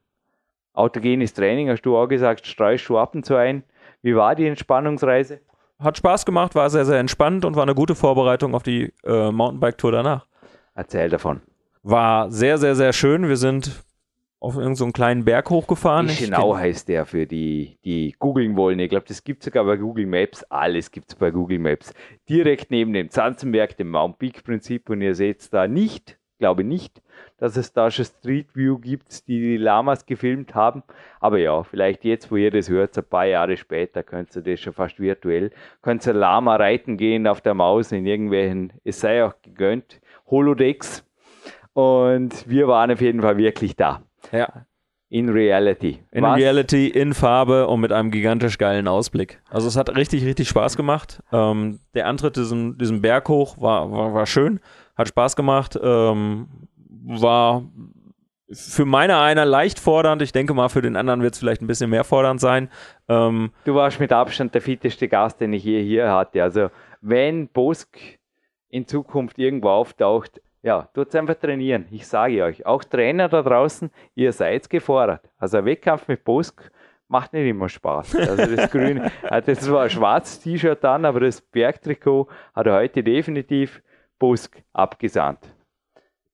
autogenes 0.73 1.33
Training, 1.33 1.69
hast 1.69 1.81
du 1.83 1.97
auch 1.97 2.07
gesagt, 2.07 2.47
streust 2.47 2.87
du 2.89 2.97
ab 2.97 3.15
und 3.15 3.25
zu 3.25 3.35
ein. 3.35 3.63
Wie 4.01 4.15
war 4.15 4.35
die 4.35 4.47
Entspannungsreise? 4.47 5.41
Hat 5.79 5.97
Spaß 5.97 6.25
gemacht, 6.25 6.55
war 6.55 6.69
sehr, 6.69 6.85
sehr 6.85 6.99
entspannt 6.99 7.43
und 7.43 7.55
war 7.55 7.63
eine 7.63 7.75
gute 7.75 7.95
Vorbereitung 7.95 8.55
auf 8.55 8.63
die 8.63 8.93
äh, 9.03 9.31
Mountainbike-Tour 9.31 9.91
danach. 9.91 10.27
Erzähl 10.75 11.09
davon. 11.09 11.41
War 11.83 12.31
sehr, 12.31 12.57
sehr, 12.57 12.75
sehr 12.75 12.93
schön. 12.93 13.27
Wir 13.27 13.37
sind 13.37 13.83
auf 14.41 14.55
irgendeinen 14.55 14.75
so 14.75 14.85
einen 14.85 14.93
kleinen 14.93 15.23
Berg 15.23 15.51
hochgefahren. 15.51 16.07
Genau 16.07 16.57
heißt 16.57 16.89
der 16.89 17.05
für 17.05 17.27
die, 17.27 17.77
die 17.85 18.15
googeln 18.17 18.57
wollen. 18.57 18.79
Ich 18.79 18.89
glaube, 18.89 19.05
das 19.07 19.23
gibt 19.23 19.43
es 19.43 19.45
sogar 19.45 19.63
bei 19.65 19.77
Google 19.77 20.07
Maps. 20.07 20.43
Alles 20.49 20.89
gibt 20.89 21.11
es 21.11 21.15
bei 21.15 21.29
Google 21.29 21.59
Maps. 21.59 21.93
Direkt 22.27 22.71
neben 22.71 22.91
dem 22.91 23.11
Zanzenberg, 23.11 23.77
dem 23.77 23.91
Mount 23.91 24.17
Peak 24.17 24.43
Prinzip. 24.43 24.89
Und 24.89 25.01
ihr 25.01 25.13
seht 25.13 25.53
da 25.53 25.67
nicht, 25.67 26.17
glaube 26.39 26.63
nicht, 26.63 27.03
dass 27.37 27.55
es 27.55 27.71
da 27.71 27.91
schon 27.91 28.05
Street 28.05 28.55
View 28.55 28.79
gibt, 28.79 29.27
die 29.27 29.39
die 29.39 29.57
Lamas 29.57 30.07
gefilmt 30.07 30.55
haben. 30.55 30.81
Aber 31.19 31.37
ja, 31.37 31.61
vielleicht 31.61 32.03
jetzt, 32.03 32.31
wo 32.31 32.35
ihr 32.35 32.49
das 32.49 32.67
hört, 32.67 32.97
ein 32.97 33.03
paar 33.03 33.25
Jahre 33.25 33.57
später, 33.57 34.01
könnt 34.01 34.35
ihr 34.35 34.41
das 34.41 34.59
schon 34.59 34.73
fast 34.73 34.99
virtuell, 34.99 35.51
könnt 35.83 36.07
ihr 36.07 36.13
Lama 36.13 36.55
reiten 36.55 36.97
gehen 36.97 37.27
auf 37.27 37.41
der 37.41 37.53
Maus 37.53 37.91
in 37.91 38.07
irgendwelchen, 38.07 38.73
es 38.83 39.01
sei 39.01 39.23
auch 39.23 39.35
gegönnt, 39.43 40.01
Holodecks. 40.31 41.05
Und 41.73 42.49
wir 42.49 42.67
waren 42.67 42.89
auf 42.91 43.01
jeden 43.01 43.21
Fall 43.21 43.37
wirklich 43.37 43.75
da. 43.75 44.01
Ja, 44.31 44.65
In 45.09 45.29
Reality. 45.29 45.99
in 46.11 46.23
Was- 46.23 46.37
Reality, 46.37 46.87
in 46.87 47.13
Farbe 47.13 47.67
und 47.67 47.81
mit 47.81 47.91
einem 47.91 48.11
gigantisch 48.11 48.57
geilen 48.57 48.87
Ausblick. 48.87 49.41
Also 49.49 49.67
es 49.67 49.75
hat 49.75 49.95
richtig, 49.95 50.25
richtig 50.25 50.47
Spaß 50.49 50.77
gemacht. 50.77 51.21
Ähm, 51.33 51.79
der 51.93 52.07
Antritt 52.07 52.37
diesen, 52.37 52.77
diesen 52.77 53.01
Berg 53.01 53.27
hoch 53.29 53.59
war, 53.61 53.91
war, 53.91 54.13
war 54.13 54.25
schön, 54.25 54.59
hat 54.95 55.09
Spaß 55.09 55.35
gemacht, 55.35 55.77
ähm, 55.81 56.47
war 57.03 57.63
für 58.53 58.83
meine 58.85 59.17
einer 59.19 59.45
leicht 59.45 59.79
fordernd. 59.79 60.21
Ich 60.21 60.33
denke 60.33 60.53
mal, 60.53 60.67
für 60.69 60.81
den 60.81 60.95
anderen 60.97 61.21
wird 61.21 61.33
es 61.33 61.39
vielleicht 61.39 61.61
ein 61.61 61.67
bisschen 61.67 61.89
mehr 61.89 62.03
fordernd 62.03 62.39
sein. 62.41 62.69
Ähm, 63.07 63.51
Du 63.65 63.75
warst 63.75 63.99
mit 63.99 64.11
Abstand 64.11 64.53
der 64.53 64.61
fitteste 64.61 65.07
Gast, 65.07 65.39
den 65.41 65.53
ich 65.53 65.63
je 65.63 65.81
hier 65.83 66.11
hatte. 66.11 66.43
Also, 66.43 66.69
wenn 67.01 67.47
Bosk 67.47 67.97
in 68.69 68.87
Zukunft 68.87 69.39
irgendwo 69.39 69.69
auftaucht, 69.69 70.41
ja, 70.63 70.83
tut's 70.93 71.15
einfach 71.15 71.35
trainieren. 71.35 71.85
Ich 71.91 72.07
sage 72.07 72.43
euch, 72.43 72.65
auch 72.65 72.83
Trainer 72.83 73.29
da 73.29 73.41
draußen, 73.41 73.89
ihr 74.15 74.31
seid 74.31 74.69
gefordert. 74.69 75.29
Also, 75.37 75.57
ein 75.57 75.65
Wettkampf 75.65 76.07
mit 76.07 76.23
Bosk 76.23 76.71
macht 77.07 77.33
nicht 77.33 77.47
immer 77.47 77.67
Spaß. 77.67 78.15
Also, 78.15 78.55
das 78.55 78.69
grüne, 78.71 79.11
das 79.21 79.71
war 79.71 79.83
ein 79.83 79.89
schwarzes 79.89 80.39
T-Shirt 80.39 80.83
dann, 80.83 81.05
aber 81.05 81.21
das 81.21 81.41
Bergtrikot 81.41 82.27
hat 82.53 82.67
er 82.67 82.75
heute 82.75 83.03
definitiv 83.03 83.81
Bosk 84.19 84.61
abgesandt. 84.73 85.39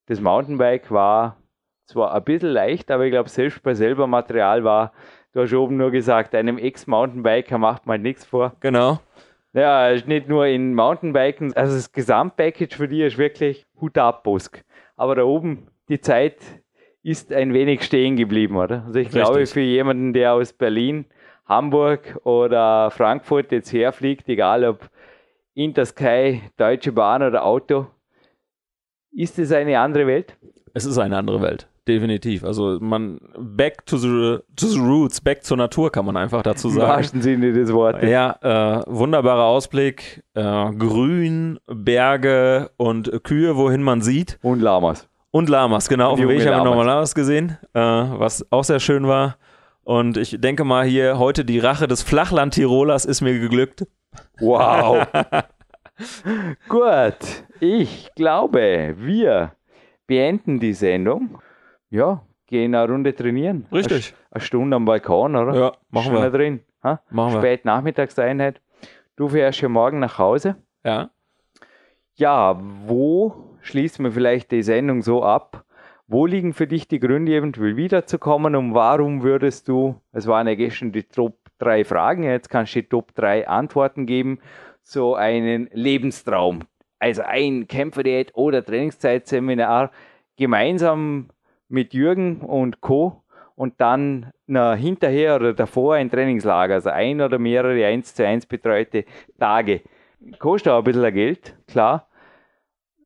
Das 0.07 0.19
Mountainbike 0.19 0.91
war 0.91 1.37
zwar 1.85 2.13
ein 2.13 2.23
bisschen 2.23 2.49
leicht, 2.49 2.91
aber 2.91 3.05
ich 3.05 3.11
glaube, 3.11 3.29
selbst 3.29 3.63
bei 3.63 3.73
selber 3.73 4.07
Material 4.07 4.63
war, 4.63 4.91
du 5.31 5.41
hast 5.41 5.53
oben 5.53 5.77
nur 5.77 5.91
gesagt, 5.91 6.35
einem 6.35 6.57
Ex-Mountainbiker 6.57 7.57
macht 7.57 7.85
man 7.85 8.01
nichts 8.01 8.25
vor. 8.25 8.55
genau. 8.59 8.99
Ja, 9.57 9.89
ist 9.89 10.07
nicht 10.07 10.29
nur 10.29 10.45
in 10.45 10.75
Mountainbiken, 10.75 11.51
also 11.53 11.73
das 11.73 11.91
Gesamtpackage 11.91 12.75
für 12.75 12.87
dich 12.87 12.99
ist 12.99 13.17
wirklich 13.17 13.65
Hut 13.81 13.97
ab, 13.97 14.23
Busk. 14.23 14.63
Aber 14.95 15.15
da 15.15 15.23
oben, 15.23 15.67
die 15.89 15.99
Zeit 15.99 16.37
ist 17.01 17.33
ein 17.33 17.55
wenig 17.55 17.81
stehen 17.81 18.17
geblieben, 18.17 18.55
oder? 18.55 18.83
Also 18.85 18.99
ich 18.99 19.07
Richtig. 19.07 19.23
glaube, 19.23 19.45
für 19.47 19.61
jemanden, 19.61 20.13
der 20.13 20.33
aus 20.33 20.53
Berlin, 20.53 21.05
Hamburg 21.47 22.19
oder 22.23 22.91
Frankfurt 22.91 23.51
jetzt 23.51 23.73
herfliegt, 23.73 24.29
egal 24.29 24.63
ob 24.63 24.91
Intersky, 25.55 26.43
Deutsche 26.57 26.91
Bahn 26.91 27.23
oder 27.23 27.43
Auto, 27.43 27.87
ist 29.11 29.39
es 29.39 29.51
eine 29.51 29.79
andere 29.79 30.05
Welt? 30.05 30.37
Es 30.75 30.85
ist 30.85 30.99
eine 30.99 31.17
andere 31.17 31.41
Welt. 31.41 31.67
Definitiv. 31.87 32.43
Also 32.43 32.79
man 32.81 33.19
back 33.37 33.85
to 33.85 33.97
the, 33.97 34.39
to 34.55 34.67
the 34.67 34.79
roots, 34.79 35.21
back 35.21 35.43
zur 35.43 35.55
Natur 35.55 35.91
kann 35.91 36.05
man 36.05 36.17
einfach 36.17 36.43
dazu 36.43 36.69
sagen. 36.69 36.87
wahrsten 36.87 37.21
Sinne 37.21 37.53
des 37.53 37.71
Wortes. 37.71 38.09
Ja, 38.09 38.35
äh, 38.41 38.83
wunderbarer 38.87 39.45
Ausblick, 39.45 40.23
äh, 40.33 40.41
Grün, 40.41 41.59
Berge 41.65 42.71
und 42.75 43.23
Kühe, 43.23 43.55
wohin 43.55 43.81
man 43.81 44.01
sieht. 44.01 44.37
Und 44.41 44.61
Lamas. 44.61 45.07
Und 45.31 45.49
Lamas, 45.49 45.87
genau. 45.87 46.11
Auf 46.11 46.19
dem 46.19 46.27
Weg 46.27 46.45
haben 46.45 46.57
wir 46.57 46.63
nochmal 46.65 46.85
Lamas 46.85 47.15
gesehen, 47.15 47.57
äh, 47.73 47.79
was 47.79 48.45
auch 48.51 48.63
sehr 48.63 48.79
schön 48.79 49.07
war. 49.07 49.37
Und 49.83 50.17
ich 50.17 50.41
denke 50.41 50.65
mal 50.65 50.85
hier, 50.85 51.17
heute 51.17 51.45
die 51.45 51.59
Rache 51.59 51.87
des 51.87 52.03
Flachland-Tirolers 52.03 53.05
ist 53.05 53.21
mir 53.21 53.39
geglückt. 53.39 53.85
Wow. 54.41 55.07
Gut, 56.67 57.45
ich 57.61 58.09
glaube, 58.15 58.95
wir 58.97 59.53
beenden 60.05 60.59
die 60.59 60.73
Sendung. 60.73 61.39
Ja, 61.89 62.21
gehen 62.47 62.75
eine 62.75 62.91
Runde 62.91 63.15
trainieren. 63.15 63.65
Richtig. 63.71 64.13
Eine, 64.13 64.31
eine 64.31 64.41
Stunde 64.41 64.75
am 64.75 64.85
Balkon, 64.85 65.35
oder? 65.35 65.55
Ja, 65.55 65.71
machen 65.89 66.13
Schon 66.13 66.21
wir. 66.23 66.29
drin. 66.31 66.59
Ha? 66.83 67.01
Machen 67.09 67.33
wir. 67.33 67.39
Spät 67.41 67.65
Nachmittagseinheit. 67.65 68.61
Du 69.15 69.29
fährst 69.29 69.61
ja 69.61 69.69
morgen 69.69 69.99
nach 69.99 70.17
Hause. 70.17 70.55
Ja. 70.83 71.09
Ja, 72.15 72.59
wo 72.85 73.33
schließen 73.61 74.05
wir 74.05 74.11
vielleicht 74.11 74.51
die 74.51 74.63
Sendung 74.63 75.01
so 75.01 75.23
ab? 75.23 75.65
Wo 76.07 76.25
liegen 76.25 76.53
für 76.53 76.67
dich 76.67 76.87
die 76.87 76.99
Gründe, 76.99 77.35
eventuell 77.35 77.75
wiederzukommen 77.75 78.55
und 78.55 78.73
warum 78.73 79.23
würdest 79.23 79.67
du, 79.67 79.99
es 80.13 80.25
waren 80.25 80.47
ja 80.47 80.55
gestern 80.55 80.93
die 80.93 81.03
Top 81.03 81.37
3 81.59 81.83
Fragen, 81.83 82.23
jetzt 82.23 82.49
kannst 82.49 82.75
du 82.75 82.81
die 82.81 82.87
Top 82.87 83.13
3 83.15 83.47
Antworten 83.47 84.05
geben, 84.05 84.39
so 84.81 85.15
einen 85.15 85.69
Lebenstraum. 85.73 86.59
Also 86.99 87.23
ein 87.23 87.67
Kämpferdiät 87.67 88.31
oder 88.35 88.63
Trainingszeitseminar 88.63 89.91
gemeinsam 90.37 91.27
mit 91.69 91.93
Jürgen 91.93 92.41
und 92.41 92.81
Co. 92.81 93.23
und 93.55 93.79
dann 93.81 94.31
na, 94.45 94.75
hinterher 94.75 95.35
oder 95.35 95.53
davor 95.53 95.95
ein 95.95 96.09
Trainingslager, 96.09 96.75
also 96.75 96.89
ein 96.89 97.21
oder 97.21 97.39
mehrere 97.39 97.85
1 97.85 98.15
zu 98.15 98.25
1 98.25 98.45
betreute 98.45 99.05
Tage. 99.39 99.81
Kostet 100.39 100.73
auch 100.73 100.79
ein 100.79 100.83
bisschen 100.83 101.13
Geld, 101.13 101.57
klar. 101.67 102.07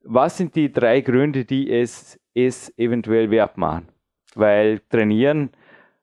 Was 0.04 0.38
sind 0.38 0.56
die 0.56 0.72
drei 0.72 1.02
Gründe, 1.02 1.46
die 1.46 1.72
es, 1.72 2.20
es 2.34 2.76
eventuell 2.78 3.30
wert 3.30 3.58
machen? 3.58 3.90
Weil 4.36 4.80
trainieren, 4.90 5.52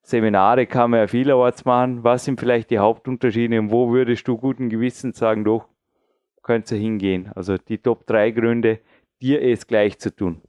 Seminare 0.02 0.66
kann 0.66 0.90
man 0.90 1.00
ja 1.00 1.06
vielerorts 1.06 1.64
machen. 1.64 2.02
Was 2.04 2.24
sind 2.24 2.40
vielleicht 2.40 2.70
die 2.70 2.78
Hauptunterschiede 2.78 3.58
und 3.58 3.70
wo 3.70 3.92
würdest 3.92 4.26
du 4.26 4.38
guten 4.38 4.70
Gewissens 4.70 5.18
sagen, 5.18 5.44
doch, 5.44 5.68
könnt 6.42 6.70
ihr 6.72 6.78
hingehen? 6.78 7.30
Also 7.34 7.58
die 7.58 7.78
Top 7.78 8.06
3 8.06 8.30
Gründe, 8.30 8.80
dir 9.20 9.42
es 9.42 9.66
gleich 9.66 9.98
zu 9.98 10.14
tun. 10.14 10.40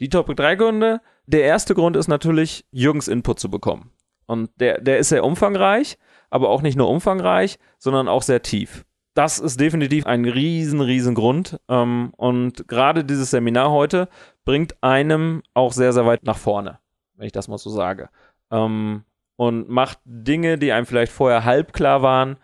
Die 0.00 0.08
Top 0.08 0.34
3 0.34 0.54
Gründe. 0.54 1.00
Der 1.28 1.42
erste 1.42 1.74
Grund 1.74 1.94
ist 1.94 2.08
natürlich, 2.08 2.64
Jürgens 2.70 3.06
Input 3.06 3.38
zu 3.38 3.50
bekommen. 3.50 3.90
Und 4.24 4.50
der, 4.60 4.80
der 4.80 4.96
ist 4.96 5.10
sehr 5.10 5.24
umfangreich, 5.24 5.98
aber 6.30 6.48
auch 6.48 6.62
nicht 6.62 6.76
nur 6.76 6.88
umfangreich, 6.88 7.58
sondern 7.78 8.08
auch 8.08 8.22
sehr 8.22 8.40
tief. 8.40 8.86
Das 9.12 9.38
ist 9.38 9.60
definitiv 9.60 10.06
ein 10.06 10.24
riesen, 10.24 10.80
riesen 10.80 11.14
Grund. 11.14 11.60
Ähm, 11.68 12.14
und 12.16 12.66
gerade 12.66 13.04
dieses 13.04 13.30
Seminar 13.30 13.70
heute 13.70 14.08
bringt 14.46 14.82
einem 14.82 15.42
auch 15.52 15.72
sehr, 15.74 15.92
sehr 15.92 16.06
weit 16.06 16.24
nach 16.24 16.38
vorne, 16.38 16.78
wenn 17.16 17.26
ich 17.26 17.32
das 17.32 17.46
mal 17.46 17.58
so 17.58 17.68
sage. 17.68 18.08
Ähm, 18.50 19.04
und 19.36 19.68
macht 19.68 19.98
Dinge, 20.06 20.56
die 20.56 20.72
einem 20.72 20.86
vielleicht 20.86 21.12
vorher 21.12 21.44
halb 21.44 21.74
klar 21.74 22.00
waren, 22.00 22.38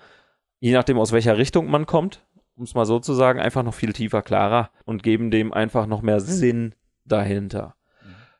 je 0.60 0.74
nachdem 0.74 0.98
aus 0.98 1.12
welcher 1.12 1.38
Richtung 1.38 1.70
man 1.70 1.86
kommt, 1.86 2.26
um 2.54 2.64
es 2.64 2.74
mal 2.74 2.84
so 2.84 2.98
zu 2.98 3.14
sagen, 3.14 3.40
einfach 3.40 3.62
noch 3.62 3.74
viel 3.74 3.94
tiefer, 3.94 4.20
klarer 4.20 4.68
und 4.84 5.02
geben 5.02 5.30
dem 5.30 5.54
einfach 5.54 5.86
noch 5.86 6.02
mehr 6.02 6.20
Sinn 6.20 6.74
dahinter. 7.06 7.76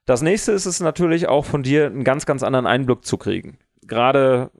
Das 0.06 0.22
nächste 0.22 0.52
ist 0.52 0.66
es 0.66 0.80
natürlich 0.80 1.28
auch 1.28 1.44
von 1.44 1.62
dir 1.62 1.86
einen 1.86 2.04
ganz, 2.04 2.26
ganz 2.26 2.42
anderen 2.42 2.66
Einblick 2.66 3.04
zu 3.04 3.16
kriegen. 3.16 3.58
Gerade 3.82 4.50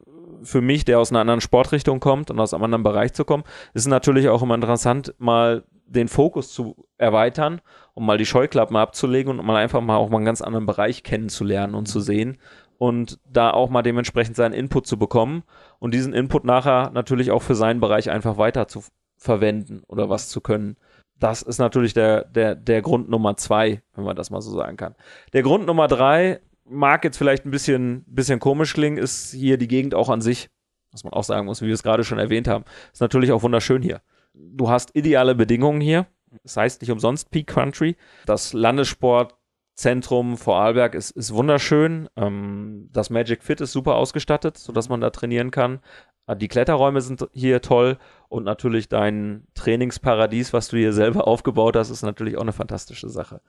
für 0.42 0.60
mich, 0.60 0.84
der 0.84 0.98
aus 0.98 1.10
einer 1.10 1.20
anderen 1.20 1.40
Sportrichtung 1.40 2.00
kommt 2.00 2.30
und 2.30 2.40
aus 2.40 2.54
einem 2.54 2.64
anderen 2.64 2.82
Bereich 2.82 3.12
zu 3.12 3.24
kommen, 3.24 3.44
ist 3.72 3.82
es 3.82 3.88
natürlich 3.88 4.28
auch 4.28 4.42
immer 4.42 4.54
interessant, 4.54 5.14
mal 5.18 5.64
den 5.86 6.08
Fokus 6.08 6.52
zu 6.52 6.86
erweitern 6.98 7.60
und 7.92 8.06
mal 8.06 8.18
die 8.18 8.26
Scheuklappen 8.26 8.76
abzulegen 8.76 9.38
und 9.38 9.44
mal 9.44 9.56
einfach 9.56 9.80
mal 9.80 9.96
auch 9.96 10.08
mal 10.08 10.18
einen 10.18 10.26
ganz 10.26 10.42
anderen 10.42 10.66
Bereich 10.66 11.02
kennenzulernen 11.02 11.74
und 11.74 11.86
zu 11.86 12.00
sehen 12.00 12.38
und 12.78 13.18
da 13.30 13.50
auch 13.50 13.70
mal 13.70 13.82
dementsprechend 13.82 14.36
seinen 14.36 14.54
Input 14.54 14.86
zu 14.86 14.98
bekommen 14.98 15.42
und 15.78 15.94
diesen 15.94 16.12
Input 16.12 16.44
nachher 16.44 16.90
natürlich 16.90 17.30
auch 17.30 17.42
für 17.42 17.54
seinen 17.54 17.80
Bereich 17.80 18.10
einfach 18.10 18.38
weiter 18.38 18.66
zu 18.66 18.82
verwenden 19.16 19.82
oder 19.86 20.08
was 20.10 20.28
zu 20.28 20.40
können. 20.40 20.76
Das 21.24 21.40
ist 21.40 21.56
natürlich 21.56 21.94
der, 21.94 22.26
der, 22.26 22.54
der 22.54 22.82
Grund 22.82 23.08
Nummer 23.08 23.34
zwei, 23.38 23.80
wenn 23.94 24.04
man 24.04 24.14
das 24.14 24.28
mal 24.28 24.42
so 24.42 24.54
sagen 24.54 24.76
kann. 24.76 24.94
Der 25.32 25.42
Grund 25.42 25.64
Nummer 25.64 25.88
drei 25.88 26.40
mag 26.66 27.02
jetzt 27.02 27.16
vielleicht 27.16 27.46
ein 27.46 27.50
bisschen, 27.50 28.04
bisschen 28.06 28.40
komisch 28.40 28.74
klingen, 28.74 28.98
ist 28.98 29.30
hier 29.32 29.56
die 29.56 29.66
Gegend 29.66 29.94
auch 29.94 30.10
an 30.10 30.20
sich, 30.20 30.50
was 30.92 31.02
man 31.02 31.14
auch 31.14 31.24
sagen 31.24 31.46
muss, 31.46 31.62
wie 31.62 31.66
wir 31.68 31.72
es 31.72 31.82
gerade 31.82 32.04
schon 32.04 32.18
erwähnt 32.18 32.46
haben, 32.46 32.66
ist 32.92 33.00
natürlich 33.00 33.32
auch 33.32 33.42
wunderschön 33.42 33.80
hier. 33.80 34.02
Du 34.34 34.68
hast 34.68 34.94
ideale 34.94 35.34
Bedingungen 35.34 35.80
hier. 35.80 36.06
Das 36.42 36.58
heißt 36.58 36.82
nicht 36.82 36.90
umsonst 36.90 37.30
Peak 37.30 37.46
Country. 37.46 37.96
Das 38.26 38.52
Landessportzentrum 38.52 40.36
Vorarlberg 40.36 40.94
ist, 40.94 41.12
ist 41.12 41.32
wunderschön. 41.32 42.06
Ähm, 42.16 42.90
das 42.92 43.08
Magic 43.08 43.42
Fit 43.42 43.62
ist 43.62 43.72
super 43.72 43.94
ausgestattet, 43.94 44.58
sodass 44.58 44.90
man 44.90 45.00
da 45.00 45.08
trainieren 45.08 45.50
kann. 45.50 45.80
Ah, 46.26 46.34
die 46.34 46.48
Kletterräume 46.48 47.02
sind 47.02 47.28
hier 47.32 47.60
toll 47.60 47.98
und 48.28 48.44
natürlich 48.44 48.88
dein 48.88 49.46
Trainingsparadies, 49.54 50.52
was 50.52 50.68
du 50.68 50.78
hier 50.78 50.92
selber 50.92 51.26
aufgebaut 51.28 51.76
hast, 51.76 51.90
ist 51.90 52.02
natürlich 52.02 52.36
auch 52.36 52.42
eine 52.42 52.52
fantastische 52.52 53.08
Sache. 53.08 53.40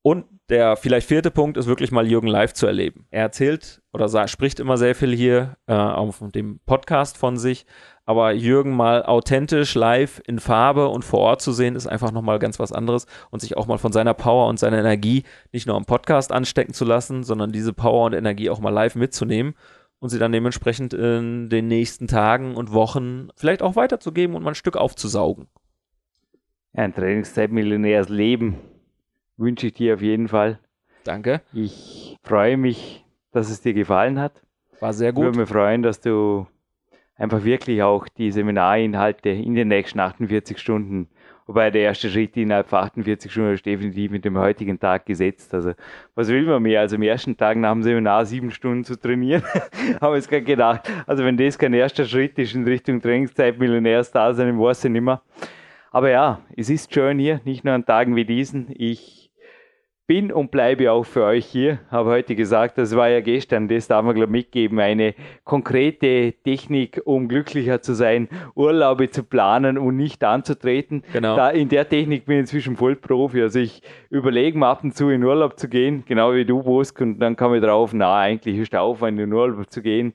Und 0.00 0.24
der 0.48 0.76
vielleicht 0.76 1.08
vierte 1.08 1.30
Punkt 1.30 1.58
ist 1.58 1.66
wirklich 1.66 1.90
mal 1.90 2.06
Jürgen 2.06 2.28
live 2.28 2.54
zu 2.54 2.66
erleben. 2.66 3.06
Er 3.10 3.22
erzählt 3.22 3.82
oder 3.92 4.08
sah, 4.08 4.28
spricht 4.28 4.60
immer 4.60 4.78
sehr 4.78 4.94
viel 4.94 5.14
hier 5.14 5.56
äh, 5.66 5.74
auf 5.74 6.22
dem 6.34 6.60
Podcast 6.64 7.18
von 7.18 7.36
sich, 7.36 7.66
aber 8.06 8.32
Jürgen 8.32 8.74
mal 8.74 9.04
authentisch 9.04 9.74
live 9.74 10.22
in 10.24 10.38
Farbe 10.38 10.88
und 10.88 11.04
vor 11.04 11.20
Ort 11.20 11.42
zu 11.42 11.52
sehen, 11.52 11.76
ist 11.76 11.86
einfach 11.88 12.12
nochmal 12.12 12.38
ganz 12.38 12.58
was 12.58 12.72
anderes 12.72 13.06
und 13.30 13.40
sich 13.40 13.58
auch 13.58 13.66
mal 13.66 13.76
von 13.76 13.92
seiner 13.92 14.14
Power 14.14 14.46
und 14.46 14.58
seiner 14.58 14.78
Energie 14.78 15.24
nicht 15.52 15.66
nur 15.66 15.76
am 15.76 15.84
Podcast 15.84 16.32
anstecken 16.32 16.72
zu 16.72 16.86
lassen, 16.86 17.24
sondern 17.24 17.52
diese 17.52 17.74
Power 17.74 18.06
und 18.06 18.14
Energie 18.14 18.48
auch 18.48 18.60
mal 18.60 18.70
live 18.70 18.94
mitzunehmen 18.94 19.54
und 20.00 20.10
sie 20.10 20.18
dann 20.18 20.32
dementsprechend 20.32 20.94
in 20.94 21.48
den 21.48 21.68
nächsten 21.68 22.06
Tagen 22.06 22.54
und 22.54 22.72
Wochen 22.72 23.28
vielleicht 23.36 23.62
auch 23.62 23.76
weiterzugeben 23.76 24.36
und 24.36 24.42
mal 24.42 24.50
ein 24.50 24.54
Stück 24.54 24.76
aufzusaugen. 24.76 25.48
Ja, 26.72 26.84
ein 26.84 26.94
Trainingszeitmillionärs 26.94 28.08
Leben 28.08 28.56
wünsche 29.36 29.68
ich 29.68 29.74
dir 29.74 29.94
auf 29.94 30.02
jeden 30.02 30.28
Fall. 30.28 30.60
Danke. 31.04 31.40
Ich 31.52 32.16
freue 32.22 32.56
mich, 32.56 33.04
dass 33.32 33.50
es 33.50 33.60
dir 33.60 33.74
gefallen 33.74 34.18
hat. 34.18 34.42
War 34.80 34.92
sehr 34.92 35.12
gut. 35.12 35.22
Ich 35.22 35.26
würde 35.26 35.38
mich 35.40 35.48
freuen, 35.48 35.82
dass 35.82 36.00
du 36.00 36.46
einfach 37.16 37.44
wirklich 37.44 37.82
auch 37.82 38.08
die 38.08 38.30
Seminarinhalte 38.30 39.30
in 39.30 39.54
den 39.54 39.68
nächsten 39.68 39.98
48 39.98 40.58
Stunden 40.58 41.08
Wobei 41.48 41.70
der 41.70 41.80
erste 41.80 42.10
Schritt 42.10 42.36
innerhalb 42.36 42.68
von 42.68 42.80
48 42.80 43.32
Stunden 43.32 43.54
ist 43.54 43.64
definitiv 43.64 44.10
mit 44.10 44.22
dem 44.22 44.36
heutigen 44.36 44.78
Tag 44.78 45.06
gesetzt. 45.06 45.54
Also 45.54 45.72
was 46.14 46.28
will 46.28 46.42
man 46.42 46.62
mehr? 46.62 46.80
Also 46.80 46.96
am 46.96 47.02
ersten 47.02 47.38
Tag 47.38 47.56
nach 47.56 47.72
dem 47.72 47.82
Seminar 47.82 48.26
sieben 48.26 48.50
Stunden 48.50 48.84
zu 48.84 49.00
trainieren, 49.00 49.42
haben 50.00 50.12
wir 50.12 50.16
jetzt 50.16 50.28
gerade 50.28 50.42
gedacht. 50.42 50.92
Also 51.06 51.24
wenn 51.24 51.38
das 51.38 51.58
kein 51.58 51.72
erster 51.72 52.04
Schritt 52.04 52.38
ist 52.38 52.54
in 52.54 52.64
Richtung 52.64 53.00
Trainingszeit, 53.00 53.58
Millionärstar 53.58 54.34
sein, 54.34 54.60
weiß 54.60 54.84
ich 54.84 54.90
nicht 54.90 55.00
mehr. 55.00 55.22
Aber 55.90 56.10
ja, 56.10 56.42
es 56.54 56.68
ist 56.68 56.92
schön 56.92 57.18
hier, 57.18 57.40
nicht 57.46 57.64
nur 57.64 57.72
an 57.72 57.86
Tagen 57.86 58.14
wie 58.14 58.26
diesen. 58.26 58.66
Ich 58.76 59.17
bin 60.08 60.32
und 60.32 60.50
bleibe 60.50 60.90
auch 60.90 61.04
für 61.04 61.22
euch 61.22 61.44
hier. 61.44 61.80
Habe 61.90 62.08
heute 62.08 62.34
gesagt, 62.34 62.78
das 62.78 62.96
war 62.96 63.10
ja 63.10 63.20
gestern, 63.20 63.68
das 63.68 63.88
darf 63.88 64.02
man 64.04 64.14
glaube 64.14 64.32
mitgeben, 64.32 64.80
eine 64.80 65.14
konkrete 65.44 66.32
Technik, 66.42 67.02
um 67.04 67.28
glücklicher 67.28 67.82
zu 67.82 67.92
sein, 67.92 68.28
Urlaube 68.54 69.10
zu 69.10 69.22
planen 69.22 69.76
und 69.76 69.96
nicht 69.96 70.24
anzutreten. 70.24 71.02
Genau. 71.12 71.36
Da, 71.36 71.50
in 71.50 71.68
der 71.68 71.86
Technik 71.86 72.24
bin 72.24 72.36
ich 72.36 72.40
inzwischen 72.40 72.74
voll 72.74 72.96
Profi. 72.96 73.42
Also 73.42 73.58
ich 73.58 73.82
überlege 74.08 74.58
mir 74.58 74.66
ab 74.66 74.82
und 74.82 74.96
zu 74.96 75.10
in 75.10 75.22
Urlaub 75.22 75.58
zu 75.58 75.68
gehen, 75.68 76.04
genau 76.06 76.32
wie 76.32 76.46
du, 76.46 76.62
Bosk, 76.62 77.02
und 77.02 77.18
dann 77.18 77.36
komme 77.36 77.58
ich 77.58 77.62
drauf, 77.62 77.90
na, 77.92 78.18
eigentlich 78.18 78.56
ist 78.56 78.72
der 78.72 78.80
Aufwand 78.80 79.20
in 79.20 79.30
Urlaub 79.30 79.70
zu 79.70 79.82
gehen 79.82 80.14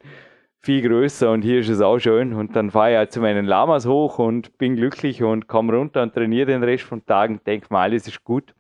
viel 0.66 0.82
größer 0.82 1.30
und 1.30 1.42
hier 1.42 1.60
ist 1.60 1.68
es 1.68 1.82
auch 1.82 2.00
schön. 2.00 2.34
Und 2.34 2.56
dann 2.56 2.72
fahre 2.72 2.92
ich 2.92 2.98
halt 2.98 3.12
zu 3.12 3.20
meinen 3.20 3.46
Lamas 3.46 3.86
hoch 3.86 4.18
und 4.18 4.58
bin 4.58 4.78
glücklich 4.78 5.22
und 5.22 5.48
komme 5.48 5.74
runter 5.74 6.02
und 6.02 6.14
trainiere 6.14 6.46
den 6.46 6.64
Rest 6.64 6.86
von 6.86 7.06
Tagen, 7.06 7.42
denke 7.46 7.68
mal, 7.70 7.82
alles 7.82 8.08
ist 8.08 8.24
gut. 8.24 8.54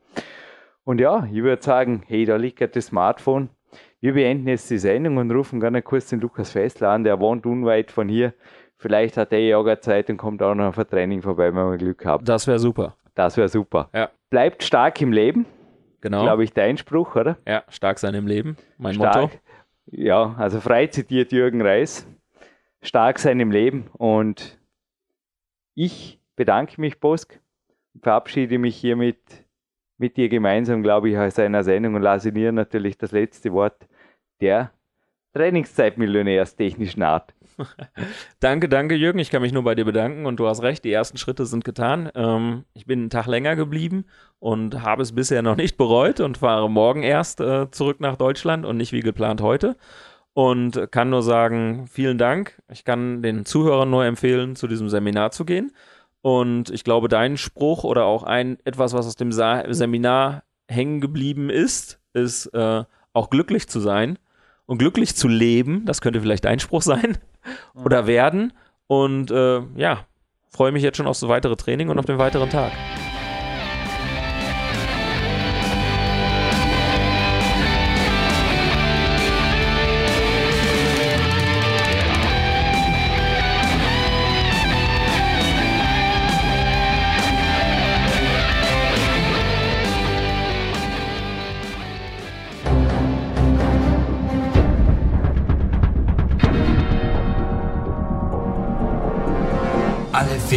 Und 0.83 0.99
ja, 0.99 1.25
ich 1.31 1.41
würde 1.43 1.61
sagen, 1.61 2.03
hey, 2.07 2.25
da 2.25 2.35
liegt 2.35 2.75
das 2.75 2.87
Smartphone. 2.87 3.49
Wir 4.01 4.13
beenden 4.13 4.47
jetzt 4.47 4.69
die 4.69 4.77
Sendung 4.77 5.17
und 5.17 5.31
rufen 5.31 5.59
gerne 5.59 5.81
kurz 5.81 6.09
den 6.09 6.19
Lukas 6.19 6.51
Fessler 6.51 6.89
an, 6.89 7.03
der 7.03 7.19
wohnt 7.19 7.45
unweit 7.45 7.91
von 7.91 8.09
hier. 8.09 8.33
Vielleicht 8.77 9.15
hat 9.15 9.31
er 9.31 9.39
ja 9.39 9.57
auch 9.57 9.79
Zeit 9.79 10.09
und 10.09 10.17
kommt 10.17 10.41
auch 10.43 10.53
noch 10.55 10.65
auf 10.65 10.77
ein 10.77 10.87
Training 10.87 11.21
vorbei, 11.21 11.55
wenn 11.55 11.71
wir 11.71 11.77
Glück 11.77 12.05
haben. 12.05 12.25
Das 12.25 12.47
wäre 12.47 12.59
super. 12.59 12.97
Das 13.15 13.37
wäre 13.37 13.47
super. 13.47 13.89
Ja. 13.93 14.09
Bleibt 14.29 14.63
stark 14.63 14.99
im 14.99 15.13
Leben. 15.13 15.45
Genau. 16.01 16.23
Glaube 16.23 16.43
ich, 16.43 16.51
dein 16.51 16.77
Spruch, 16.77 17.15
oder? 17.15 17.37
Ja, 17.47 17.63
stark 17.69 17.97
sein 17.97 18.13
im 18.13 18.27
Leben. 18.27 18.57
Mein 18.77 18.95
stark. 18.95 19.21
Motto. 19.21 19.35
Ja, 19.85 20.35
also 20.37 20.59
frei 20.59 20.87
zitiert 20.87 21.31
Jürgen 21.31 21.61
Reis. 21.61 22.05
Stark 22.81 23.19
sein 23.19 23.39
im 23.39 23.51
Leben. 23.51 23.85
Und 23.93 24.59
ich 25.75 26.19
bedanke 26.35 26.81
mich, 26.81 26.99
Bosk, 26.99 27.39
und 27.93 28.03
verabschiede 28.03 28.57
mich 28.57 28.75
hiermit 28.75 29.42
mit 30.03 30.17
dir 30.17 30.27
gemeinsam, 30.27 30.83
glaube 30.83 31.09
ich, 31.09 31.17
aus 31.17 31.39
einer 31.39 31.63
Sendung 31.63 31.95
und 31.95 32.01
lasse 32.01 32.33
dir 32.33 32.51
natürlich 32.51 32.97
das 32.97 33.13
letzte 33.13 33.53
Wort 33.53 33.87
der 34.41 34.71
Trainingszeitmillionärs 35.33 36.57
technischen 36.57 37.03
Art. 37.03 37.33
danke, 38.41 38.67
danke, 38.67 38.95
Jürgen. 38.95 39.19
Ich 39.19 39.31
kann 39.31 39.41
mich 39.41 39.53
nur 39.53 39.63
bei 39.63 39.75
dir 39.75 39.85
bedanken 39.85 40.25
und 40.25 40.41
du 40.41 40.47
hast 40.47 40.61
recht, 40.61 40.83
die 40.83 40.91
ersten 40.91 41.17
Schritte 41.17 41.45
sind 41.45 41.63
getan. 41.63 42.11
Ähm, 42.15 42.65
ich 42.73 42.85
bin 42.85 42.99
einen 42.99 43.09
Tag 43.09 43.27
länger 43.27 43.55
geblieben 43.55 44.03
und 44.39 44.81
habe 44.81 45.03
es 45.03 45.15
bisher 45.15 45.41
noch 45.41 45.55
nicht 45.55 45.77
bereut 45.77 46.19
und 46.19 46.39
fahre 46.39 46.69
morgen 46.69 47.03
erst 47.03 47.39
äh, 47.39 47.71
zurück 47.71 48.01
nach 48.01 48.17
Deutschland 48.17 48.65
und 48.65 48.75
nicht 48.75 48.91
wie 48.91 48.99
geplant 48.99 49.39
heute. 49.39 49.77
Und 50.33 50.91
kann 50.91 51.11
nur 51.11 51.23
sagen, 51.23 51.87
vielen 51.87 52.17
Dank. 52.17 52.61
Ich 52.69 52.83
kann 52.83 53.21
den 53.21 53.45
Zuhörern 53.45 53.89
nur 53.89 54.03
empfehlen, 54.03 54.57
zu 54.57 54.67
diesem 54.67 54.89
Seminar 54.89 55.31
zu 55.31 55.45
gehen. 55.45 55.71
Und 56.23 56.69
ich 56.69 56.85
glaube, 56.85 57.09
dein 57.09 57.35
Spruch 57.35 57.83
oder 57.83 58.05
auch 58.05 58.23
ein 58.23 58.57
etwas, 58.63 58.93
was 58.93 59.05
aus 59.05 59.17
dem 59.17 59.33
Sa 59.33 59.65
Seminar 59.67 60.43
hängen 60.69 61.01
geblieben 61.01 61.49
ist, 61.49 61.99
ist 62.13 62.45
äh, 62.53 62.85
auch 63.11 63.29
glücklich 63.29 63.67
zu 63.67 63.81
sein 63.81 64.17
und 64.65 64.77
glücklich 64.77 65.17
zu 65.17 65.27
leben. 65.27 65.85
Das 65.85 65.99
könnte 65.99 66.21
vielleicht 66.21 66.45
dein 66.45 66.61
Spruch 66.61 66.81
sein 66.81 67.17
oder 67.75 68.07
werden. 68.07 68.53
Und 68.87 69.31
äh, 69.31 69.63
ja, 69.75 70.05
freue 70.49 70.71
mich 70.71 70.81
jetzt 70.81 70.95
schon 70.95 71.07
auf 71.07 71.19
das 71.19 71.27
weitere 71.27 71.57
Training 71.57 71.89
und 71.89 71.99
auf 71.99 72.05
den 72.05 72.17
weiteren 72.17 72.49
Tag. 72.49 72.71